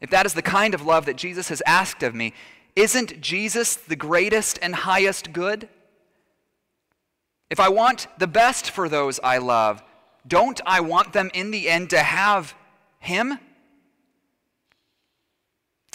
if 0.00 0.10
that 0.10 0.26
is 0.26 0.34
the 0.34 0.42
kind 0.42 0.74
of 0.74 0.84
love 0.84 1.06
that 1.06 1.16
Jesus 1.16 1.48
has 1.48 1.62
asked 1.64 2.02
of 2.02 2.14
me, 2.14 2.34
isn't 2.74 3.20
Jesus 3.20 3.76
the 3.76 3.96
greatest 3.96 4.58
and 4.60 4.74
highest 4.74 5.32
good? 5.32 5.68
If 7.48 7.60
I 7.60 7.68
want 7.68 8.08
the 8.18 8.26
best 8.26 8.70
for 8.70 8.88
those 8.88 9.20
I 9.22 9.38
love, 9.38 9.82
don't 10.26 10.60
I 10.66 10.80
want 10.80 11.12
them 11.12 11.30
in 11.32 11.52
the 11.52 11.68
end 11.68 11.90
to 11.90 12.00
have 12.00 12.54
Him? 13.04 13.38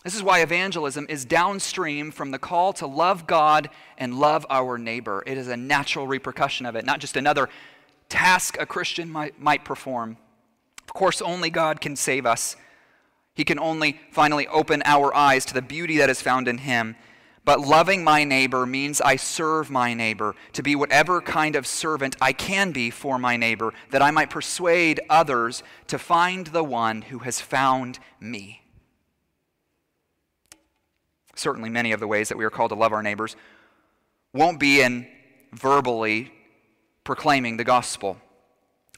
This 0.03 0.16
is 0.16 0.24
why 0.24 0.39
evangelism 0.39 1.05
is 1.10 1.26
downstream 1.26 2.12
from 2.12 2.32
the 2.32 2.39
call 2.39 2.72
to 2.74 2.88
love 2.88 3.28
God 3.28 3.70
and 3.97 4.18
love 4.18 4.45
our 4.49 4.78
neighbor. 4.78 5.24
It 5.26 5.38
is 5.38 5.49
a 5.49 5.57
natural 5.57 6.07
repercussion 6.07 6.66
of 6.66 6.76
it, 6.76 6.86
not 6.86 6.99
just 6.99 7.18
another 7.18 7.49
task 8.07 8.57
a 8.60 8.66
Christian 8.66 9.10
might, 9.10 9.41
might 9.41 9.66
perform. 9.66 10.18
Of 10.84 10.93
course, 10.93 11.22
only 11.22 11.49
God 11.49 11.82
can 11.82 11.95
save 11.95 12.26
us. 12.26 12.55
He 13.36 13.43
can 13.43 13.60
only 13.60 13.99
finally 14.12 14.47
open 14.47 14.82
our 14.86 15.14
eyes 15.14 15.45
to 15.45 15.53
the 15.53 15.62
beauty 15.62 15.97
that 15.97 16.10
is 16.10 16.22
found 16.22 16.47
in 16.47 16.60
Him. 16.60 16.95
But 17.49 17.61
loving 17.61 18.03
my 18.03 18.25
neighbor 18.25 18.67
means 18.67 19.01
I 19.01 19.15
serve 19.15 19.71
my 19.71 19.95
neighbor 19.95 20.35
to 20.53 20.61
be 20.61 20.75
whatever 20.75 21.19
kind 21.19 21.55
of 21.55 21.65
servant 21.65 22.15
I 22.21 22.31
can 22.31 22.71
be 22.71 22.91
for 22.91 23.17
my 23.17 23.37
neighbor, 23.37 23.73
that 23.89 24.03
I 24.03 24.11
might 24.11 24.29
persuade 24.29 24.99
others 25.09 25.63
to 25.87 25.97
find 25.97 26.45
the 26.45 26.63
one 26.63 27.01
who 27.01 27.17
has 27.17 27.41
found 27.41 27.97
me. 28.19 28.61
Certainly, 31.33 31.71
many 31.71 31.91
of 31.91 31.99
the 31.99 32.05
ways 32.05 32.29
that 32.29 32.37
we 32.37 32.45
are 32.45 32.51
called 32.51 32.69
to 32.69 32.75
love 32.75 32.93
our 32.93 33.01
neighbors 33.01 33.35
won't 34.31 34.59
be 34.59 34.81
in 34.81 35.07
verbally 35.51 36.31
proclaiming 37.03 37.57
the 37.57 37.63
gospel. 37.63 38.17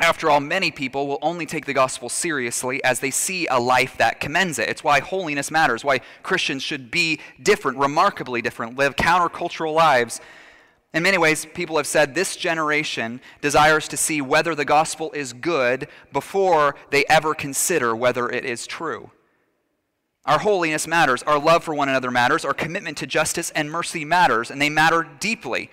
After 0.02 0.32
all, 0.32 0.40
many 0.40 0.72
people 0.72 1.08
will 1.08 1.20
only 1.22 1.46
take 1.46 1.68
the 1.68 1.76
gospel 1.76 2.10
seriously 2.10 2.84
as 2.84 3.00
they 3.00 3.12
see 3.12 3.46
a 3.46 3.60
life 3.60 3.98
that 3.98 4.20
commends 4.20 4.58
it. 4.58 4.68
It's 4.68 4.84
why 4.84 5.00
holiness 5.00 5.52
matters, 5.52 5.86
why 5.86 6.00
Christians 6.24 6.64
should 6.64 6.90
be 6.90 7.20
different, 7.44 7.78
remarkably 7.78 8.42
different, 8.42 8.80
live 8.80 8.96
countercultural 8.96 9.76
lives. 9.76 10.20
In 10.92 11.04
many 11.04 11.20
ways, 11.20 11.46
people 11.46 11.78
have 11.78 11.86
said 11.86 12.16
this 12.16 12.36
generation 12.36 13.22
desires 13.42 13.88
to 13.90 13.96
see 13.96 14.22
whether 14.22 14.56
the 14.56 14.66
gospel 14.66 15.12
is 15.12 15.34
good 15.34 15.88
before 16.12 16.76
they 16.90 17.06
ever 17.08 17.36
consider 17.36 17.96
whether 17.96 18.28
it 18.28 18.44
is 18.44 18.66
true. 18.66 19.12
Our 20.26 20.40
holiness 20.40 20.88
matters, 20.88 21.22
our 21.24 21.40
love 21.40 21.64
for 21.64 21.76
one 21.76 21.90
another 21.90 22.10
matters, 22.10 22.44
our 22.44 22.56
commitment 22.56 22.98
to 22.98 23.08
justice 23.08 23.52
and 23.52 23.70
mercy 23.70 24.04
matters, 24.04 24.50
and 24.50 24.60
they 24.60 24.70
matter 24.70 25.08
deeply. 25.20 25.70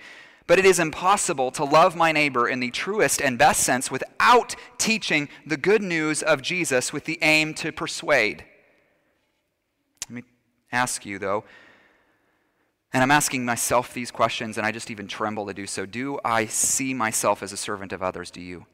But 0.49 0.57
it 0.57 0.65
is 0.65 0.79
impossible 0.79 1.51
to 1.51 1.63
love 1.63 1.95
my 1.95 2.11
neighbor 2.11 2.49
in 2.49 2.59
the 2.59 2.71
truest 2.71 3.21
and 3.21 3.37
best 3.37 3.61
sense 3.61 3.91
without 3.91 4.55
teaching 4.79 5.29
the 5.45 5.57
good 5.57 5.83
news 5.83 6.23
of 6.23 6.41
Jesus 6.41 6.91
with 6.91 7.05
the 7.05 7.19
aim 7.21 7.53
to 7.53 7.71
persuade. 7.71 8.43
Let 10.09 10.15
me 10.15 10.23
ask 10.71 11.05
you, 11.05 11.19
though, 11.19 11.43
and 12.91 13.03
I'm 13.03 13.11
asking 13.11 13.45
myself 13.45 13.93
these 13.93 14.09
questions, 14.09 14.57
and 14.57 14.65
I 14.65 14.71
just 14.71 14.89
even 14.89 15.07
tremble 15.07 15.45
to 15.45 15.53
do 15.53 15.67
so. 15.67 15.85
Do 15.85 16.19
I 16.25 16.47
see 16.47 16.95
myself 16.95 17.43
as 17.43 17.53
a 17.53 17.57
servant 17.57 17.93
of 17.93 18.01
others? 18.01 18.31
Do 18.31 18.41
you? 18.41 18.65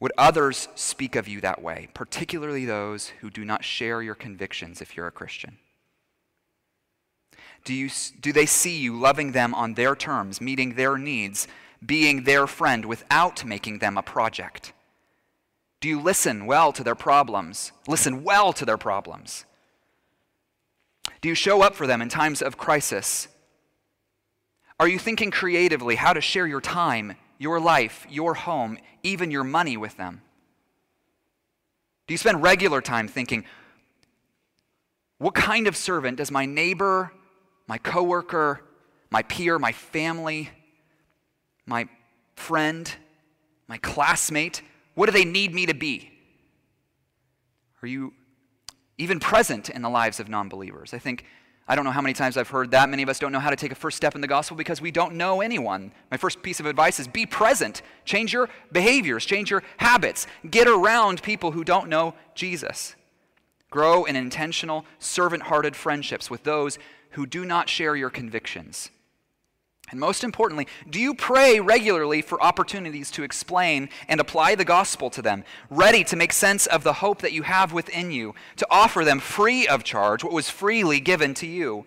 Would 0.00 0.12
others 0.18 0.66
speak 0.74 1.14
of 1.14 1.28
you 1.28 1.40
that 1.42 1.62
way, 1.62 1.86
particularly 1.94 2.64
those 2.64 3.12
who 3.20 3.30
do 3.30 3.44
not 3.44 3.62
share 3.62 4.02
your 4.02 4.16
convictions 4.16 4.82
if 4.82 4.96
you're 4.96 5.06
a 5.06 5.12
Christian? 5.12 5.58
Do, 7.64 7.74
you, 7.74 7.90
do 8.20 8.32
they 8.32 8.46
see 8.46 8.78
you 8.78 8.98
loving 8.98 9.32
them 9.32 9.54
on 9.54 9.74
their 9.74 9.94
terms, 9.94 10.40
meeting 10.40 10.74
their 10.74 10.96
needs, 10.96 11.46
being 11.84 12.24
their 12.24 12.46
friend 12.46 12.84
without 12.84 13.44
making 13.44 13.78
them 13.78 13.96
a 13.96 14.02
project? 14.02 14.72
Do 15.80 15.88
you 15.88 16.00
listen 16.00 16.46
well 16.46 16.72
to 16.72 16.84
their 16.84 16.94
problems? 16.94 17.72
Listen 17.86 18.22
well 18.22 18.52
to 18.52 18.64
their 18.64 18.76
problems. 18.76 19.44
Do 21.20 21.28
you 21.28 21.34
show 21.34 21.62
up 21.62 21.74
for 21.74 21.86
them 21.86 22.00
in 22.02 22.08
times 22.08 22.42
of 22.42 22.56
crisis? 22.56 23.28
Are 24.78 24.88
you 24.88 24.98
thinking 24.98 25.30
creatively 25.30 25.96
how 25.96 26.12
to 26.12 26.20
share 26.20 26.46
your 26.46 26.60
time, 26.60 27.16
your 27.38 27.60
life, 27.60 28.06
your 28.08 28.34
home, 28.34 28.78
even 29.02 29.30
your 29.30 29.44
money 29.44 29.76
with 29.76 29.96
them? 29.96 30.22
Do 32.06 32.14
you 32.14 32.18
spend 32.18 32.42
regular 32.42 32.80
time 32.80 33.06
thinking, 33.06 33.44
what 35.18 35.34
kind 35.34 35.66
of 35.66 35.76
servant 35.76 36.16
does 36.16 36.30
my 36.30 36.46
neighbor 36.46 37.12
my 37.70 37.78
coworker, 37.78 38.60
my 39.10 39.22
peer, 39.22 39.56
my 39.56 39.70
family, 39.70 40.50
my 41.66 41.86
friend, 42.34 42.92
my 43.68 43.78
classmate? 43.78 44.62
What 44.96 45.06
do 45.06 45.12
they 45.12 45.24
need 45.24 45.54
me 45.54 45.66
to 45.66 45.74
be? 45.74 46.10
Are 47.80 47.86
you 47.86 48.12
even 48.98 49.20
present 49.20 49.70
in 49.70 49.82
the 49.82 49.88
lives 49.88 50.18
of 50.18 50.28
non 50.28 50.48
believers? 50.48 50.92
I 50.92 50.98
think, 50.98 51.24
I 51.68 51.76
don't 51.76 51.84
know 51.84 51.92
how 51.92 52.00
many 52.00 52.12
times 52.12 52.36
I've 52.36 52.48
heard 52.48 52.72
that. 52.72 52.88
Many 52.88 53.04
of 53.04 53.08
us 53.08 53.20
don't 53.20 53.30
know 53.30 53.38
how 53.38 53.50
to 53.50 53.56
take 53.56 53.70
a 53.70 53.76
first 53.76 53.96
step 53.96 54.16
in 54.16 54.20
the 54.20 54.26
gospel 54.26 54.56
because 54.56 54.80
we 54.80 54.90
don't 54.90 55.14
know 55.14 55.40
anyone. 55.40 55.92
My 56.10 56.16
first 56.16 56.42
piece 56.42 56.58
of 56.58 56.66
advice 56.66 56.98
is 56.98 57.06
be 57.06 57.24
present. 57.24 57.82
Change 58.04 58.32
your 58.32 58.48
behaviors, 58.72 59.24
change 59.24 59.48
your 59.48 59.62
habits. 59.76 60.26
Get 60.50 60.66
around 60.66 61.22
people 61.22 61.52
who 61.52 61.62
don't 61.62 61.88
know 61.88 62.16
Jesus. 62.34 62.96
Grow 63.70 64.06
in 64.06 64.16
intentional, 64.16 64.84
servant 64.98 65.44
hearted 65.44 65.76
friendships 65.76 66.28
with 66.28 66.42
those 66.42 66.76
who 67.10 67.26
do 67.26 67.44
not 67.44 67.68
share 67.68 67.96
your 67.96 68.10
convictions. 68.10 68.90
And 69.90 69.98
most 69.98 70.22
importantly, 70.22 70.68
do 70.88 71.00
you 71.00 71.14
pray 71.14 71.58
regularly 71.58 72.22
for 72.22 72.40
opportunities 72.40 73.10
to 73.12 73.24
explain 73.24 73.88
and 74.08 74.20
apply 74.20 74.54
the 74.54 74.64
gospel 74.64 75.10
to 75.10 75.22
them, 75.22 75.42
ready 75.68 76.04
to 76.04 76.16
make 76.16 76.32
sense 76.32 76.66
of 76.66 76.84
the 76.84 76.94
hope 76.94 77.22
that 77.22 77.32
you 77.32 77.42
have 77.42 77.72
within 77.72 78.12
you, 78.12 78.34
to 78.56 78.66
offer 78.70 79.04
them 79.04 79.18
free 79.18 79.66
of 79.66 79.82
charge 79.82 80.22
what 80.22 80.32
was 80.32 80.48
freely 80.48 81.00
given 81.00 81.34
to 81.34 81.46
you? 81.46 81.86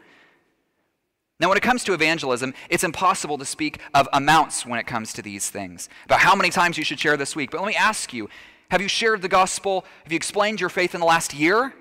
Now, 1.40 1.48
when 1.48 1.58
it 1.58 1.64
comes 1.64 1.84
to 1.86 1.94
evangelism, 1.94 2.54
it's 2.70 2.84
impossible 2.84 3.38
to 3.38 3.46
speak 3.46 3.80
of 3.94 4.08
amounts 4.14 4.66
when 4.66 4.80
it 4.80 4.88
comes 4.88 5.14
to 5.14 5.22
these 5.22 5.50
things, 5.50 5.90
about 6.06 6.20
how 6.20 6.36
many 6.36 6.50
times 6.50 6.78
you 6.78 6.84
should 6.84 7.00
share 7.00 7.18
this 7.18 7.36
week. 7.36 7.52
But 7.52 7.62
let 7.62 7.68
me 7.68 7.76
ask 7.76 8.14
you 8.14 8.30
have 8.70 8.82
you 8.82 8.88
shared 8.88 9.22
the 9.22 9.30
gospel? 9.30 9.86
Have 10.04 10.12
you 10.12 10.16
explained 10.16 10.60
your 10.60 10.70
faith 10.70 10.94
in 10.94 11.00
the 11.00 11.06
last 11.06 11.34
year? 11.34 11.74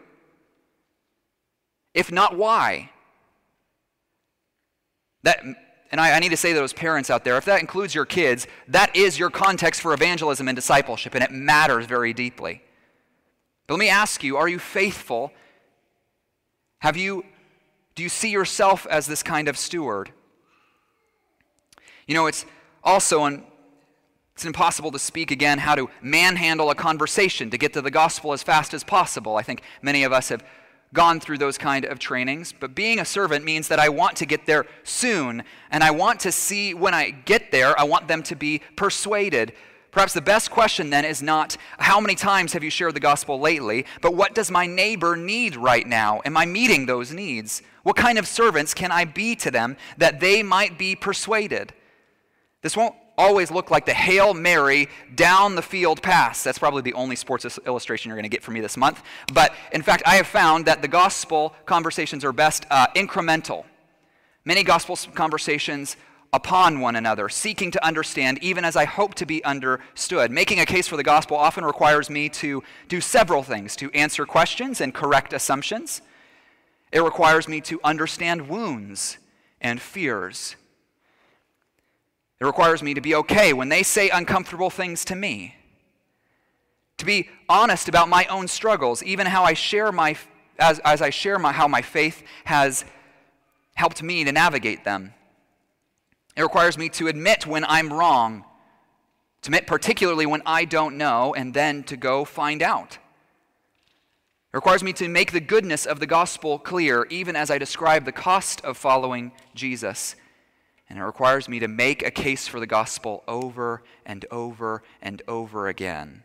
If 1.94 2.12
not, 2.12 2.36
why? 2.36 2.90
That, 5.22 5.42
and 5.44 6.00
I, 6.00 6.16
I, 6.16 6.18
need 6.18 6.30
to 6.30 6.36
say 6.36 6.52
to 6.52 6.58
those 6.58 6.72
parents 6.72 7.10
out 7.10 7.24
there, 7.24 7.36
if 7.36 7.44
that 7.44 7.60
includes 7.60 7.94
your 7.94 8.04
kids, 8.04 8.46
that 8.68 8.94
is 8.96 9.18
your 9.18 9.30
context 9.30 9.80
for 9.80 9.94
evangelism 9.94 10.48
and 10.48 10.56
discipleship, 10.56 11.14
and 11.14 11.22
it 11.22 11.30
matters 11.30 11.86
very 11.86 12.12
deeply. 12.12 12.62
But 13.66 13.74
let 13.74 13.80
me 13.80 13.88
ask 13.88 14.24
you, 14.24 14.36
are 14.36 14.48
you 14.48 14.58
faithful? 14.58 15.32
Have 16.80 16.96
you, 16.96 17.24
do 17.94 18.02
you 18.02 18.08
see 18.08 18.30
yourself 18.30 18.86
as 18.90 19.06
this 19.06 19.22
kind 19.22 19.48
of 19.48 19.56
steward? 19.56 20.10
You 22.06 22.14
know, 22.14 22.26
it's 22.26 22.44
also 22.82 23.24
an, 23.24 23.44
it's 24.34 24.44
impossible 24.44 24.90
to 24.90 24.98
speak 24.98 25.30
again 25.30 25.58
how 25.58 25.74
to 25.76 25.88
manhandle 26.00 26.70
a 26.70 26.74
conversation 26.74 27.50
to 27.50 27.58
get 27.58 27.72
to 27.74 27.82
the 27.82 27.90
gospel 27.90 28.32
as 28.32 28.42
fast 28.42 28.74
as 28.74 28.82
possible. 28.82 29.36
I 29.36 29.42
think 29.42 29.62
many 29.82 30.02
of 30.02 30.12
us 30.12 30.30
have 30.30 30.42
gone 30.94 31.20
through 31.20 31.38
those 31.38 31.56
kind 31.56 31.84
of 31.84 31.98
trainings, 31.98 32.52
but 32.58 32.74
being 32.74 32.98
a 32.98 33.04
servant 33.04 33.44
means 33.44 33.68
that 33.68 33.78
I 33.78 33.88
want 33.88 34.16
to 34.18 34.26
get 34.26 34.46
there 34.46 34.66
soon, 34.84 35.42
and 35.70 35.82
I 35.82 35.90
want 35.90 36.20
to 36.20 36.32
see 36.32 36.74
when 36.74 36.94
I 36.94 37.10
get 37.10 37.50
there, 37.50 37.78
I 37.78 37.84
want 37.84 38.08
them 38.08 38.22
to 38.24 38.36
be 38.36 38.60
persuaded. 38.76 39.52
Perhaps 39.90 40.14
the 40.14 40.22
best 40.22 40.50
question 40.50 40.90
then 40.90 41.04
is 41.04 41.22
not 41.22 41.56
how 41.78 42.00
many 42.00 42.14
times 42.14 42.54
have 42.54 42.64
you 42.64 42.70
shared 42.70 42.94
the 42.94 43.00
gospel 43.00 43.38
lately, 43.38 43.86
but 44.00 44.14
what 44.14 44.34
does 44.34 44.50
my 44.50 44.66
neighbor 44.66 45.16
need 45.16 45.56
right 45.56 45.86
now? 45.86 46.20
Am 46.24 46.36
I 46.36 46.46
meeting 46.46 46.86
those 46.86 47.12
needs? 47.12 47.62
What 47.82 47.96
kind 47.96 48.18
of 48.18 48.26
servants 48.26 48.74
can 48.74 48.90
I 48.90 49.04
be 49.04 49.34
to 49.36 49.50
them 49.50 49.76
that 49.98 50.20
they 50.20 50.42
might 50.42 50.78
be 50.78 50.96
persuaded? 50.96 51.74
This 52.62 52.76
won't 52.76 52.94
always 53.22 53.50
look 53.50 53.70
like 53.70 53.86
the 53.86 53.94
Hail 53.94 54.34
Mary 54.34 54.88
down 55.14 55.54
the 55.54 55.62
field 55.62 56.02
pass. 56.02 56.42
That's 56.42 56.58
probably 56.58 56.82
the 56.82 56.94
only 56.94 57.16
sports 57.16 57.58
illustration 57.66 58.08
you're 58.08 58.16
going 58.16 58.24
to 58.24 58.36
get 58.36 58.42
from 58.42 58.54
me 58.54 58.60
this 58.60 58.76
month. 58.76 59.02
But 59.32 59.54
in 59.72 59.82
fact, 59.82 60.02
I 60.04 60.16
have 60.16 60.26
found 60.26 60.66
that 60.66 60.82
the 60.82 60.88
gospel 60.88 61.54
conversations 61.64 62.24
are 62.24 62.32
best 62.32 62.66
uh, 62.70 62.88
incremental. 62.96 63.64
Many 64.44 64.64
gospel 64.64 64.98
conversations 65.14 65.96
upon 66.32 66.80
one 66.80 66.96
another, 66.96 67.28
seeking 67.28 67.70
to 67.70 67.84
understand, 67.84 68.42
even 68.42 68.64
as 68.64 68.74
I 68.74 68.86
hope 68.86 69.14
to 69.16 69.26
be 69.26 69.44
understood. 69.44 70.30
Making 70.30 70.60
a 70.60 70.66
case 70.66 70.88
for 70.88 70.96
the 70.96 71.04
gospel 71.04 71.36
often 71.36 71.64
requires 71.64 72.10
me 72.10 72.28
to 72.30 72.62
do 72.88 73.00
several 73.00 73.42
things 73.42 73.76
to 73.76 73.90
answer 73.92 74.26
questions 74.26 74.80
and 74.80 74.92
correct 74.92 75.32
assumptions. 75.32 76.02
It 76.90 77.00
requires 77.02 77.46
me 77.48 77.60
to 77.62 77.78
understand 77.84 78.48
wounds 78.48 79.18
and 79.60 79.80
fears 79.80 80.56
it 82.42 82.46
requires 82.46 82.82
me 82.82 82.92
to 82.92 83.00
be 83.00 83.14
okay 83.14 83.52
when 83.52 83.68
they 83.68 83.84
say 83.84 84.10
uncomfortable 84.10 84.68
things 84.68 85.04
to 85.04 85.14
me. 85.14 85.54
To 86.98 87.04
be 87.04 87.28
honest 87.48 87.88
about 87.88 88.08
my 88.08 88.24
own 88.24 88.48
struggles, 88.48 89.00
even 89.04 89.28
how 89.28 89.44
I 89.44 89.54
share 89.54 89.92
my 89.92 90.16
as, 90.58 90.80
as 90.80 91.00
I 91.00 91.10
share 91.10 91.38
my, 91.38 91.52
how 91.52 91.68
my 91.68 91.82
faith 91.82 92.24
has 92.42 92.84
helped 93.74 94.02
me 94.02 94.24
to 94.24 94.32
navigate 94.32 94.82
them. 94.82 95.14
It 96.36 96.42
requires 96.42 96.76
me 96.76 96.88
to 96.88 97.06
admit 97.06 97.46
when 97.46 97.64
I'm 97.64 97.92
wrong, 97.92 98.44
to 99.42 99.48
admit 99.48 99.68
particularly 99.68 100.26
when 100.26 100.42
I 100.44 100.64
don't 100.64 100.98
know, 100.98 101.34
and 101.34 101.54
then 101.54 101.84
to 101.84 101.96
go 101.96 102.24
find 102.24 102.60
out. 102.60 102.94
It 104.52 104.56
requires 104.56 104.82
me 104.82 104.92
to 104.94 105.06
make 105.06 105.30
the 105.30 105.38
goodness 105.38 105.86
of 105.86 106.00
the 106.00 106.08
gospel 106.08 106.58
clear, 106.58 107.06
even 107.08 107.36
as 107.36 107.52
I 107.52 107.58
describe 107.58 108.04
the 108.04 108.10
cost 108.10 108.60
of 108.62 108.76
following 108.76 109.30
Jesus 109.54 110.16
and 110.92 111.00
it 111.00 111.04
requires 111.04 111.48
me 111.48 111.58
to 111.58 111.68
make 111.68 112.06
a 112.06 112.10
case 112.10 112.46
for 112.46 112.60
the 112.60 112.66
gospel 112.66 113.24
over 113.26 113.82
and 114.04 114.26
over 114.30 114.82
and 115.00 115.22
over 115.26 115.66
again. 115.66 116.22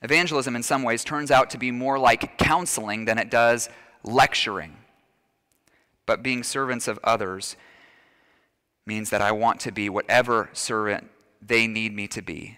Evangelism, 0.00 0.56
in 0.56 0.62
some 0.62 0.82
ways, 0.82 1.04
turns 1.04 1.30
out 1.30 1.50
to 1.50 1.58
be 1.58 1.70
more 1.70 1.98
like 1.98 2.38
counseling 2.38 3.04
than 3.04 3.18
it 3.18 3.30
does 3.30 3.68
lecturing. 4.02 4.78
But 6.06 6.22
being 6.22 6.42
servants 6.42 6.88
of 6.88 6.98
others 7.04 7.54
means 8.86 9.10
that 9.10 9.20
I 9.20 9.30
want 9.30 9.60
to 9.60 9.72
be 9.72 9.90
whatever 9.90 10.48
servant 10.54 11.10
they 11.42 11.66
need 11.66 11.94
me 11.94 12.08
to 12.08 12.22
be. 12.22 12.56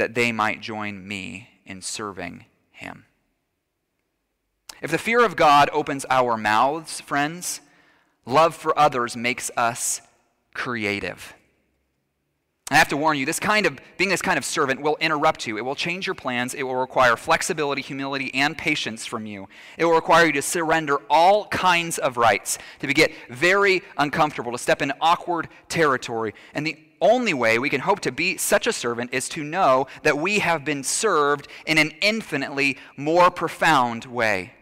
that 0.00 0.14
they 0.14 0.32
might 0.32 0.62
join 0.62 1.06
me 1.06 1.48
in 1.66 1.82
serving 1.82 2.46
him. 2.70 3.04
If 4.80 4.90
the 4.90 4.96
fear 4.96 5.22
of 5.22 5.36
God 5.36 5.68
opens 5.74 6.06
our 6.08 6.38
mouths, 6.38 7.02
friends, 7.02 7.60
love 8.26 8.54
for 8.54 8.78
others 8.78 9.16
makes 9.16 9.50
us 9.56 10.00
creative. 10.54 11.34
I 12.72 12.76
have 12.76 12.88
to 12.90 12.96
warn 12.96 13.18
you, 13.18 13.26
this 13.26 13.40
kind 13.40 13.66
of 13.66 13.80
being 13.98 14.10
this 14.10 14.22
kind 14.22 14.38
of 14.38 14.44
servant 14.44 14.80
will 14.80 14.96
interrupt 15.00 15.44
you. 15.44 15.58
It 15.58 15.64
will 15.64 15.74
change 15.74 16.06
your 16.06 16.14
plans. 16.14 16.54
It 16.54 16.62
will 16.62 16.76
require 16.76 17.16
flexibility, 17.16 17.82
humility, 17.82 18.32
and 18.32 18.56
patience 18.56 19.04
from 19.04 19.26
you. 19.26 19.48
It 19.76 19.84
will 19.84 19.94
require 19.94 20.26
you 20.26 20.32
to 20.34 20.42
surrender 20.42 20.98
all 21.10 21.46
kinds 21.48 21.98
of 21.98 22.16
rights, 22.16 22.58
to 22.78 22.86
get 22.94 23.10
very 23.28 23.82
uncomfortable, 23.98 24.52
to 24.52 24.58
step 24.58 24.82
in 24.82 24.92
awkward 25.00 25.48
territory. 25.68 26.32
And 26.54 26.64
the 26.64 26.78
only 27.00 27.34
way 27.34 27.58
we 27.58 27.70
can 27.70 27.80
hope 27.80 27.98
to 28.00 28.12
be 28.12 28.36
such 28.36 28.68
a 28.68 28.72
servant 28.72 29.12
is 29.12 29.28
to 29.30 29.42
know 29.42 29.88
that 30.04 30.18
we 30.18 30.38
have 30.38 30.64
been 30.64 30.84
served 30.84 31.48
in 31.66 31.76
an 31.76 31.90
infinitely 32.00 32.76
more 32.96 33.32
profound 33.32 34.04
way. 34.04 34.52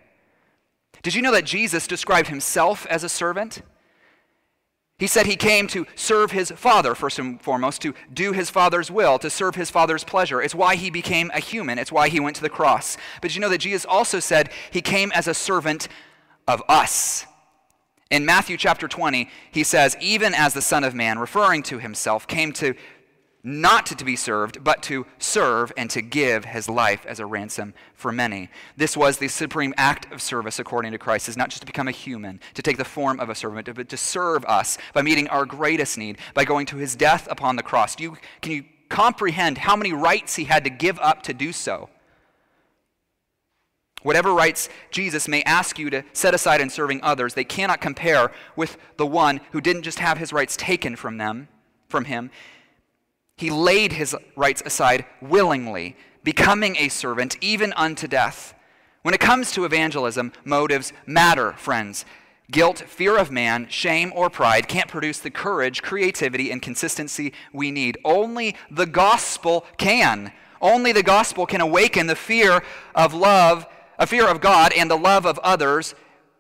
Did 1.09 1.15
you 1.15 1.23
know 1.23 1.33
that 1.33 1.47
Jesus 1.47 1.87
described 1.87 2.29
himself 2.29 2.85
as 2.91 3.03
a 3.03 3.09
servant? 3.09 3.63
He 4.99 5.07
said 5.07 5.25
he 5.25 5.37
came 5.37 5.67
to 5.69 5.87
serve 5.95 6.33
his 6.33 6.51
Father, 6.51 6.95
first 6.95 7.19
and 7.19 7.41
foremost, 7.41 7.81
to 7.81 7.95
do 8.13 8.33
his 8.33 8.51
Father's 8.51 8.91
will, 8.91 9.19
to 9.21 9.31
serve 9.31 9.55
his 9.55 9.71
Father's 9.71 10.05
pleasure. 10.05 10.43
It's 10.43 10.55
why 10.55 10.77
he 10.77 10.91
became 10.91 11.31
a 11.33 11.41
human, 11.41 11.79
it's 11.79 11.91
why 11.91 12.11
he 12.11 12.21
went 12.21 12.37
to 12.37 12.43
the 12.43 12.51
cross. 12.51 12.99
But 13.23 13.35
you 13.35 13.41
know 13.41 13.49
that 13.49 13.57
Jesus 13.57 13.87
also 13.87 14.21
said 14.21 14.51
he 14.71 14.83
came 14.83 15.11
as 15.13 15.27
a 15.27 15.33
servant 15.33 15.89
of 16.47 16.63
us. 16.69 17.25
In 18.11 18.27
Matthew 18.27 18.59
chapter 18.59 18.87
20, 18.87 19.31
he 19.51 19.65
says, 19.65 19.97
even 20.03 20.35
as 20.35 20.53
the 20.53 20.61
Son 20.61 20.85
of 20.85 20.95
Man, 20.95 21.19
referring 21.19 21.63
to 21.63 21.79
himself, 21.79 22.27
came 22.27 22.53
to 22.53 22.75
not 23.49 23.87
to 23.87 24.05
be 24.05 24.15
served, 24.15 24.63
but 24.63 24.83
to 24.85 25.07
serve 25.19 25.73
and 25.77 25.89
to 25.91 26.03
give 26.03 26.45
his 26.45 26.69
life 26.69 27.07
as 27.07 27.19
a 27.19 27.27
ransom 27.27 27.73
for 27.95 28.13
many. 28.13 28.51
This 28.77 28.97
was 28.97 29.17
the 29.17 29.29
supreme 29.29 29.73
act 29.77 30.13
of 30.13 30.21
service 30.21 30.59
according 30.59 30.93
to 30.93 30.99
Christ, 30.99 31.29
is 31.29 31.37
not 31.37 31.49
just 31.49 31.63
to 31.63 31.67
become 31.67 31.89
a 31.89 31.93
human, 31.93 32.41
to 32.55 32.63
take 32.63 32.77
the 32.77 32.85
form 32.85 33.19
of 33.21 33.31
a 33.31 33.35
servant, 33.35 33.75
but 33.75 33.89
to 33.89 33.97
serve 33.97 34.45
us 34.45 34.77
by 34.93 35.03
meeting 35.03 35.29
our 35.29 35.47
greatest 35.47 35.97
need, 35.97 36.19
by 36.35 36.45
going 36.45 36.67
to 36.67 36.77
his 36.77 36.95
death 36.95 37.27
upon 37.31 37.57
the 37.57 37.63
cross. 37.63 37.97
Do 37.97 38.05
you, 38.05 38.17
can 38.43 38.53
you 38.53 38.65
comprehend 38.89 39.59
how 39.59 39.77
many 39.77 39.93
rights 39.93 40.37
he 40.37 40.45
had 40.45 40.65
to 40.65 40.71
give 40.71 40.99
up 41.01 41.23
to 41.25 41.35
do 41.35 41.53
so? 41.53 41.89
Whatever 44.03 44.33
rights 44.33 44.69
Jesus 44.91 45.27
may 45.27 45.43
ask 45.43 45.79
you 45.79 45.91
to 45.91 46.05
set 46.13 46.35
aside 46.35 46.61
in 46.61 46.71
serving 46.71 47.01
others, 47.03 47.35
they 47.35 47.45
cannot 47.45 47.81
compare 47.81 48.31
with 48.55 48.77
the 48.97 49.07
one 49.07 49.41
who 49.53 49.61
didn't 49.61 49.83
just 49.83 49.99
have 49.99 50.19
his 50.19 50.33
rights 50.33 50.57
taken 50.57 50.95
from 50.95 51.17
them, 51.17 51.49
from 51.89 52.05
him. 52.05 52.31
He 53.39 53.49
laid 53.49 53.93
his 53.93 54.15
rights 54.37 54.63
aside 54.67 55.07
willingly, 55.23 55.97
becoming 56.23 56.77
a 56.77 56.89
servant 56.89 57.39
even 57.41 57.73
unto 57.73 58.07
death. 58.07 58.55
When 59.01 59.15
it 59.15 59.21
comes 59.21 59.53
to 59.53 59.65
evangelism, 59.65 60.33
motives 60.45 60.93
matter, 61.07 61.53
friends. 61.53 62.05
Guilt, 62.51 62.81
fear 62.81 63.17
of 63.17 63.31
man, 63.31 63.67
shame, 63.71 64.13
or 64.15 64.29
pride 64.29 64.69
can't 64.69 64.89
produce 64.91 65.21
the 65.21 65.31
courage, 65.31 65.83
creativity, 65.83 66.51
and 66.51 66.61
consistency 66.61 67.33
we 67.53 67.71
need. 67.71 67.97
Only 68.05 68.57
the 68.71 68.87
gospel 68.87 69.65
can. 69.79 70.33
Only 70.61 70.93
the 70.93 71.03
gospel 71.03 71.47
can 71.47 71.63
awaken 71.63 72.07
the 72.07 72.17
fear 72.17 72.63
of 72.95 73.15
love 73.15 73.67
a 73.99 74.07
fear 74.07 74.29
of 74.29 74.41
God 74.41 74.73
and 74.73 74.91
the 74.91 74.97
love 74.97 75.27
of 75.27 75.39
others 75.41 75.95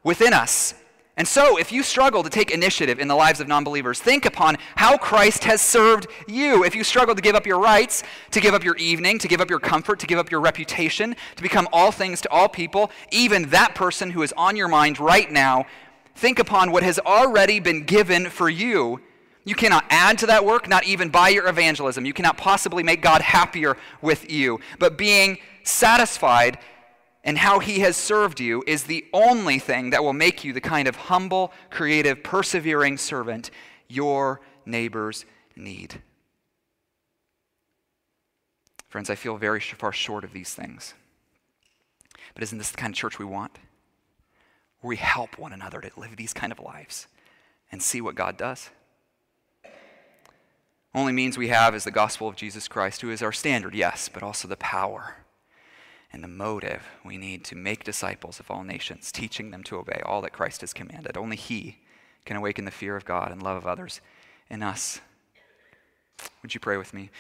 within 0.05 0.32
us. 0.32 0.74
And 1.18 1.26
so, 1.26 1.58
if 1.58 1.72
you 1.72 1.82
struggle 1.82 2.22
to 2.22 2.30
take 2.30 2.52
initiative 2.52 3.00
in 3.00 3.08
the 3.08 3.16
lives 3.16 3.40
of 3.40 3.48
non 3.48 3.64
believers, 3.64 3.98
think 3.98 4.24
upon 4.24 4.56
how 4.76 4.96
Christ 4.96 5.42
has 5.42 5.60
served 5.60 6.06
you. 6.28 6.62
If 6.62 6.76
you 6.76 6.84
struggle 6.84 7.16
to 7.16 7.20
give 7.20 7.34
up 7.34 7.44
your 7.44 7.58
rights, 7.58 8.04
to 8.30 8.40
give 8.40 8.54
up 8.54 8.62
your 8.62 8.76
evening, 8.76 9.18
to 9.18 9.26
give 9.26 9.40
up 9.40 9.50
your 9.50 9.58
comfort, 9.58 9.98
to 9.98 10.06
give 10.06 10.20
up 10.20 10.30
your 10.30 10.40
reputation, 10.40 11.16
to 11.34 11.42
become 11.42 11.68
all 11.72 11.90
things 11.90 12.20
to 12.20 12.30
all 12.30 12.48
people, 12.48 12.92
even 13.10 13.48
that 13.48 13.74
person 13.74 14.12
who 14.12 14.22
is 14.22 14.32
on 14.36 14.54
your 14.54 14.68
mind 14.68 15.00
right 15.00 15.28
now, 15.28 15.66
think 16.14 16.38
upon 16.38 16.70
what 16.70 16.84
has 16.84 17.00
already 17.00 17.58
been 17.58 17.82
given 17.82 18.30
for 18.30 18.48
you. 18.48 19.00
You 19.44 19.56
cannot 19.56 19.86
add 19.90 20.18
to 20.18 20.26
that 20.26 20.44
work, 20.44 20.68
not 20.68 20.84
even 20.84 21.08
by 21.08 21.30
your 21.30 21.48
evangelism. 21.48 22.04
You 22.04 22.12
cannot 22.12 22.36
possibly 22.36 22.84
make 22.84 23.02
God 23.02 23.22
happier 23.22 23.76
with 24.00 24.30
you. 24.30 24.60
But 24.78 24.96
being 24.96 25.38
satisfied 25.64 26.58
and 27.28 27.36
how 27.36 27.58
he 27.58 27.80
has 27.80 27.94
served 27.94 28.40
you 28.40 28.64
is 28.66 28.84
the 28.84 29.04
only 29.12 29.58
thing 29.58 29.90
that 29.90 30.02
will 30.02 30.14
make 30.14 30.44
you 30.44 30.54
the 30.54 30.62
kind 30.62 30.88
of 30.88 30.96
humble, 30.96 31.52
creative, 31.68 32.22
persevering 32.22 32.96
servant 32.96 33.50
your 33.86 34.40
neighbors 34.64 35.26
need. 35.54 36.00
Friends, 38.88 39.10
I 39.10 39.14
feel 39.14 39.36
very 39.36 39.60
far 39.60 39.92
short 39.92 40.24
of 40.24 40.32
these 40.32 40.54
things. 40.54 40.94
But 42.32 42.44
isn't 42.44 42.56
this 42.56 42.70
the 42.70 42.78
kind 42.78 42.94
of 42.94 42.96
church 42.96 43.18
we 43.18 43.26
want? 43.26 43.58
Where 44.80 44.88
we 44.88 44.96
help 44.96 45.38
one 45.38 45.52
another 45.52 45.82
to 45.82 45.90
live 46.00 46.16
these 46.16 46.32
kind 46.32 46.50
of 46.50 46.58
lives 46.58 47.08
and 47.70 47.82
see 47.82 48.00
what 48.00 48.14
God 48.14 48.38
does? 48.38 48.70
Only 50.94 51.12
means 51.12 51.36
we 51.36 51.48
have 51.48 51.74
is 51.74 51.84
the 51.84 51.90
gospel 51.90 52.26
of 52.26 52.36
Jesus 52.36 52.68
Christ, 52.68 53.02
who 53.02 53.10
is 53.10 53.20
our 53.20 53.32
standard, 53.32 53.74
yes, 53.74 54.08
but 54.08 54.22
also 54.22 54.48
the 54.48 54.56
power 54.56 55.16
and 56.12 56.24
the 56.24 56.28
motive 56.28 56.82
we 57.04 57.18
need 57.18 57.44
to 57.44 57.54
make 57.54 57.84
disciples 57.84 58.40
of 58.40 58.50
all 58.50 58.64
nations, 58.64 59.12
teaching 59.12 59.50
them 59.50 59.62
to 59.64 59.76
obey 59.76 60.00
all 60.04 60.22
that 60.22 60.32
Christ 60.32 60.62
has 60.62 60.72
commanded. 60.72 61.16
Only 61.16 61.36
He 61.36 61.78
can 62.24 62.36
awaken 62.36 62.64
the 62.64 62.70
fear 62.70 62.96
of 62.96 63.04
God 63.04 63.30
and 63.30 63.42
love 63.42 63.56
of 63.56 63.66
others 63.66 64.00
in 64.50 64.62
us. 64.62 65.00
Would 66.42 66.54
you 66.54 66.61
pray 66.61 66.76
with 66.76 66.94
me? 66.94 67.11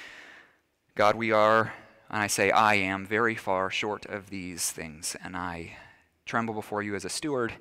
God, 0.94 1.14
we 1.14 1.30
are, 1.30 1.72
and 2.10 2.22
I 2.22 2.26
say 2.26 2.50
I 2.50 2.74
am, 2.74 3.06
very 3.06 3.34
far 3.34 3.70
short 3.70 4.06
of 4.06 4.30
these 4.30 4.70
things, 4.70 5.16
and 5.22 5.36
I 5.36 5.76
tremble 6.26 6.54
before 6.54 6.82
you 6.82 6.94
as 6.94 7.04
a 7.04 7.10
steward, 7.10 7.54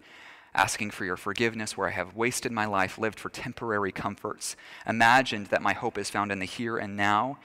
asking 0.53 0.91
for 0.91 1.05
your 1.05 1.17
forgiveness 1.17 1.78
where 1.78 1.88
I 1.88 1.91
have 1.91 2.15
wasted 2.15 2.51
my 2.51 2.65
life, 2.65 2.97
lived 2.97 3.19
for 3.19 3.30
temporary 3.30 3.91
comforts, 3.91 4.55
imagined 4.88 5.47
that 5.47 5.61
my 5.61 5.73
hope 5.73 5.97
is 5.97 6.09
found 6.09 6.32
in 6.32 6.39
the 6.39 6.45
here 6.45 6.78
and 6.78 6.97
now 6.97 7.38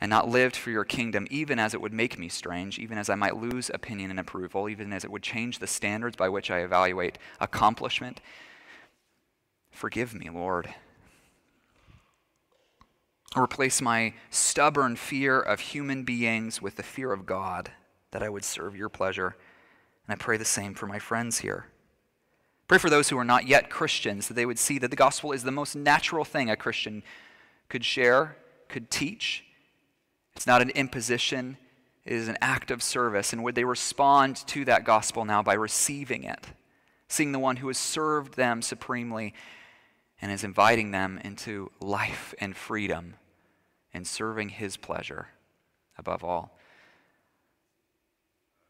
and 0.00 0.10
not 0.10 0.28
lived 0.28 0.56
for 0.56 0.70
your 0.70 0.84
kingdom, 0.84 1.26
even 1.30 1.58
as 1.58 1.72
it 1.72 1.80
would 1.80 1.92
make 1.92 2.18
me 2.18 2.28
strange, 2.28 2.78
even 2.78 2.98
as 2.98 3.08
I 3.08 3.14
might 3.14 3.36
lose 3.36 3.70
opinion 3.72 4.10
and 4.10 4.20
approval, 4.20 4.68
even 4.68 4.92
as 4.92 5.04
it 5.04 5.10
would 5.10 5.22
change 5.22 5.58
the 5.58 5.66
standards 5.66 6.16
by 6.16 6.28
which 6.28 6.50
I 6.50 6.58
evaluate 6.58 7.18
accomplishment. 7.40 8.20
Forgive 9.70 10.14
me, 10.14 10.28
Lord. 10.28 10.74
Replace 13.36 13.80
my 13.80 14.14
stubborn 14.30 14.96
fear 14.96 15.40
of 15.40 15.60
human 15.60 16.04
beings 16.04 16.60
with 16.60 16.76
the 16.76 16.82
fear 16.82 17.12
of 17.12 17.26
God, 17.26 17.70
that 18.10 18.22
I 18.22 18.28
would 18.28 18.44
serve 18.44 18.76
your 18.76 18.88
pleasure. 18.88 19.36
And 20.06 20.14
I 20.14 20.22
pray 20.22 20.36
the 20.36 20.44
same 20.44 20.74
for 20.74 20.86
my 20.86 20.98
friends 20.98 21.38
here. 21.38 21.66
Pray 22.68 22.78
for 22.78 22.90
those 22.90 23.08
who 23.08 23.18
are 23.18 23.24
not 23.24 23.46
yet 23.46 23.70
Christians, 23.70 24.28
that 24.28 24.34
they 24.34 24.46
would 24.46 24.58
see 24.58 24.78
that 24.78 24.90
the 24.90 24.96
gospel 24.96 25.32
is 25.32 25.42
the 25.42 25.50
most 25.50 25.74
natural 25.74 26.24
thing 26.24 26.50
a 26.50 26.56
Christian 26.56 27.02
could 27.68 27.84
share, 27.84 28.36
could 28.68 28.90
teach, 28.90 29.44
it's 30.36 30.46
not 30.46 30.60
an 30.60 30.70
imposition, 30.70 31.56
it 32.04 32.12
is 32.12 32.28
an 32.28 32.36
act 32.42 32.70
of 32.70 32.82
service. 32.82 33.32
And 33.32 33.42
would 33.42 33.54
they 33.54 33.64
respond 33.64 34.36
to 34.48 34.66
that 34.66 34.84
gospel 34.84 35.24
now 35.24 35.42
by 35.42 35.54
receiving 35.54 36.24
it, 36.24 36.46
seeing 37.08 37.32
the 37.32 37.38
one 37.38 37.56
who 37.56 37.68
has 37.68 37.78
served 37.78 38.34
them 38.34 38.60
supremely 38.60 39.32
and 40.20 40.30
is 40.30 40.44
inviting 40.44 40.90
them 40.90 41.18
into 41.24 41.70
life 41.80 42.34
and 42.38 42.54
freedom 42.54 43.14
and 43.94 44.06
serving 44.06 44.50
his 44.50 44.76
pleasure 44.76 45.28
above 45.96 46.22
all? 46.22 46.58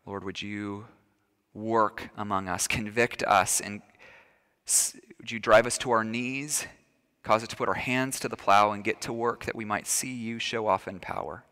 Lord, 0.07 0.23
would 0.23 0.41
you 0.41 0.87
work 1.53 2.11
among 2.17 2.49
us, 2.49 2.69
convict 2.69 3.25
us, 3.25 3.61
and 3.61 3.83
would 5.19 5.33
you 5.33 5.41
drive 5.41 5.67
us 5.67 5.79
to 5.79 5.91
our 5.91 6.05
knees, 6.05 6.67
cause 7.25 7.43
us 7.43 7.49
to 7.49 7.57
put 7.57 7.69
our 7.69 7.75
hands 7.75 8.21
to 8.21 8.29
the 8.29 8.37
plow 8.37 8.71
and 8.71 8.85
get 8.85 9.01
to 9.01 9.13
work 9.13 9.47
that 9.47 9.57
we 9.57 9.65
might 9.65 9.89
see 9.89 10.15
you 10.15 10.39
show 10.39 10.69
off 10.69 10.87
in 10.87 11.01
power? 11.01 11.43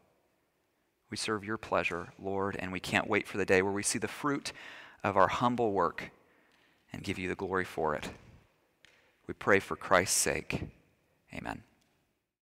We 1.14 1.18
serve 1.18 1.44
your 1.44 1.58
pleasure, 1.58 2.08
Lord, 2.18 2.56
and 2.58 2.72
we 2.72 2.80
can't 2.80 3.08
wait 3.08 3.28
for 3.28 3.38
the 3.38 3.44
day 3.44 3.62
where 3.62 3.70
we 3.70 3.84
see 3.84 4.00
the 4.00 4.08
fruit 4.08 4.52
of 5.04 5.16
our 5.16 5.28
humble 5.28 5.70
work 5.70 6.10
and 6.92 7.04
give 7.04 7.20
you 7.20 7.28
the 7.28 7.36
glory 7.36 7.64
for 7.64 7.94
it. 7.94 8.10
We 9.28 9.34
pray 9.34 9.60
for 9.60 9.76
Christ's 9.76 10.16
sake. 10.16 10.64
Amen. 11.32 11.62